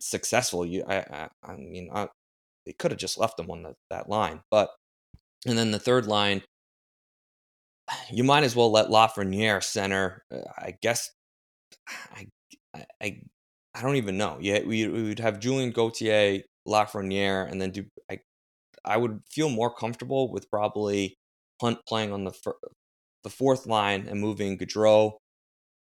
successful, 0.00 0.64
you, 0.66 0.84
I, 0.86 0.98
I, 0.98 1.28
I 1.42 1.56
mean, 1.56 1.90
I, 1.92 2.08
they 2.66 2.72
could 2.72 2.90
have 2.90 3.00
just 3.00 3.18
left 3.18 3.36
them 3.36 3.50
on 3.50 3.62
the, 3.62 3.74
that 3.90 4.08
line. 4.08 4.40
But, 4.50 4.70
and 5.46 5.56
then 5.56 5.70
the 5.70 5.78
third 5.78 6.06
line, 6.06 6.42
you 8.10 8.24
might 8.24 8.44
as 8.44 8.56
well 8.56 8.70
let 8.70 8.88
Lafreniere 8.88 9.62
center. 9.62 10.24
Uh, 10.32 10.40
I 10.58 10.74
guess, 10.82 11.10
I, 11.88 12.26
I, 13.00 13.20
I 13.74 13.82
don't 13.82 13.96
even 13.96 14.18
know. 14.18 14.38
Yeah, 14.40 14.60
we, 14.64 14.88
we 14.88 15.02
would 15.04 15.20
have 15.20 15.38
Julien 15.38 15.70
Gauthier, 15.70 16.42
Lafreniere, 16.66 17.48
and 17.50 17.60
then 17.60 17.70
do 17.70 17.84
I 18.10 18.18
I 18.84 18.96
would 18.96 19.20
feel 19.30 19.48
more 19.48 19.72
comfortable 19.72 20.32
with 20.32 20.50
probably 20.50 21.16
Hunt 21.60 21.78
playing 21.86 22.12
on 22.12 22.24
the 22.24 22.32
fir- 22.32 22.58
the 23.24 23.30
fourth 23.30 23.66
line 23.66 24.06
and 24.08 24.20
moving 24.20 24.58
Goodrow 24.58 25.12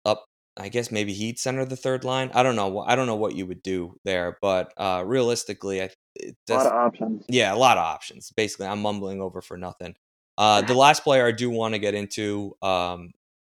up. 0.04 0.24
I 0.56 0.68
guess 0.68 0.90
maybe 0.90 1.12
he'd 1.12 1.38
center 1.38 1.64
the 1.64 1.76
third 1.76 2.04
line. 2.04 2.30
I 2.34 2.42
don't 2.42 2.56
know. 2.56 2.80
I 2.80 2.94
don't 2.96 3.06
know 3.06 3.16
what 3.16 3.34
you 3.34 3.46
would 3.46 3.62
do 3.62 3.96
there, 4.04 4.38
but 4.40 4.72
uh, 4.76 5.02
realistically, 5.06 5.82
I, 5.82 5.90
a 6.48 6.52
lot 6.52 6.66
of 6.66 6.72
options. 6.72 7.24
Yeah, 7.28 7.54
a 7.54 7.56
lot 7.56 7.78
of 7.78 7.84
options. 7.84 8.32
Basically, 8.36 8.66
I'm 8.66 8.82
mumbling 8.82 9.20
over 9.20 9.40
for 9.40 9.56
nothing. 9.56 9.94
Uh, 10.38 10.62
the 10.62 10.74
last 10.86 11.04
player 11.04 11.26
I 11.26 11.32
do 11.32 11.50
want 11.50 11.74
to 11.74 11.78
get 11.78 11.94
into 11.94 12.56
um, 12.62 13.12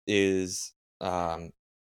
is 0.06 0.72
um, 1.00 1.50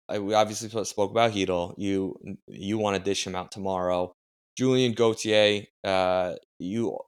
I, 0.09 0.19
we 0.19 0.35
obviously 0.35 0.69
spoke 0.85 1.11
about 1.11 1.33
Chytil. 1.33 1.75
You 1.79 2.17
you 2.47 2.79
want 2.79 2.97
to 2.97 3.03
dish 3.03 3.27
him 3.27 3.35
out 3.35 3.53
tomorrow. 3.53 4.15
Julien 4.57 4.93
Gauthier, 4.93 5.65
uh, 5.85 6.35
you 6.59 6.99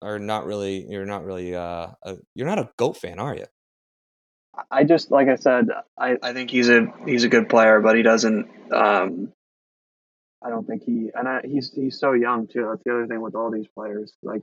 are 0.00 0.18
not 0.18 0.46
really 0.46 0.86
you're 0.88 1.06
not 1.06 1.24
really 1.24 1.54
uh 1.54 1.88
a, 2.02 2.16
you're 2.34 2.46
not 2.46 2.58
a 2.58 2.70
goat 2.76 2.96
fan, 2.96 3.18
are 3.18 3.34
you? 3.34 3.46
I 4.70 4.84
just 4.84 5.10
like 5.10 5.28
I 5.28 5.34
said, 5.36 5.68
I, 5.98 6.16
I 6.22 6.32
think 6.32 6.50
he's 6.50 6.68
a 6.68 6.86
he's 7.06 7.24
a 7.24 7.28
good 7.28 7.48
player, 7.48 7.80
but 7.80 7.96
he 7.96 8.02
doesn't. 8.02 8.48
Um, 8.72 9.32
I 10.44 10.50
don't 10.50 10.66
think 10.66 10.84
he 10.84 11.10
and 11.14 11.26
I, 11.26 11.40
he's 11.42 11.72
he's 11.72 11.98
so 11.98 12.12
young 12.12 12.46
too. 12.46 12.66
That's 12.68 12.82
the 12.84 12.92
other 12.92 13.06
thing 13.06 13.22
with 13.22 13.34
all 13.34 13.50
these 13.50 13.66
players. 13.74 14.12
Like 14.22 14.42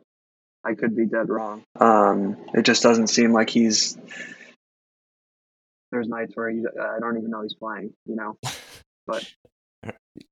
I 0.64 0.74
could 0.74 0.96
be 0.96 1.06
dead 1.06 1.30
wrong. 1.30 1.64
Um, 1.80 2.38
it 2.54 2.64
just 2.64 2.82
doesn't 2.82 3.08
seem 3.08 3.34
like 3.34 3.50
he's. 3.50 3.98
There's 5.92 6.08
nights 6.08 6.32
where 6.36 6.50
he, 6.50 6.64
I 6.80 7.00
don't 7.00 7.18
even 7.18 7.30
know 7.30 7.42
he's 7.44 7.54
playing. 7.54 7.94
You 8.06 8.16
know, 8.16 8.38
but. 9.08 9.30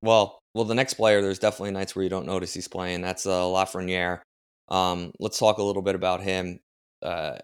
well, 0.02 0.40
well, 0.54 0.64
the 0.64 0.74
next 0.74 0.94
player, 0.94 1.22
there's 1.22 1.38
definitely 1.38 1.72
nights 1.72 1.94
where 1.94 2.02
you 2.02 2.08
don't 2.08 2.26
notice 2.26 2.52
he's 2.52 2.68
playing. 2.68 3.02
That's 3.02 3.26
uh, 3.26 3.42
Lafreniere. 3.42 4.20
Um, 4.68 5.12
let's 5.20 5.38
talk 5.38 5.58
a 5.58 5.62
little 5.62 5.82
bit 5.82 5.94
about 5.94 6.20
him. 6.20 6.60
Uh, 7.02 7.38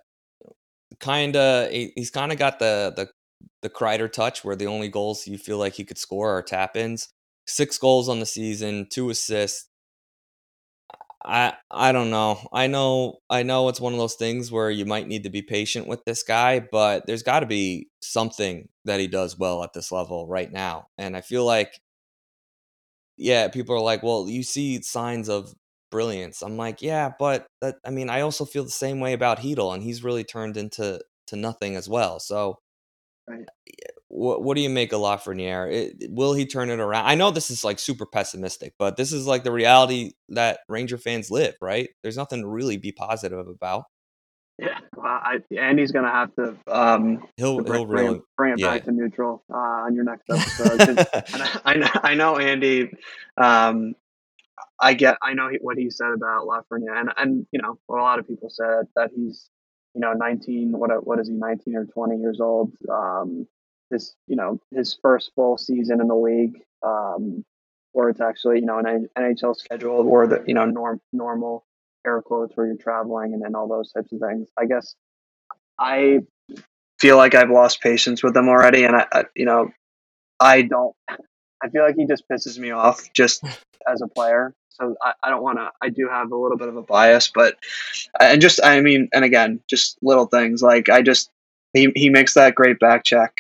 kind 0.99 1.37
of, 1.37 1.71
he's 1.71 2.11
kind 2.11 2.33
of 2.33 2.39
got 2.39 2.59
the 2.59 2.93
the 2.97 3.09
the 3.63 3.71
Kreider 3.71 4.11
touch, 4.11 4.45
where 4.45 4.57
the 4.57 4.67
only 4.67 4.89
goals 4.89 5.29
you 5.29 5.39
feel 5.39 5.59
like 5.59 5.75
he 5.75 5.85
could 5.85 5.99
score 5.99 6.37
are 6.37 6.43
tap 6.43 6.77
ins. 6.77 7.09
Six 7.47 7.79
goals 7.79 8.09
on 8.11 8.21
the 8.21 8.27
season, 8.27 8.87
two 8.91 9.11
assists. 9.11 9.69
I 11.25 11.55
I 11.71 11.93
don't 11.93 12.11
know. 12.11 12.47
I 12.53 12.67
know 12.69 13.19
I 13.29 13.43
know 13.43 13.69
it's 13.69 13.81
one 13.81 13.93
of 13.93 13.99
those 13.99 14.15
things 14.15 14.53
where 14.53 14.71
you 14.71 14.85
might 14.85 15.09
need 15.09 15.25
to 15.25 15.31
be 15.31 15.43
patient 15.43 15.87
with 15.87 16.05
this 16.05 16.23
guy, 16.23 16.61
but 16.61 17.07
there's 17.07 17.23
got 17.23 17.41
to 17.41 17.47
be 17.47 17.89
something 18.01 18.69
that 18.85 19.01
he 19.01 19.09
does 19.09 19.37
well 19.39 19.63
at 19.65 19.73
this 19.73 19.91
level 19.91 20.27
right 20.29 20.51
now. 20.53 20.89
And 20.99 21.17
I 21.17 21.21
feel 21.23 21.45
like 21.45 21.81
yeah, 23.17 23.49
people 23.49 23.75
are 23.75 23.81
like, 23.81 24.03
"Well, 24.03 24.29
you 24.29 24.43
see 24.43 24.81
signs 24.83 25.29
of 25.29 25.55
brilliance. 25.91 26.43
I'm 26.43 26.57
like, 26.57 26.83
yeah, 26.83 27.13
but 27.19 27.47
that, 27.63 27.77
I 27.85 27.91
mean, 27.91 28.11
I 28.11 28.21
also 28.23 28.45
feel 28.45 28.65
the 28.65 28.71
same 28.71 29.01
way 29.01 29.13
about 29.15 29.39
Chytil, 29.39 29.73
and 29.75 29.83
he's 29.83 30.05
really 30.05 30.25
turned 30.25 30.57
into 30.57 31.01
to 31.29 31.37
nothing 31.37 31.77
as 31.77 31.89
well. 31.89 32.21
So, 32.21 32.59
right. 33.29 33.47
What 34.09 34.43
what 34.43 34.57
do 34.57 34.63
you 34.63 34.71
make 34.71 34.93
of 34.93 35.01
Lafreniere? 35.01 35.73
It, 35.73 36.11
will 36.11 36.35
he 36.35 36.47
turn 36.47 36.71
it 36.71 36.81
around? 36.81 37.07
I 37.07 37.15
know 37.15 37.31
this 37.31 37.51
is 37.51 37.65
like 37.65 37.79
super 37.79 38.07
pessimistic, 38.07 38.75
but 38.79 38.97
this 38.97 39.13
is 39.13 39.27
like 39.27 39.45
the 39.45 39.53
reality 39.53 40.13
that 40.31 40.61
Ranger 40.69 40.99
fans 40.99 41.31
live. 41.31 41.55
Right? 41.61 41.91
There's 42.03 42.17
nothing 42.17 42.43
to 42.43 42.49
really 42.49 42.77
be 42.77 42.93
positive 42.93 43.47
about. 43.47 43.85
Yeah, 44.59 44.79
well, 44.97 45.05
I, 45.05 45.41
Andy's 45.55 45.93
gonna 45.93 46.11
have 46.11 46.35
to. 46.37 46.57
Um, 46.67 47.27
he'll 47.37 47.61
bring, 47.61 47.81
he'll 47.81 47.87
really 47.87 48.21
bring, 48.39 48.53
it 48.53 48.61
yeah. 48.61 48.69
back 48.69 48.85
to 48.85 48.93
neutral 48.93 49.45
uh, 49.53 49.57
on 49.57 49.95
your 49.95 50.05
next 50.05 50.25
episode. 50.31 51.07
I, 51.13 51.61
I, 51.65 51.75
know, 51.75 51.89
I 52.03 52.15
know 52.15 52.39
Andy 52.39 52.91
um, 53.37 53.95
I 54.81 54.95
get, 54.95 55.17
I 55.23 55.35
know 55.35 55.51
what 55.61 55.79
he 55.79 55.91
said 55.91 56.11
about 56.15 56.47
Lafreniere, 56.47 56.99
and 56.99 57.11
and 57.17 57.47
you 57.53 57.61
know, 57.61 57.79
a 57.89 57.93
lot 57.93 58.19
of 58.19 58.27
people 58.27 58.51
said 58.51 58.87
that 58.95 59.11
he's, 59.15 59.49
you 59.95 60.01
know, 60.01 60.13
19. 60.13 60.73
What 60.73 61.07
what 61.07 61.19
is 61.19 61.29
he, 61.29 61.35
19 61.35 61.77
or 61.77 61.85
20 61.87 62.17
years 62.19 62.41
old? 62.41 62.73
Um, 62.91 63.47
this, 63.91 64.15
you 64.27 64.37
know, 64.37 64.61
his 64.75 64.99
first 65.01 65.33
full 65.35 65.59
season 65.59 66.01
in 66.01 66.09
the 66.09 66.15
league, 66.15 66.63
um, 66.83 67.45
or 67.93 68.11
it's 68.11 68.21
actually, 68.21 68.61
you 68.61 68.67
know, 68.67 68.79
an 68.79 69.09
NHL 69.19 69.57
schedule, 69.57 70.07
or 70.09 70.27
the, 70.27 70.45
you 70.47 70.55
know, 70.55 70.65
norm 70.65 71.01
normal 71.13 71.65
air 72.07 72.23
quotes 72.23 72.57
where 72.57 72.67
you're 72.67 72.77
traveling 72.77 73.35
and 73.35 73.43
then 73.43 73.55
all 73.55 73.69
those 73.69 73.93
types 73.93 74.13
of 74.13 74.21
things. 74.21 74.49
I 74.59 74.67
guess 74.67 74.95
I 75.79 76.21
feel 76.99 77.17
like 77.17 77.35
I've 77.35 77.51
lost 77.51 77.81
patience 77.81 78.23
with 78.23 78.37
him 78.37 78.49
already, 78.49 78.85
and 78.85 78.97
I, 78.97 79.07
I 79.13 79.25
you 79.35 79.45
know, 79.45 79.71
I 80.41 80.63
don't. 80.63 80.95
I 81.09 81.71
feel 81.71 81.83
like 81.83 81.97
he 81.97 82.07
just 82.07 82.25
pisses 82.31 82.59
me 82.59 82.71
off 82.71 83.13
just 83.13 83.43
as 83.91 84.03
a 84.03 84.09
player. 84.09 84.55
So 84.69 84.95
I, 85.03 85.13
I 85.23 85.31
don't 85.31 85.43
want 85.43 85.59
to. 85.59 85.71
I 85.81 85.89
do 85.89 86.09
have 86.09 86.31
a 86.33 86.37
little 86.37 86.59
bit 86.59 86.69
of 86.69 86.77
a 86.77 86.83
bias, 86.83 87.31
but 87.35 87.57
and 88.21 88.41
just 88.41 88.61
I 88.63 88.81
mean, 88.81 89.09
and 89.13 89.25
again, 89.25 89.61
just 89.69 89.99
little 90.03 90.27
things 90.27 90.63
like 90.63 90.89
I 90.89 91.03
just 91.03 91.31
he 91.73 91.91
he 91.95 92.11
makes 92.11 92.35
that 92.35 92.55
great 92.55 92.79
back 92.79 93.05
check 93.05 93.33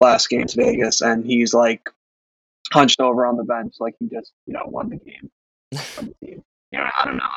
last 0.00 0.28
game 0.28 0.46
to 0.46 0.56
Vegas, 0.56 1.00
and 1.00 1.24
he's 1.24 1.54
like 1.54 1.88
hunched 2.72 3.00
over 3.00 3.26
on 3.26 3.36
the 3.36 3.44
bench 3.44 3.74
like 3.80 3.94
he 3.98 4.08
just 4.08 4.32
you 4.46 4.54
know 4.54 4.64
won 4.66 4.90
the 4.90 4.96
game. 4.96 5.30
You 6.70 6.80
know, 6.80 6.90
I 6.98 7.04
don't 7.04 7.18
know. 7.18 7.28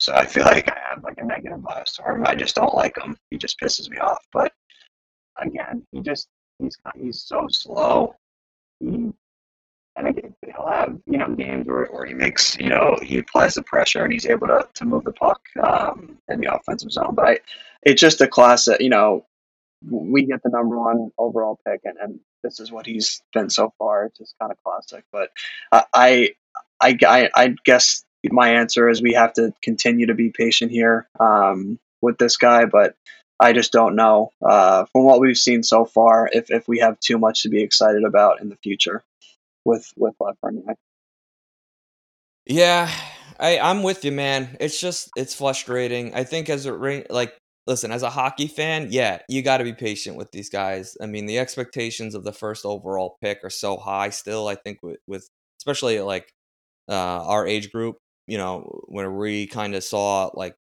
So 0.00 0.14
I 0.14 0.24
feel 0.24 0.44
like 0.44 0.70
I 0.70 0.78
have 0.88 1.02
like 1.02 1.18
a 1.18 1.24
negative 1.24 1.62
bias 1.62 1.94
to 1.96 2.02
him. 2.04 2.24
I 2.26 2.34
just 2.34 2.54
don't 2.54 2.74
like 2.74 2.96
him. 2.96 3.16
He 3.30 3.36
just 3.36 3.60
pisses 3.60 3.90
me 3.90 3.98
off. 3.98 4.24
But 4.32 4.52
again, 5.38 5.86
he 5.92 6.00
just 6.00 6.28
he's 6.58 6.78
he's 6.96 7.22
so 7.22 7.46
slow. 7.50 8.14
He 8.80 9.12
and 9.96 10.06
I 10.06 10.12
think 10.12 10.32
he'll 10.46 10.68
have 10.68 10.96
you 11.06 11.18
know 11.18 11.28
games 11.34 11.66
where, 11.66 11.86
where 11.86 12.06
he 12.06 12.14
makes 12.14 12.56
you 12.58 12.68
know 12.68 12.96
he 13.02 13.18
applies 13.18 13.54
the 13.54 13.62
pressure 13.62 14.04
and 14.04 14.12
he's 14.12 14.26
able 14.26 14.46
to, 14.46 14.66
to 14.72 14.84
move 14.84 15.04
the 15.04 15.12
puck 15.12 15.40
um, 15.62 16.16
in 16.28 16.40
the 16.40 16.54
offensive 16.54 16.92
zone. 16.92 17.14
But 17.14 17.26
I, 17.26 17.38
it's 17.82 18.00
just 18.00 18.20
a 18.20 18.28
class 18.28 18.64
that 18.66 18.80
you 18.80 18.88
know 18.88 19.26
we 19.82 20.24
get 20.24 20.42
the 20.42 20.50
number 20.50 20.78
one 20.78 21.10
overall 21.18 21.58
pick, 21.66 21.80
and, 21.84 21.96
and 21.98 22.20
this 22.42 22.60
is 22.60 22.72
what 22.72 22.86
he's 22.86 23.22
been 23.32 23.50
so 23.50 23.72
far. 23.78 24.06
It's 24.06 24.18
just 24.18 24.34
kind 24.40 24.52
of 24.52 24.62
classic. 24.62 25.04
But 25.12 25.30
I, 25.72 26.34
I, 26.80 26.98
I, 27.06 27.30
I 27.34 27.54
guess 27.64 28.04
my 28.24 28.50
answer 28.54 28.88
is 28.88 29.00
we 29.00 29.14
have 29.14 29.32
to 29.34 29.52
continue 29.62 30.06
to 30.06 30.14
be 30.14 30.30
patient 30.30 30.70
here 30.70 31.08
um, 31.20 31.78
with 32.00 32.18
this 32.18 32.36
guy, 32.36 32.64
but. 32.66 32.94
I 33.40 33.52
just 33.52 33.70
don't 33.70 33.94
know 33.94 34.32
uh, 34.44 34.86
from 34.86 35.04
what 35.04 35.20
we've 35.20 35.38
seen 35.38 35.62
so 35.62 35.84
far 35.84 36.28
if, 36.32 36.50
if 36.50 36.66
we 36.66 36.80
have 36.80 36.98
too 36.98 37.18
much 37.18 37.44
to 37.44 37.48
be 37.48 37.62
excited 37.62 38.02
about 38.02 38.40
in 38.40 38.48
the 38.48 38.56
future 38.56 39.04
with 39.64 39.92
with 39.96 40.14
Lafreniere. 40.20 40.74
Yeah, 42.46 42.90
I 43.38 43.58
I'm 43.58 43.82
with 43.82 44.04
you, 44.04 44.12
man. 44.12 44.56
It's 44.58 44.80
just 44.80 45.10
it's 45.14 45.34
frustrating. 45.34 46.14
I 46.14 46.24
think 46.24 46.48
as 46.48 46.66
a 46.66 46.72
like 47.10 47.36
listen, 47.68 47.92
as 47.92 48.02
a 48.02 48.10
hockey 48.10 48.48
fan, 48.48 48.88
yeah, 48.90 49.20
you 49.28 49.42
got 49.42 49.58
to 49.58 49.64
be 49.64 49.72
patient 49.72 50.16
with 50.16 50.32
these 50.32 50.50
guys. 50.50 50.96
I 51.00 51.06
mean, 51.06 51.26
the 51.26 51.38
expectations 51.38 52.16
of 52.16 52.24
the 52.24 52.32
first 52.32 52.64
overall 52.64 53.16
pick 53.22 53.44
are 53.44 53.50
so 53.50 53.76
high 53.76 54.10
still. 54.10 54.48
I 54.48 54.56
think 54.56 54.78
with, 54.82 54.98
with 55.06 55.28
especially 55.60 56.00
like 56.00 56.32
uh, 56.88 57.24
our 57.26 57.46
age 57.46 57.70
group, 57.70 57.98
you 58.26 58.38
know, 58.38 58.82
when 58.88 59.14
we 59.16 59.46
kind 59.46 59.74
of 59.76 59.84
saw 59.84 60.30
like, 60.34 60.56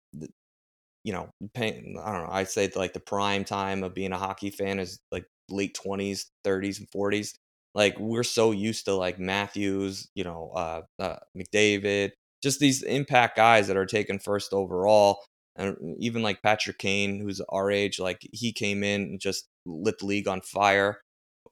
you 1.04 1.14
know, 1.14 1.30
pay, 1.54 1.70
I 1.70 2.12
don't 2.12 2.24
know, 2.24 2.30
I'd 2.32 2.50
say 2.50 2.70
like 2.76 2.94
the 2.94 3.00
prime 3.00 3.46
time 3.46 3.84
of 3.84 3.94
being 3.94 4.12
a 4.12 4.18
hockey 4.18 4.50
fan 4.50 4.80
is 4.80 5.00
like 5.12 5.26
late 5.50 5.76
twenties, 5.76 6.32
thirties, 6.44 6.80
and 6.80 6.90
forties 6.90 7.36
like 7.76 8.00
we're 8.00 8.24
so 8.24 8.52
used 8.52 8.86
to 8.86 8.96
like 8.96 9.20
Matthews, 9.20 10.08
you 10.16 10.24
know, 10.24 10.52
uh, 10.56 10.82
uh, 10.98 11.18
McDavid, 11.38 12.12
just 12.42 12.60
these 12.60 12.82
impact 12.84 13.36
guys 13.36 13.68
that 13.68 13.78
are 13.78 13.86
taken 13.86 14.18
first 14.18 14.54
overall. 14.54 15.20
And 15.56 15.78
even 16.00 16.22
like 16.22 16.42
Patrick 16.42 16.78
Kane, 16.78 17.20
who's 17.20 17.42
our 17.50 17.72
age, 17.72 18.00
like 18.00 18.28
he 18.32 18.52
came 18.52 18.84
in 18.84 19.02
and 19.02 19.20
just 19.20 19.48
lit 19.66 20.00
the 20.00 20.06
league 20.06 20.28
on 20.28 20.42
fire. 20.42 21.00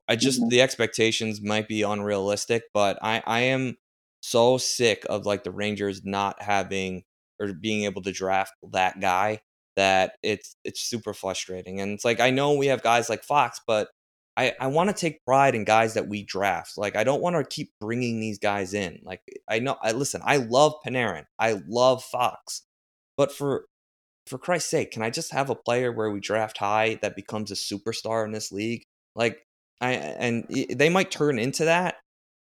I 0.07 0.15
just 0.15 0.41
mm-hmm. 0.41 0.49
the 0.49 0.61
expectations 0.61 1.41
might 1.41 1.67
be 1.67 1.83
unrealistic, 1.83 2.63
but 2.73 2.99
I 3.01 3.23
I 3.25 3.39
am 3.41 3.77
so 4.21 4.57
sick 4.57 5.05
of 5.09 5.25
like 5.25 5.43
the 5.43 5.51
Rangers 5.51 6.01
not 6.03 6.41
having 6.41 7.03
or 7.39 7.53
being 7.53 7.83
able 7.83 8.01
to 8.03 8.11
draft 8.11 8.53
that 8.71 8.99
guy 8.99 9.41
that 9.75 10.13
it's 10.21 10.55
it's 10.63 10.81
super 10.81 11.13
frustrating. 11.13 11.79
And 11.79 11.93
it's 11.93 12.05
like 12.05 12.19
I 12.19 12.29
know 12.29 12.53
we 12.53 12.67
have 12.67 12.83
guys 12.83 13.09
like 13.09 13.23
Fox, 13.23 13.61
but 13.65 13.89
I, 14.35 14.53
I 14.59 14.67
want 14.67 14.89
to 14.89 14.95
take 14.95 15.23
pride 15.25 15.53
in 15.53 15.63
guys 15.63 15.93
that 15.93 16.07
we 16.07 16.23
draft. 16.23 16.77
Like 16.77 16.95
I 16.95 17.03
don't 17.03 17.21
want 17.21 17.35
to 17.35 17.43
keep 17.43 17.71
bringing 17.79 18.19
these 18.19 18.39
guys 18.39 18.73
in. 18.73 18.99
Like 19.03 19.21
I 19.49 19.59
know 19.59 19.77
I 19.81 19.91
listen, 19.91 20.21
I 20.23 20.37
love 20.37 20.73
Panarin. 20.85 21.25
I 21.39 21.61
love 21.67 22.03
Fox. 22.03 22.63
But 23.15 23.31
for 23.31 23.65
for 24.27 24.37
Christ's 24.37 24.71
sake, 24.71 24.91
can 24.91 25.01
I 25.01 25.09
just 25.09 25.31
have 25.31 25.49
a 25.49 25.55
player 25.55 25.91
where 25.91 26.09
we 26.09 26.19
draft 26.19 26.57
high 26.57 26.99
that 27.01 27.15
becomes 27.15 27.51
a 27.51 27.55
superstar 27.55 28.25
in 28.25 28.31
this 28.31 28.51
league? 28.51 28.83
Like, 29.15 29.45
I 29.81 29.91
and 29.91 30.45
they 30.69 30.89
might 30.89 31.11
turn 31.11 31.39
into 31.39 31.65
that, 31.65 31.95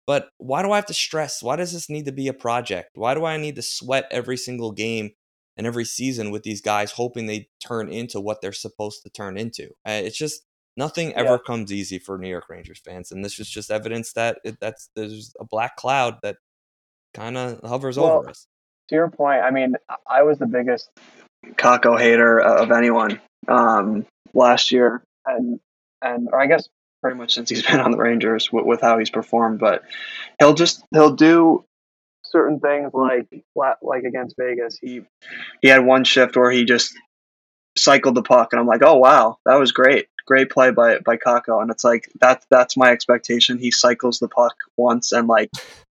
but 0.06 0.28
why 0.38 0.62
do 0.62 0.72
I 0.72 0.76
have 0.76 0.86
to 0.86 0.94
stress? 0.94 1.42
Why 1.42 1.56
does 1.56 1.72
this 1.72 1.90
need 1.90 2.06
to 2.06 2.12
be 2.12 2.28
a 2.28 2.32
project? 2.32 2.90
Why 2.94 3.14
do 3.14 3.24
I 3.24 3.36
need 3.36 3.56
to 3.56 3.62
sweat 3.62 4.06
every 4.10 4.36
single 4.36 4.72
game 4.72 5.10
and 5.56 5.66
every 5.66 5.84
season 5.84 6.30
with 6.30 6.44
these 6.44 6.60
guys, 6.60 6.92
hoping 6.92 7.26
they 7.26 7.48
turn 7.66 7.90
into 7.90 8.20
what 8.20 8.40
they're 8.40 8.52
supposed 8.52 9.02
to 9.02 9.10
turn 9.10 9.36
into? 9.36 9.66
Uh, 9.86 10.00
it's 10.02 10.16
just 10.16 10.42
nothing 10.76 11.12
ever 11.14 11.32
yeah. 11.32 11.38
comes 11.46 11.72
easy 11.72 11.98
for 11.98 12.16
New 12.16 12.28
York 12.28 12.48
Rangers 12.48 12.80
fans, 12.84 13.12
and 13.12 13.24
this 13.24 13.38
is 13.38 13.50
just 13.50 13.70
evidence 13.70 14.12
that 14.14 14.38
it, 14.44 14.58
that's 14.60 14.88
there's 14.96 15.34
a 15.38 15.44
black 15.44 15.76
cloud 15.76 16.18
that 16.22 16.36
kind 17.12 17.36
of 17.36 17.60
hovers 17.68 17.98
well, 17.98 18.18
over 18.18 18.30
us. 18.30 18.46
To 18.88 18.94
your 18.94 19.10
point, 19.10 19.42
I 19.42 19.50
mean, 19.50 19.74
I 20.08 20.22
was 20.22 20.38
the 20.38 20.46
biggest 20.46 20.90
Kakko 21.54 21.98
hater 21.98 22.38
of 22.40 22.70
anyone 22.70 23.20
um, 23.48 24.06
last 24.34 24.72
year, 24.72 25.02
and 25.24 25.60
and 26.02 26.28
or 26.32 26.40
I 26.40 26.46
guess 26.46 26.68
pretty 27.02 27.16
much 27.16 27.34
since 27.34 27.50
he's 27.50 27.62
been 27.66 27.80
on 27.80 27.90
the 27.90 27.98
Rangers 27.98 28.52
with, 28.52 28.64
with 28.64 28.80
how 28.80 28.98
he's 28.98 29.10
performed. 29.10 29.58
But 29.58 29.82
he'll 30.38 30.54
just 30.54 30.84
he'll 30.92 31.14
do 31.14 31.64
certain 32.24 32.60
things 32.60 32.90
like 32.92 33.28
like 33.82 34.04
against 34.04 34.36
Vegas. 34.38 34.78
He 34.80 35.02
he 35.62 35.68
had 35.68 35.84
one 35.84 36.04
shift 36.04 36.36
where 36.36 36.50
he 36.50 36.64
just 36.64 36.94
cycled 37.76 38.14
the 38.14 38.22
puck, 38.22 38.52
and 38.52 38.60
I'm 38.60 38.66
like, 38.66 38.82
oh 38.82 38.96
wow, 38.96 39.38
that 39.46 39.56
was 39.56 39.72
great, 39.72 40.08
great 40.26 40.50
play 40.50 40.70
by 40.70 40.98
by 40.98 41.16
Kakko. 41.16 41.62
And 41.62 41.70
it's 41.70 41.84
like 41.84 42.10
that's 42.20 42.46
that's 42.50 42.76
my 42.76 42.90
expectation. 42.90 43.58
He 43.58 43.70
cycles 43.70 44.18
the 44.18 44.28
puck 44.28 44.56
once 44.76 45.12
and 45.12 45.28
like 45.28 45.50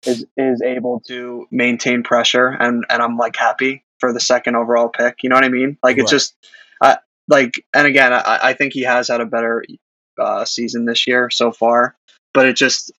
is 0.06 0.26
is 0.38 0.62
able 0.62 1.00
to 1.08 1.48
maintain 1.52 2.04
pressure, 2.04 2.48
and 2.48 2.86
and 2.90 3.02
I'm 3.02 3.18
like 3.18 3.36
happy 3.36 3.84
for 4.00 4.14
the 4.14 4.20
second 4.20 4.56
overall 4.56 4.90
pick. 4.90 5.24
You 5.24 5.30
know 5.30 5.36
what 5.36 5.44
I 5.44 5.50
mean? 5.50 5.78
Like 5.84 5.98
right. 5.98 6.04
it's 6.04 6.12
just. 6.12 6.36
I, 6.82 6.98
like 7.28 7.54
and 7.74 7.88
again, 7.88 8.14
I, 8.14 8.40
I 8.42 8.54
think 8.54 8.74
he 8.74 8.84
has 8.84 9.08
had 9.08 9.22
a 9.22 9.26
better 9.26 9.64
uh, 10.20 10.46
season 10.46 10.86
this 10.86 11.08
year 11.08 11.30
so 11.30 11.52
far. 11.52 11.96
But 12.34 12.48
it 12.48 12.56
just 12.56 12.92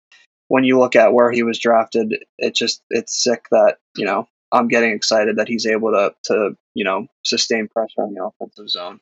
when 0.48 0.64
you 0.64 0.80
look 0.80 0.96
at 0.96 1.14
where 1.14 1.32
he 1.32 1.44
was 1.44 1.60
drafted, 1.60 2.26
it 2.38 2.56
just 2.56 2.82
it's 2.90 3.24
sick 3.24 3.46
that 3.52 3.78
you 3.96 4.06
know 4.06 4.28
I'm 4.52 4.68
getting 4.68 4.92
excited 4.92 5.38
that 5.38 5.48
he's 5.48 5.66
able 5.66 5.92
to 5.92 6.14
to 6.26 6.58
you 6.74 6.84
know 6.84 7.08
sustain 7.24 7.68
pressure 7.68 8.02
on 8.02 8.14
the 8.14 8.24
offensive 8.24 8.70
zone. 8.70 9.00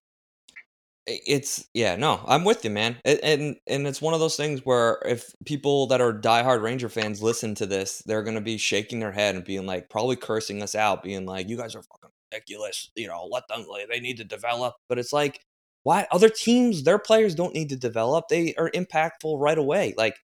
It's 1.08 1.68
yeah, 1.76 1.96
no, 1.96 2.24
I'm 2.26 2.44
with 2.44 2.64
you, 2.64 2.72
man. 2.72 2.98
and 3.06 3.58
and 3.68 3.88
it's 3.88 4.02
one 4.02 4.16
of 4.16 4.20
those 4.20 4.36
things 4.36 4.62
where 4.66 5.00
if 5.06 5.36
people 5.46 5.86
that 5.88 6.02
are 6.02 6.12
diehard 6.12 6.64
Ranger 6.64 6.90
fans 6.90 7.22
listen 7.22 7.54
to 7.56 7.68
this, 7.68 8.00
they're 8.08 8.24
gonna 8.24 8.42
be 8.42 8.58
shaking 8.58 9.00
their 9.00 9.12
head 9.12 9.36
and 9.36 9.46
being 9.46 9.68
like, 9.68 9.88
probably 9.90 10.16
cursing 10.16 10.64
us 10.64 10.74
out, 10.74 11.04
being 11.04 11.28
like, 11.28 11.48
"You 11.48 11.58
guys 11.58 11.76
are 11.76 11.84
fucking 11.84 12.10
ridiculous." 12.32 12.90
You 12.96 13.08
know, 13.08 13.28
let 13.32 13.48
them. 13.48 13.66
They 13.90 14.00
need 14.00 14.18
to 14.18 14.24
develop. 14.24 14.76
But 14.90 14.98
it's 14.98 15.14
like 15.14 15.42
why 15.84 16.08
other 16.12 16.30
teams, 16.30 16.84
their 16.84 16.98
players 17.00 17.36
don't 17.36 17.54
need 17.54 17.70
to 17.70 17.78
develop. 17.78 18.28
They 18.30 18.56
are 18.56 18.72
impactful 18.72 19.40
right 19.40 19.58
away. 19.60 19.94
Like, 19.98 20.18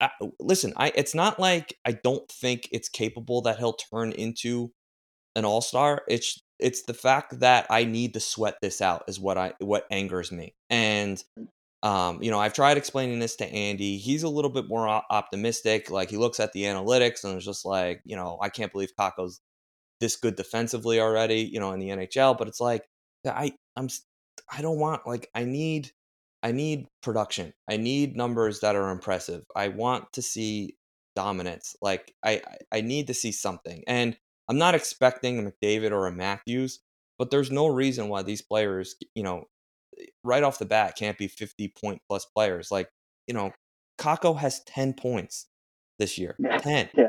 I, 0.00 0.10
listen, 0.40 0.72
I 0.76 0.92
it's 0.94 1.14
not 1.14 1.38
like 1.40 1.76
I 1.84 1.92
don't 1.92 2.28
think 2.30 2.68
it's 2.72 2.88
capable 2.88 3.42
that 3.42 3.58
he'll 3.58 3.74
turn 3.74 4.12
into 4.12 4.72
an 5.36 5.44
all 5.44 5.60
star. 5.62 6.02
It's 6.08 6.40
it's 6.62 6.82
the 6.82 6.94
fact 6.94 7.40
that 7.40 7.66
I 7.70 7.84
need 7.84 8.14
to 8.14 8.20
sweat 8.20 8.56
this 8.62 8.80
out 8.80 9.04
is 9.08 9.20
what 9.20 9.38
I 9.38 9.52
what 9.58 9.86
angers 9.90 10.32
me. 10.32 10.54
And 10.68 11.22
um, 11.82 12.22
you 12.22 12.30
know, 12.30 12.38
I've 12.38 12.52
tried 12.52 12.76
explaining 12.76 13.20
this 13.20 13.36
to 13.36 13.46
Andy. 13.46 13.96
He's 13.96 14.22
a 14.22 14.28
little 14.28 14.50
bit 14.50 14.68
more 14.68 14.86
optimistic. 14.88 15.90
Like 15.90 16.10
he 16.10 16.18
looks 16.18 16.38
at 16.38 16.52
the 16.52 16.64
analytics 16.64 17.24
and 17.24 17.38
is 17.38 17.44
just 17.44 17.64
like, 17.64 18.02
you 18.04 18.16
know, 18.16 18.38
I 18.42 18.50
can't 18.50 18.72
believe 18.72 18.92
Kakko's 18.98 19.40
this 20.00 20.16
good 20.16 20.36
defensively 20.36 21.00
already, 21.00 21.40
you 21.40 21.60
know, 21.60 21.72
in 21.72 21.80
the 21.80 21.88
NHL. 21.88 22.36
But 22.36 22.48
it's 22.48 22.60
like, 22.60 22.86
I 23.24 23.52
I'm 23.76 23.88
I 24.52 24.62
don't 24.62 24.78
want 24.78 25.06
like 25.06 25.28
I 25.34 25.44
need 25.44 25.90
I 26.42 26.52
need 26.52 26.86
production. 27.02 27.52
I 27.68 27.76
need 27.76 28.16
numbers 28.16 28.60
that 28.60 28.76
are 28.76 28.90
impressive. 28.90 29.44
I 29.54 29.68
want 29.68 30.12
to 30.14 30.22
see 30.22 30.76
dominance. 31.16 31.76
Like 31.82 32.14
I 32.24 32.42
I 32.72 32.80
need 32.80 33.06
to 33.08 33.14
see 33.14 33.32
something. 33.32 33.84
And 33.86 34.16
I'm 34.50 34.58
not 34.58 34.74
expecting 34.74 35.38
a 35.38 35.42
McDavid 35.50 35.92
or 35.92 36.08
a 36.08 36.12
Matthews, 36.12 36.80
but 37.18 37.30
there's 37.30 37.52
no 37.52 37.68
reason 37.68 38.08
why 38.08 38.22
these 38.22 38.42
players, 38.42 38.96
you 39.14 39.22
know, 39.22 39.44
right 40.24 40.42
off 40.42 40.58
the 40.58 40.64
bat 40.64 40.96
can't 40.98 41.16
be 41.16 41.28
50 41.28 41.72
point 41.80 42.02
plus 42.08 42.24
players. 42.24 42.70
Like, 42.72 42.88
you 43.28 43.34
know, 43.34 43.52
Kakko 43.98 44.36
has 44.36 44.64
10 44.64 44.94
points 44.94 45.46
this 46.00 46.18
year. 46.18 46.34
Yeah. 46.40 46.58
10. 46.58 46.90
Yeah. 46.96 47.08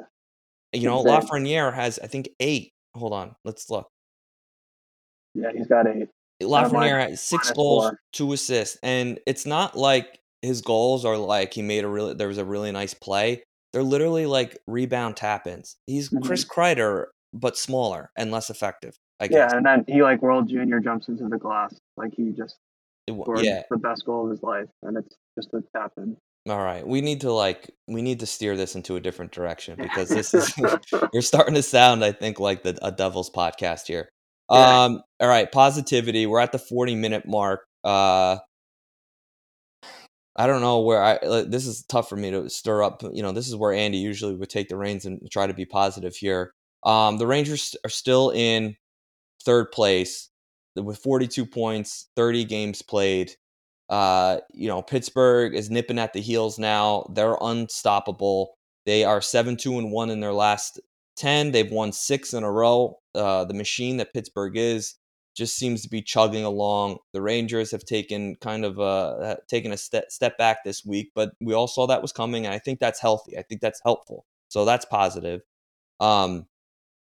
You 0.72 0.88
know, 0.88 1.04
Lafreniere 1.04 1.74
has 1.74 2.00
I 2.00 2.08
think 2.08 2.30
8. 2.40 2.72
Hold 2.96 3.14
on. 3.14 3.36
Let's 3.44 3.70
look. 3.72 3.90
Yeah, 5.34 5.50
he's 5.56 5.68
got 5.68 5.88
8. 5.88 6.08
Lafreniere 6.44 7.00
had 7.00 7.20
six 7.20 7.52
goals, 7.52 7.86
four. 7.86 8.00
two 8.14 8.34
assists, 8.34 8.78
and 8.84 9.20
it's 9.26 9.46
not 9.46 9.78
like 9.78 10.20
his 10.42 10.62
goals 10.62 11.06
are 11.06 11.18
like 11.18 11.54
he 11.54 11.62
made 11.62 11.84
a 11.84 11.88
really 11.88 12.14
there 12.14 12.28
was 12.28 12.38
a 12.38 12.46
really 12.46 12.72
nice 12.72 12.94
play. 12.94 13.44
They're 13.74 13.84
literally 13.84 14.26
like 14.26 14.58
rebound 14.68 15.18
tap 15.18 15.48
ins. 15.48 15.78
He's 15.88 16.10
mm-hmm. 16.10 16.26
Chris 16.26 16.44
Kreider, 16.44 17.06
but 17.34 17.58
smaller 17.58 18.12
and 18.18 18.32
less 18.32 18.50
effective. 18.50 18.98
I 19.20 19.28
guess. 19.28 19.52
Yeah, 19.52 19.58
and 19.58 19.66
then 19.66 19.86
he 19.88 20.02
like 20.02 20.22
World 20.22 20.50
Junior 20.50 20.80
jumps 20.80 21.08
into 21.08 21.28
the 21.28 21.38
glass 21.38 21.76
like 21.96 22.14
he 22.16 22.32
just 22.32 22.58
scored 23.08 23.44
yeah. 23.44 23.64
the 23.70 23.78
best 23.78 24.06
goal 24.06 24.26
of 24.26 24.32
his 24.32 24.42
life, 24.44 24.68
and 24.82 24.98
it's 24.98 25.16
just 25.38 25.54
a 25.54 25.62
tap 25.76 25.92
in. 25.98 26.18
All 26.50 26.58
right, 26.58 26.86
we 26.86 27.02
need 27.02 27.22
to 27.22 27.32
like 27.32 27.70
we 27.88 28.02
need 28.02 28.20
to 28.22 28.26
steer 28.26 28.58
this 28.58 28.76
into 28.76 28.96
a 28.96 29.00
different 29.00 29.32
direction 29.32 29.76
because 29.82 30.10
this 30.10 30.34
is 30.34 30.54
you're 31.14 31.22
starting 31.22 31.56
to 31.56 31.64
sound, 31.64 32.04
I 32.04 32.12
think, 32.12 32.40
like 32.40 32.64
the 32.64 32.78
a 32.82 32.92
Devils 32.92 33.30
podcast 33.30 33.88
here. 33.88 34.10
Yeah. 34.50 34.84
Um, 34.84 35.04
all 35.20 35.30
right, 35.30 35.50
positivity. 35.52 36.26
We're 36.26 36.40
at 36.40 36.52
the 36.52 36.60
40 36.60 36.96
minute 36.96 37.28
mark. 37.28 37.62
Uh, 37.84 38.38
I 40.36 40.48
don't 40.48 40.62
know 40.62 40.82
where 40.82 41.04
I. 41.04 41.44
This 41.44 41.68
is 41.68 41.84
tough 41.84 42.10
for 42.10 42.16
me 42.16 42.32
to 42.32 42.50
stir 42.50 42.82
up. 42.84 43.04
You 43.14 43.22
know, 43.22 43.32
this 43.34 43.48
is 43.48 43.56
where 43.56 43.74
Andy 43.74 44.00
usually 44.00 44.36
would 44.36 44.50
take 44.50 44.70
the 44.70 44.78
reins 44.78 45.06
and 45.06 45.22
try 45.32 45.46
to 45.46 45.54
be 45.54 45.66
positive 45.66 46.16
here. 46.16 46.54
Um, 46.84 47.18
the 47.18 47.28
Rangers 47.28 47.76
are 47.84 47.90
still 47.90 48.32
in 48.32 48.76
third 49.44 49.72
place 49.72 50.30
with 50.76 50.98
42 51.00 51.46
points, 51.46 52.10
30 52.16 52.46
games 52.46 52.82
played. 52.82 53.34
Uh, 53.90 54.40
you 54.54 54.68
know, 54.68 54.82
Pittsburgh 54.82 55.54
is 55.54 55.70
nipping 55.70 56.00
at 56.00 56.14
the 56.14 56.22
heels 56.22 56.58
now. 56.58 57.06
They're 57.14 57.38
unstoppable. 57.42 58.56
They 58.86 59.04
are 59.04 59.22
seven 59.22 59.58
two 59.58 59.78
and 59.78 59.92
one 59.92 60.10
in 60.10 60.22
their 60.22 60.34
last 60.34 60.80
10. 61.18 61.52
They've 61.52 61.72
won 61.72 61.92
six 61.92 62.34
in 62.34 62.44
a 62.44 62.52
row. 62.52 63.00
Uh, 63.14 63.46
the 63.46 63.54
machine 63.54 63.98
that 63.98 64.14
Pittsburgh 64.14 64.56
is 64.56 64.96
just 65.36 65.56
seems 65.58 65.82
to 65.82 65.90
be 65.90 66.02
chugging 66.02 66.46
along. 66.46 66.98
The 67.14 67.22
Rangers 67.22 67.72
have 67.72 67.84
taken 67.84 68.36
kind 68.38 68.66
of 68.66 68.80
a 68.80 69.38
taken 69.50 69.72
a 69.72 69.78
step 69.78 70.12
step 70.12 70.38
back 70.38 70.64
this 70.64 70.86
week, 70.86 71.12
but 71.16 71.32
we 71.42 71.54
all 71.54 71.68
saw 71.68 71.88
that 71.88 72.02
was 72.02 72.12
coming, 72.12 72.46
and 72.46 72.54
I 72.54 72.60
think 72.60 72.80
that's 72.80 73.00
healthy. 73.00 73.38
I 73.38 73.42
think 73.44 73.62
that's 73.62 73.82
helpful. 73.84 74.26
So 74.50 74.66
that's 74.66 74.86
positive. 74.86 75.42
Um, 76.00 76.48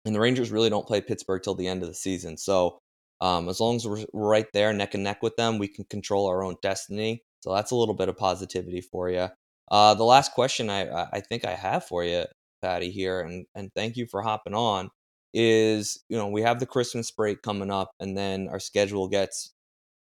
and 0.05 0.15
the 0.15 0.19
Rangers 0.19 0.51
really 0.51 0.69
don't 0.69 0.87
play 0.87 1.01
Pittsburgh 1.01 1.41
till 1.43 1.55
the 1.55 1.67
end 1.67 1.83
of 1.83 1.89
the 1.89 1.95
season. 1.95 2.37
So 2.37 2.79
um, 3.21 3.49
as 3.49 3.59
long 3.59 3.75
as 3.75 3.87
we're, 3.87 4.05
right 4.13 4.47
there, 4.53 4.73
neck 4.73 4.95
and 4.95 5.03
neck 5.03 5.21
with 5.21 5.35
them, 5.35 5.59
we 5.59 5.67
can 5.67 5.85
control 5.85 6.27
our 6.27 6.43
own 6.43 6.55
destiny. 6.61 7.23
So 7.41 7.53
that's 7.53 7.71
a 7.71 7.75
little 7.75 7.95
bit 7.95 8.09
of 8.09 8.17
positivity 8.17 8.81
for 8.81 9.09
you. 9.09 9.27
Uh, 9.69 9.93
the 9.93 10.03
last 10.03 10.33
question 10.33 10.69
I 10.69 11.07
I 11.13 11.21
think 11.21 11.45
I 11.45 11.53
have 11.53 11.85
for 11.85 12.03
you 12.03 12.25
Patty 12.61 12.91
here, 12.91 13.21
and 13.21 13.45
and 13.55 13.71
thank 13.75 13.97
you 13.97 14.05
for 14.05 14.21
hopping 14.21 14.53
on. 14.53 14.89
Is 15.33 16.03
you 16.09 16.17
know 16.17 16.27
we 16.27 16.41
have 16.41 16.59
the 16.59 16.65
Christmas 16.65 17.09
break 17.11 17.41
coming 17.41 17.71
up, 17.71 17.91
and 17.99 18.17
then 18.17 18.47
our 18.49 18.59
schedule 18.59 19.07
gets 19.07 19.53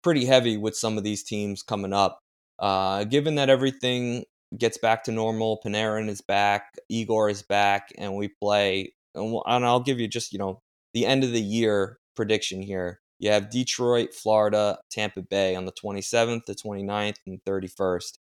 pretty 0.04 0.26
heavy 0.26 0.58
with 0.58 0.76
some 0.76 0.98
of 0.98 1.04
these 1.04 1.24
teams 1.24 1.62
coming 1.62 1.94
up. 1.94 2.20
Uh, 2.58 3.04
given 3.04 3.36
that 3.36 3.50
everything 3.50 4.24
gets 4.58 4.78
back 4.78 5.04
to 5.04 5.12
normal, 5.12 5.60
Panarin 5.64 6.10
is 6.10 6.22
back, 6.22 6.74
Igor 6.90 7.30
is 7.30 7.44
back, 7.44 7.90
and 7.98 8.16
we 8.16 8.30
play. 8.42 8.94
And, 9.16 9.40
and 9.46 9.66
I'll 9.66 9.80
give 9.80 10.00
you 10.00 10.08
just 10.08 10.34
you 10.34 10.40
know 10.40 10.62
the 10.94 11.06
end 11.06 11.24
of 11.24 11.32
the 11.32 11.42
year 11.42 12.00
prediction 12.16 12.62
here. 12.62 13.00
You 13.20 13.32
have 13.32 13.50
Detroit, 13.50 14.14
Florida, 14.14 14.80
Tampa 14.90 15.22
Bay 15.22 15.54
on 15.54 15.66
the 15.66 15.74
27th, 15.74 16.46
the 16.46 16.56
29th, 16.56 17.18
and 17.28 17.44
31st. 17.44 18.18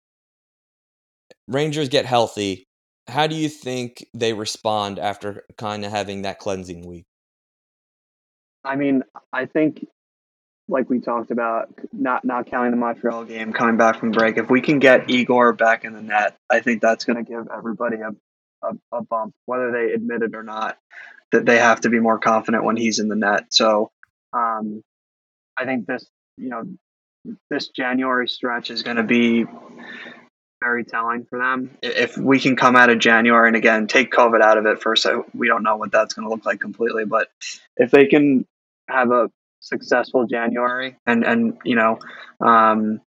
Rangers 1.48 1.90
get 1.90 2.06
healthy 2.06 2.66
how 3.08 3.26
do 3.26 3.36
you 3.36 3.48
think 3.48 4.06
they 4.14 4.32
respond 4.32 4.98
after 4.98 5.44
kind 5.56 5.84
of 5.84 5.90
having 5.90 6.22
that 6.22 6.38
cleansing 6.38 6.86
week? 6.86 7.06
I 8.64 8.76
mean, 8.76 9.02
I 9.32 9.46
think 9.46 9.86
like 10.68 10.90
we 10.90 10.98
talked 11.00 11.30
about, 11.30 11.72
not 11.92 12.24
not 12.24 12.46
counting 12.46 12.72
the 12.72 12.76
Montreal 12.76 13.24
game, 13.24 13.52
coming 13.52 13.76
back 13.76 14.00
from 14.00 14.10
break. 14.10 14.36
If 14.36 14.50
we 14.50 14.60
can 14.60 14.80
get 14.80 15.08
Igor 15.08 15.52
back 15.52 15.84
in 15.84 15.92
the 15.92 16.02
net, 16.02 16.36
I 16.50 16.60
think 16.60 16.82
that's 16.82 17.04
going 17.04 17.24
to 17.24 17.30
give 17.30 17.46
everybody 17.54 17.98
a, 17.98 18.10
a, 18.70 18.96
a 18.96 19.02
bump, 19.02 19.34
whether 19.46 19.72
they 19.72 19.92
admit 19.92 20.22
it 20.22 20.34
or 20.34 20.42
not. 20.42 20.78
That 21.32 21.44
they 21.44 21.58
have 21.58 21.80
to 21.80 21.90
be 21.90 21.98
more 21.98 22.18
confident 22.18 22.62
when 22.64 22.76
he's 22.76 23.00
in 23.00 23.08
the 23.08 23.16
net. 23.16 23.52
So, 23.52 23.90
um, 24.32 24.82
I 25.56 25.64
think 25.64 25.86
this, 25.86 26.06
you 26.36 26.48
know, 26.48 26.64
this 27.50 27.68
January 27.68 28.28
stretch 28.28 28.70
is 28.70 28.84
going 28.84 28.98
to 28.98 29.02
be 29.02 29.44
very 30.62 30.84
telling 30.84 31.24
for 31.24 31.38
them. 31.38 31.76
If 31.82 32.16
we 32.16 32.40
can 32.40 32.56
come 32.56 32.76
out 32.76 32.90
of 32.90 32.98
January 32.98 33.48
and 33.48 33.56
again 33.56 33.86
take 33.86 34.12
COVID 34.12 34.40
out 34.40 34.58
of 34.58 34.66
it 34.66 34.80
first, 34.80 35.06
we 35.34 35.48
don't 35.48 35.62
know 35.62 35.76
what 35.76 35.92
that's 35.92 36.14
going 36.14 36.26
to 36.26 36.30
look 36.30 36.46
like 36.46 36.60
completely. 36.60 37.04
But 37.04 37.28
if 37.76 37.90
they 37.90 38.06
can 38.06 38.46
have 38.88 39.10
a 39.10 39.30
successful 39.60 40.26
January 40.26 40.96
and 41.06 41.24
and 41.24 41.58
you 41.64 41.74
know 41.74 41.98
um, 42.40 43.00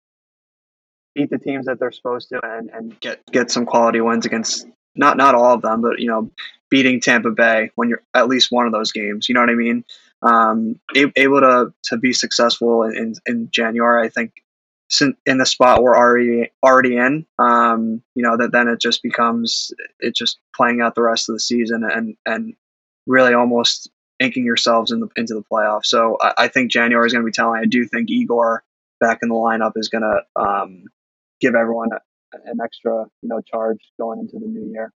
beat 1.15 1.31
the 1.31 1.39
teams 1.39 1.67
that 1.67 1.79
they're 1.79 1.93
supposed 1.93 2.29
to 2.31 2.41
and, 2.45 2.71
and 2.71 3.01
get 3.01 3.25
get 3.31 3.51
some 3.51 3.67
quality 3.67 4.01
wins 4.01 4.27
against 4.27 4.67
not 4.99 5.17
not 5.17 5.35
all 5.35 5.55
of 5.55 5.63
them, 5.63 5.81
but 5.81 6.01
you 6.01 6.09
know 6.09 6.31
beating 6.71 7.01
Tampa 7.01 7.31
Bay 7.31 7.71
when 7.77 7.89
you're 7.89 8.03
at 8.15 8.29
least 8.29 8.53
one 8.53 8.67
of 8.67 8.73
those 8.73 8.93
games. 8.93 9.29
You 9.29 9.35
know 9.35 9.41
what 9.41 9.51
I 9.51 9.55
mean? 9.55 9.85
Um, 10.23 10.81
able 10.95 11.41
to 11.41 11.73
to 11.85 11.97
be 11.97 12.13
successful 12.13 12.83
in 12.83 13.15
in 13.27 13.49
January, 13.51 14.05
I 14.07 14.11
think 14.11 14.33
in 15.27 15.39
the 15.39 15.47
spot 15.47 15.83
we're 15.83 15.97
already 15.97 16.51
already 16.63 16.97
in, 16.97 17.27
um, 17.39 18.03
you 18.15 18.23
know 18.23 18.37
that 18.37 18.53
then 18.53 18.69
it 18.69 18.81
just 18.81 19.03
becomes 19.03 19.73
it 20.01 20.15
just 20.15 20.39
playing 20.55 20.81
out 20.81 20.95
the 20.95 21.03
rest 21.03 21.29
of 21.29 21.35
the 21.35 21.41
season 21.41 21.85
and 21.85 22.17
and 22.27 22.55
really 23.07 23.35
almost 23.35 23.91
inking 24.21 24.45
yourselves 24.45 24.91
in 24.91 25.01
the, 25.01 25.09
into 25.17 25.35
the 25.35 25.45
playoffs. 25.51 25.87
So 25.87 26.17
I, 26.21 26.33
I 26.39 26.49
think 26.49 26.71
January 26.73 27.07
is 27.07 27.13
going 27.13 27.25
to 27.25 27.27
be 27.27 27.33
telling. 27.33 27.61
I 27.61 27.67
do 27.67 27.87
think 27.87 28.11
Igor 28.11 28.65
back 29.01 29.21
in 29.23 29.29
the 29.29 29.35
lineup 29.35 29.73
is 29.77 29.89
going 29.89 30.03
to 30.03 30.41
um, 30.41 30.85
give 31.41 31.55
everyone 31.55 31.91
an 32.33 32.59
extra 32.63 33.05
you 33.23 33.29
know 33.29 33.41
charge 33.41 33.79
going 33.99 34.21
into 34.21 34.39
the 34.39 34.47
new 34.47 34.71
year. 34.73 34.93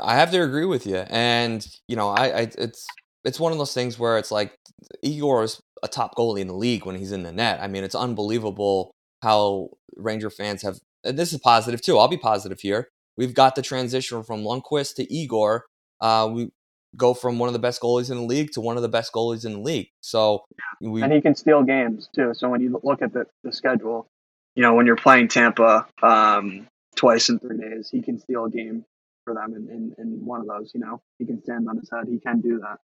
I 0.00 0.14
have 0.16 0.30
to 0.32 0.42
agree 0.42 0.66
with 0.66 0.86
you, 0.86 1.04
and 1.08 1.66
you 1.88 1.96
know 1.96 2.08
I, 2.08 2.26
I 2.26 2.40
it's 2.58 2.86
it's 3.24 3.40
one 3.40 3.52
of 3.52 3.58
those 3.58 3.74
things 3.74 3.98
where 3.98 4.18
it's 4.18 4.30
like 4.30 4.56
Igor 5.02 5.44
is 5.44 5.60
a 5.82 5.88
top 5.88 6.14
goalie 6.16 6.40
in 6.40 6.48
the 6.48 6.54
league 6.54 6.86
when 6.86 6.96
he's 6.96 7.12
in 7.12 7.22
the 7.22 7.32
net. 7.32 7.60
I 7.62 7.68
mean, 7.68 7.84
it's 7.84 7.94
unbelievable 7.94 8.92
how 9.22 9.70
Ranger 9.96 10.30
fans 10.30 10.62
have. 10.62 10.78
And 11.04 11.18
this 11.18 11.32
is 11.32 11.40
positive 11.40 11.80
too. 11.80 11.98
I'll 11.98 12.08
be 12.08 12.16
positive 12.16 12.60
here. 12.60 12.88
We've 13.16 13.34
got 13.34 13.54
the 13.54 13.62
transition 13.62 14.22
from 14.22 14.42
Lundqvist 14.42 14.94
to 14.96 15.12
Igor. 15.12 15.66
Uh, 16.00 16.30
we 16.32 16.50
go 16.96 17.14
from 17.14 17.38
one 17.38 17.48
of 17.48 17.52
the 17.52 17.58
best 17.58 17.80
goalies 17.80 18.10
in 18.10 18.16
the 18.16 18.22
league 18.22 18.50
to 18.52 18.60
one 18.60 18.76
of 18.76 18.82
the 18.82 18.88
best 18.88 19.12
goalies 19.12 19.44
in 19.44 19.52
the 19.52 19.60
league. 19.60 19.88
So, 20.00 20.44
we, 20.80 21.02
and 21.02 21.12
he 21.12 21.20
can 21.20 21.34
steal 21.34 21.62
games 21.62 22.08
too. 22.14 22.32
So 22.34 22.48
when 22.48 22.60
you 22.60 22.80
look 22.82 23.02
at 23.02 23.12
the, 23.12 23.26
the 23.44 23.52
schedule, 23.52 24.08
you 24.54 24.62
know 24.62 24.74
when 24.74 24.86
you're 24.86 24.96
playing 24.96 25.28
Tampa 25.28 25.86
um, 26.02 26.66
twice 26.96 27.28
in 27.28 27.38
three 27.38 27.58
days, 27.58 27.88
he 27.90 28.02
can 28.02 28.18
steal 28.18 28.44
a 28.44 28.50
game 28.50 28.84
for 29.24 29.34
them 29.34 29.54
in, 29.54 29.68
in, 29.70 29.94
in 29.98 30.24
one 30.24 30.40
of 30.40 30.46
those. 30.46 30.72
You 30.74 30.80
know, 30.80 31.00
he 31.18 31.26
can 31.26 31.42
stand 31.42 31.68
on 31.68 31.76
his 31.76 31.90
head. 31.90 32.04
He 32.08 32.18
can 32.18 32.40
do 32.40 32.58
that. 32.60 32.78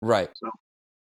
Right. 0.00 0.30
So 0.34 0.50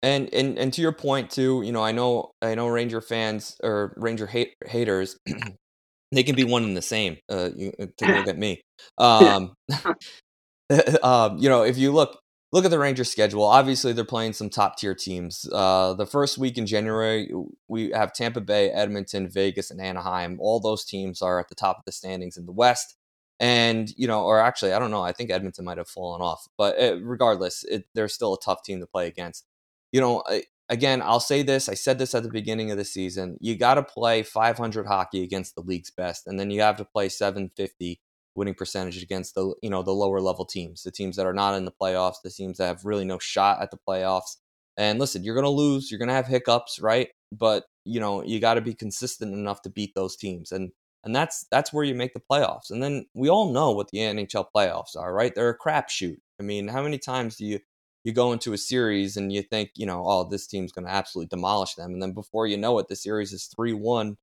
and 0.02 0.34
and 0.34 0.58
and 0.58 0.74
to 0.74 0.82
your 0.82 0.92
point 0.92 1.30
too, 1.30 1.62
you 1.64 1.72
know, 1.72 1.84
I 1.84 1.92
know 1.92 2.32
I 2.42 2.56
know 2.56 2.68
Ranger 2.68 3.02
fans 3.02 3.58
or 3.64 3.94
Ranger 3.98 4.28
hate, 4.28 4.54
haters, 4.66 5.18
they 6.12 6.24
can 6.24 6.36
be 6.36 6.44
one 6.44 6.64
and 6.64 6.76
the 6.76 6.82
same. 6.82 7.18
Uh, 7.30 7.50
you, 7.56 7.74
uh, 7.80 7.88
take 7.98 8.10
a 8.10 8.14
look 8.14 8.28
at 8.28 8.38
me. 8.38 8.62
Um, 8.98 9.54
um, 11.04 11.38
you 11.38 11.50
know, 11.50 11.64
if 11.64 11.78
you 11.78 11.92
look 11.92 12.18
look 12.52 12.66
at 12.66 12.72
the 12.72 12.80
Ranger 12.80 13.04
schedule, 13.04 13.44
obviously 13.44 13.94
they're 13.94 14.06
playing 14.06 14.34
some 14.34 14.50
top 14.50 14.78
tier 14.78 14.96
teams. 14.96 15.48
Uh, 15.52 15.94
the 15.94 16.06
first 16.06 16.38
week 16.38 16.58
in 16.58 16.66
January, 16.66 17.32
we 17.68 17.92
have 17.92 18.14
Tampa 18.14 18.42
Bay, 18.42 18.72
Edmonton, 18.72 19.30
Vegas, 19.30 19.72
and 19.72 19.82
Anaheim. 19.82 20.38
All 20.40 20.60
those 20.60 20.84
teams 20.84 21.22
are 21.22 21.40
at 21.40 21.50
the 21.50 21.56
top 21.56 21.80
of 21.80 21.86
the 21.86 21.92
standings 21.92 22.38
in 22.38 22.46
the 22.46 22.52
West. 22.52 22.96
And 23.40 23.90
you 23.96 24.08
know, 24.08 24.24
or 24.24 24.40
actually, 24.40 24.74
I 24.74 24.80
don't 24.80 24.92
know. 24.92 25.02
I 25.02 25.14
think 25.14 25.32
Edmonton 25.32 25.64
might 25.64 25.78
have 25.78 25.88
fallen 25.88 26.22
off, 26.22 26.48
but 26.58 26.78
it, 26.78 26.94
uh, 26.96 26.98
regardless, 26.98 27.64
it, 27.64 27.86
they're 27.96 28.10
still 28.10 28.34
a 28.34 28.40
tough 28.40 28.64
team 28.64 28.82
to 28.82 28.88
play 28.88 29.08
against 29.08 29.46
you 29.92 30.02
know, 30.02 30.24
again, 30.70 31.02
I'll 31.02 31.20
say 31.20 31.42
this. 31.42 31.68
I 31.68 31.74
said 31.74 31.98
this 31.98 32.14
at 32.14 32.24
the 32.24 32.30
beginning 32.30 32.72
of 32.72 32.78
the 32.78 32.86
season. 32.86 33.38
You 33.42 33.56
got 33.56 33.76
to 33.76 33.84
play 33.84 34.24
500 34.24 34.86
hockey 34.86 35.24
against 35.24 35.56
the 35.56 35.62
league's 35.62 35.92
best, 35.92 36.28
and 36.28 36.40
then 36.40 36.52
you 36.52 36.62
have 36.62 36.78
to 36.78 36.86
play 36.86 37.10
750 37.10 38.00
winning 38.40 38.56
percentage 38.56 39.04
against 39.04 39.36
the 39.36 39.54
you 39.62 39.70
know 39.70 39.84
the 39.84 39.92
lower 39.92 40.22
level 40.22 40.46
teams, 40.46 40.82
the 40.84 40.92
teams 40.92 41.18
that 41.18 41.28
are 41.28 41.34
not 41.34 41.56
in 41.56 41.66
the 41.66 41.72
playoffs, 41.72 42.22
the 42.24 42.32
teams 42.32 42.58
that 42.58 42.68
have 42.68 42.86
really 42.86 43.06
no 43.06 43.20
shot 43.20 43.62
at 43.62 43.70
the 43.70 43.78
playoffs. 43.88 44.38
And 44.78 44.98
listen, 44.98 45.26
you're 45.26 45.36
going 45.36 45.44
to 45.44 45.50
lose, 45.50 45.92
you're 45.92 46.00
going 46.00 46.08
to 46.08 46.16
have 46.16 46.26
hiccups, 46.26 46.80
right? 46.80 47.10
But 47.34 47.66
you 47.86 48.00
know 48.00 48.24
you 48.24 48.40
got 48.40 48.54
to 48.56 48.62
be 48.62 48.74
consistent 48.74 49.34
enough 49.34 49.62
to 49.64 49.70
beat 49.70 49.94
those 49.94 50.16
teams, 50.16 50.54
and 50.54 50.72
and 51.04 51.14
that's 51.14 51.46
that's 51.52 51.74
where 51.74 51.84
you 51.84 51.94
make 51.94 52.14
the 52.14 52.22
playoffs. 52.32 52.72
And 52.72 52.82
then 52.82 53.06
we 53.14 53.30
all 53.30 53.52
know 53.52 53.72
what 53.72 53.90
the 53.90 54.00
NHL 54.00 54.46
playoffs 54.56 54.96
are, 54.98 55.14
right? 55.14 55.36
They're 55.36 55.50
a 55.50 55.58
crapshoot. 55.58 56.18
I 56.40 56.44
mean, 56.44 56.70
how 56.70 56.82
many 56.82 56.98
times 56.98 57.36
do 57.36 57.46
you 57.46 57.60
you 58.06 58.14
go 58.14 58.32
into 58.32 58.54
a 58.54 58.58
series 58.58 59.18
and 59.18 59.34
you 59.34 59.42
think, 59.42 59.72
you 59.76 59.86
know, 59.86 60.06
oh, 60.08 60.24
this 60.30 60.48
team's 60.48 60.72
going 60.72 60.86
to 60.86 60.92
absolutely 60.92 61.28
demolish 61.28 61.76
them, 61.76 61.92
and 61.92 62.02
then 62.02 62.14
before 62.14 62.48
you 62.48 62.58
know 62.58 62.80
it, 62.80 62.88
the 62.88 62.96
series 62.96 63.34
is 63.34 63.48
three 63.48 63.74
one 63.74 64.18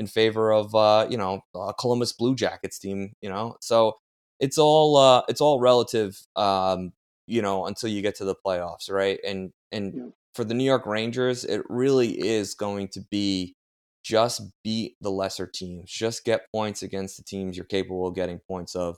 in 0.00 0.06
favor 0.06 0.50
of 0.50 0.74
uh, 0.74 1.06
you 1.08 1.18
know 1.18 1.42
a 1.54 1.74
Columbus 1.74 2.12
Blue 2.12 2.34
Jackets 2.34 2.78
team. 2.78 3.12
You 3.20 3.28
know, 3.28 3.56
so 3.60 3.98
it's 4.40 4.58
all 4.58 4.96
uh, 4.96 5.22
it's 5.28 5.42
all 5.42 5.60
relative, 5.60 6.18
um, 6.34 6.92
you 7.26 7.42
know, 7.42 7.66
until 7.66 7.90
you 7.90 8.02
get 8.02 8.16
to 8.16 8.24
the 8.24 8.34
playoffs, 8.34 8.90
right? 8.90 9.20
And 9.24 9.52
and 9.70 9.92
yeah. 9.94 10.02
for 10.34 10.42
the 10.42 10.54
New 10.54 10.64
York 10.64 10.86
Rangers, 10.86 11.44
it 11.44 11.62
really 11.68 12.18
is 12.18 12.54
going 12.54 12.88
to 12.88 13.02
be 13.10 13.54
just 14.02 14.40
beat 14.64 14.96
the 15.02 15.10
lesser 15.10 15.46
teams, 15.46 15.92
just 15.92 16.24
get 16.24 16.50
points 16.50 16.82
against 16.82 17.18
the 17.18 17.22
teams 17.22 17.56
you're 17.56 17.66
capable 17.66 18.08
of 18.08 18.14
getting 18.14 18.40
points 18.48 18.74
of 18.74 18.96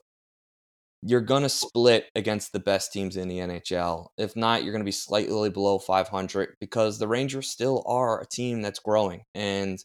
you're 1.05 1.21
going 1.21 1.43
to 1.43 1.49
split 1.49 2.07
against 2.15 2.53
the 2.53 2.61
best 2.61 2.93
teams 2.93 3.17
in 3.17 3.27
the 3.27 3.39
NHL. 3.39 4.07
If 4.17 4.37
not, 4.37 4.63
you're 4.63 4.73
going 4.73 4.85
to 4.85 4.89
be 4.89 4.93
slightly 4.93 5.51
below 5.51 5.81
500 5.81 6.55
because 6.61 7.01
the 7.01 7.09
Rangers 7.09 7.49
still 7.49 7.83
are 7.87 8.21
a 8.21 8.27
team 8.27 8.63
that's 8.63 8.79
growing. 8.79 9.25
And 9.35 9.83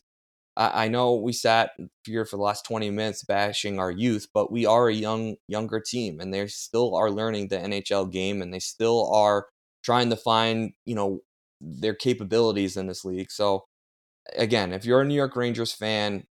I, 0.57 0.85
I 0.85 0.87
know 0.89 1.15
we 1.15 1.31
sat 1.31 1.71
here 2.03 2.25
for 2.25 2.35
the 2.35 2.43
last 2.43 2.65
20 2.65 2.89
minutes 2.89 3.23
bashing 3.23 3.79
our 3.79 3.91
youth, 3.91 4.27
but 4.33 4.51
we 4.51 4.65
are 4.65 4.89
a 4.89 4.93
young, 4.93 5.35
younger 5.47 5.79
team, 5.79 6.19
and 6.19 6.33
they 6.33 6.47
still 6.47 6.95
are 6.95 7.11
learning 7.11 7.47
the 7.47 7.57
NHL 7.57 8.11
game, 8.11 8.41
and 8.41 8.53
they 8.53 8.59
still 8.59 9.09
are 9.13 9.47
trying 9.83 10.09
to 10.09 10.17
find, 10.17 10.73
you 10.85 10.95
know, 10.95 11.21
their 11.61 11.93
capabilities 11.93 12.75
in 12.75 12.87
this 12.87 13.05
league. 13.05 13.31
So 13.31 13.65
again, 14.35 14.73
if 14.73 14.83
you're 14.83 15.01
a 15.01 15.05
New 15.05 15.15
York 15.15 15.35
Rangers 15.35 15.71
fan, 15.71 16.25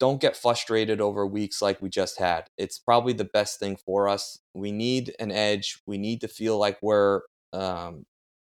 don't 0.00 0.20
get 0.20 0.36
frustrated 0.36 1.00
over 1.00 1.26
weeks 1.26 1.62
like 1.62 1.80
we 1.80 1.88
just 1.88 2.18
had. 2.18 2.44
It's 2.58 2.78
probably 2.78 3.12
the 3.12 3.24
best 3.24 3.60
thing 3.60 3.76
for 3.76 4.08
us. 4.08 4.38
We 4.54 4.72
need 4.72 5.14
an 5.20 5.30
edge. 5.30 5.80
We 5.86 5.96
need 5.98 6.20
to 6.22 6.28
feel 6.28 6.58
like 6.58 6.78
we're, 6.82 7.22
um, 7.52 8.04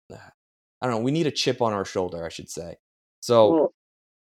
I 0.13 0.87
don't 0.87 0.97
know, 0.97 1.01
we 1.01 1.13
need 1.13 1.27
a 1.27 1.33
chip 1.33 1.63
on 1.63 1.73
our 1.73 1.85
shoulder, 1.85 2.25
I 2.25 2.29
should 2.29 2.51
say. 2.51 2.77
So, 3.21 3.51
well, 3.51 3.73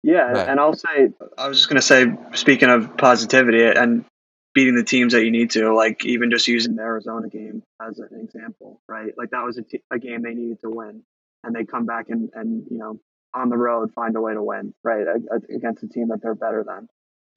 yeah, 0.03 0.49
and 0.49 0.59
I'll 0.59 0.75
say, 0.75 1.09
I 1.37 1.47
was 1.47 1.57
just 1.57 1.69
going 1.69 1.77
to 1.77 1.81
say, 1.81 2.05
speaking 2.33 2.69
of 2.69 2.97
positivity 2.97 3.63
and 3.63 4.03
beating 4.53 4.75
the 4.75 4.83
teams 4.83 5.13
that 5.13 5.23
you 5.23 5.31
need 5.31 5.51
to, 5.51 5.73
like 5.73 6.05
even 6.05 6.29
just 6.29 6.47
using 6.47 6.75
the 6.75 6.81
Arizona 6.81 7.29
game 7.29 7.63
as 7.81 7.99
an 7.99 8.19
example, 8.21 8.81
right? 8.87 9.13
Like 9.17 9.29
that 9.31 9.43
was 9.43 9.57
a, 9.57 9.63
t- 9.63 9.81
a 9.91 9.97
game 9.97 10.21
they 10.21 10.33
needed 10.33 10.59
to 10.61 10.69
win, 10.69 11.03
and 11.43 11.55
they 11.55 11.63
come 11.63 11.85
back 11.85 12.09
and, 12.09 12.29
and 12.33 12.65
you 12.69 12.77
know 12.77 12.99
on 13.33 13.49
the 13.49 13.57
road 13.57 13.93
find 13.93 14.15
a 14.17 14.21
way 14.21 14.33
to 14.33 14.43
win, 14.43 14.73
right, 14.83 15.07
against 15.49 15.83
a 15.83 15.87
team 15.87 16.09
that 16.09 16.21
they're 16.21 16.35
better 16.35 16.65
than. 16.67 16.87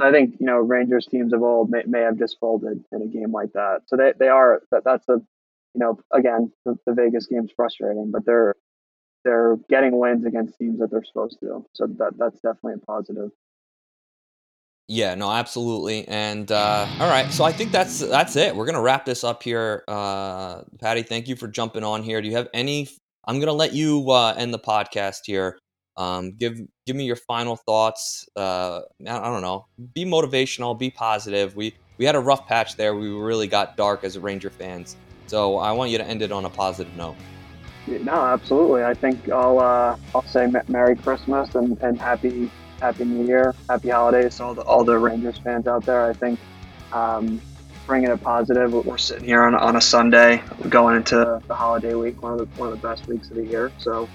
So 0.01 0.07
I 0.07 0.11
think 0.11 0.35
you 0.41 0.47
know 0.47 0.59
Rangers 0.59 1.07
teams 1.07 1.33
of 1.33 1.43
old 1.43 1.71
may, 1.71 1.85
may 1.87 2.01
have 2.01 2.19
just 2.19 2.37
folded 2.41 2.85
in 2.91 3.01
a 3.01 3.07
game 3.07 3.31
like 3.31 3.53
that. 3.53 3.83
So 3.87 3.97
they 3.97 4.12
they 4.19 4.29
are 4.29 4.61
that 4.73 4.83
that's 4.85 5.09
a 5.09 5.23
you 5.75 5.81
know 5.81 6.01
again 6.12 6.53
the, 6.64 6.75
the 6.85 6.95
Vegas 6.95 7.27
game's 7.27 7.53
frustrating, 7.57 8.11
but 8.11 8.27
they're 8.27 8.57
they're 9.27 9.57
getting 9.68 9.99
wins 9.99 10.24
against 10.24 10.57
teams 10.57 10.79
that 10.79 10.91
they're 10.91 11.05
supposed 11.05 11.41
to. 11.41 11.66
So 11.72 11.87
that 11.99 12.12
that's 12.16 12.37
definitely 12.37 12.74
a 12.74 12.87
positive. 12.87 13.31
Yeah, 14.89 15.16
no, 15.16 15.33
absolutely. 15.33 16.07
And 16.07 16.51
uh, 16.53 16.87
all 17.01 17.11
right, 17.11 17.31
so 17.33 17.43
I 17.43 17.51
think 17.51 17.72
that's 17.72 17.99
that's 17.99 18.37
it. 18.37 18.55
We're 18.55 18.66
gonna 18.66 18.81
wrap 18.81 19.05
this 19.05 19.24
up 19.24 19.43
here. 19.43 19.83
Uh, 19.89 20.62
Patty, 20.81 21.03
thank 21.03 21.27
you 21.27 21.35
for 21.35 21.49
jumping 21.49 21.83
on 21.83 22.05
here. 22.05 22.22
Do 22.22 22.29
you 22.29 22.37
have 22.37 22.49
any? 22.55 22.89
I'm 23.27 23.41
gonna 23.41 23.53
let 23.53 23.72
you 23.72 24.09
uh, 24.11 24.35
end 24.39 24.55
the 24.55 24.61
podcast 24.61 25.22
here. 25.24 25.59
Um, 25.97 26.37
give 26.37 26.61
give 26.87 26.95
me 26.95 27.05
your 27.05 27.16
final 27.16 27.57
thoughts. 27.57 28.29
Uh, 28.37 28.83
I 29.09 29.18
don't 29.18 29.43
know. 29.43 29.66
Be 29.93 30.05
motivational. 30.05 30.79
Be 30.79 30.91
positive. 30.91 31.57
We 31.57 31.74
we 31.99 32.05
had 32.05 32.14
a 32.14 32.20
rough 32.20 32.47
patch 32.47 32.77
there. 32.77 32.95
We 32.95 33.09
really 33.09 33.49
got 33.49 33.77
dark 33.77 34.05
as 34.05 34.16
Ranger 34.16 34.51
fans. 34.51 34.95
So 35.27 35.59
I 35.59 35.72
want 35.72 35.91
you 35.91 35.99
to 35.99 36.07
end 36.07 36.22
it 36.22 36.31
on 36.31 36.45
a 36.45 36.51
positive 36.51 36.95
note. 36.97 37.16
No, 37.87 38.12
absolutely. 38.12 38.82
I 38.82 38.95
think 38.95 39.28
I'll 39.30 39.59
uh, 39.59 39.97
I'll 40.14 40.26
say 40.26 40.49
Merry 40.68 40.97
Christmas 40.97 41.55
and, 41.55 41.78
and 41.80 42.01
Happy 42.01 42.51
Happy 42.80 43.05
New 43.05 43.26
Year, 43.26 43.55
Happy 43.68 43.91
Holidays 43.91 44.37
to 44.37 44.45
all 44.45 44.55
the 44.55 44.62
all 44.62 44.84
the 44.84 44.99
Rangers 44.99 45.39
fans 45.39 45.66
out 45.66 45.84
there. 45.87 46.11
I 46.11 46.12
think 46.14 46.39
um, 46.93 47.41
bringing 47.87 48.11
it 48.11 48.20
positive. 48.22 48.72
We're 48.72 48.99
sitting 48.99 49.24
here 49.24 49.43
on, 49.43 49.55
on 49.55 49.76
a 49.76 49.80
Sunday, 49.80 50.43
going 50.68 50.97
into 50.97 51.43
the 51.47 51.55
holiday 51.55 51.95
week, 51.95 52.22
one 52.22 52.32
of 52.32 52.39
the 52.39 52.49
one 52.57 52.72
of 52.72 52.80
the 52.80 52.89
best 52.89 53.07
weeks 53.07 53.30
of 53.30 53.37
the 53.37 53.45
year. 53.45 53.72
So 53.78 54.09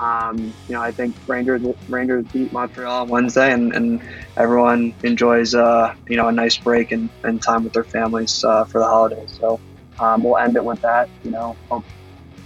um, 0.00 0.36
you 0.68 0.74
know, 0.74 0.80
I 0.80 0.92
think 0.92 1.16
Rangers 1.26 1.62
Rangers 1.88 2.24
beat 2.32 2.52
Montreal 2.52 3.02
on 3.02 3.08
Wednesday, 3.08 3.52
and, 3.52 3.74
and 3.74 4.02
everyone 4.36 4.94
enjoys 5.02 5.54
uh, 5.54 5.94
you 6.08 6.16
know 6.16 6.28
a 6.28 6.32
nice 6.32 6.56
break 6.56 6.92
and, 6.92 7.10
and 7.24 7.42
time 7.42 7.64
with 7.64 7.72
their 7.72 7.84
families 7.84 8.44
uh, 8.44 8.64
for 8.64 8.78
the 8.78 8.86
holidays. 8.86 9.36
So 9.40 9.60
um, 9.98 10.22
we'll 10.22 10.38
end 10.38 10.56
it 10.56 10.64
with 10.64 10.80
that. 10.82 11.08
You 11.24 11.32
know, 11.32 11.56
hope 11.68 11.84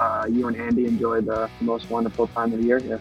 uh, 0.03 0.27
you 0.27 0.49
and 0.49 0.57
Andy 0.57 0.87
enjoy 0.87 1.21
the 1.21 1.49
most 1.61 1.89
wonderful 1.91 2.27
time 2.29 2.53
of 2.53 2.59
the 2.59 2.67
year 2.67 2.79
here. 2.79 3.01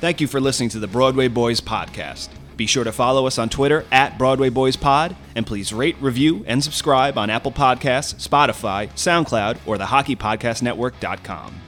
Thank 0.00 0.20
you 0.20 0.26
for 0.26 0.40
listening 0.40 0.68
to 0.70 0.78
the 0.78 0.86
Broadway 0.86 1.28
Boys 1.28 1.60
podcast. 1.60 2.28
Be 2.56 2.66
sure 2.66 2.84
to 2.84 2.92
follow 2.92 3.26
us 3.26 3.38
on 3.38 3.48
Twitter 3.48 3.84
at 3.90 4.16
Broadway 4.18 4.48
Boys 4.48 4.76
Pod, 4.76 5.16
and 5.34 5.46
please 5.46 5.72
rate, 5.72 5.96
review, 6.00 6.44
and 6.46 6.62
subscribe 6.62 7.18
on 7.18 7.30
Apple 7.30 7.50
Podcasts, 7.50 8.14
Spotify, 8.26 8.88
SoundCloud, 8.92 9.58
or 9.66 9.76
the 9.78 9.86
HockeyPodcastNetwork.com. 9.86 11.60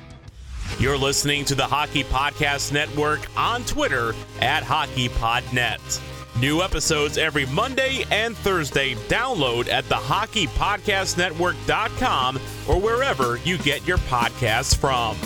You're 0.78 0.98
listening 0.98 1.44
to 1.46 1.54
the 1.54 1.64
Hockey 1.64 2.04
Podcast 2.04 2.72
Network 2.72 3.26
on 3.36 3.64
Twitter 3.64 4.14
at 4.40 4.62
HockeyPodNet. 4.62 6.15
New 6.40 6.62
episodes 6.62 7.16
every 7.16 7.46
Monday 7.46 8.04
and 8.10 8.36
Thursday. 8.36 8.94
Download 9.08 9.68
at 9.68 9.88
the 9.88 9.94
HockeyPodcastNetwork.com 9.94 12.40
or 12.68 12.78
wherever 12.78 13.38
you 13.38 13.56
get 13.58 13.86
your 13.86 13.98
podcasts 13.98 14.76
from. 14.76 15.16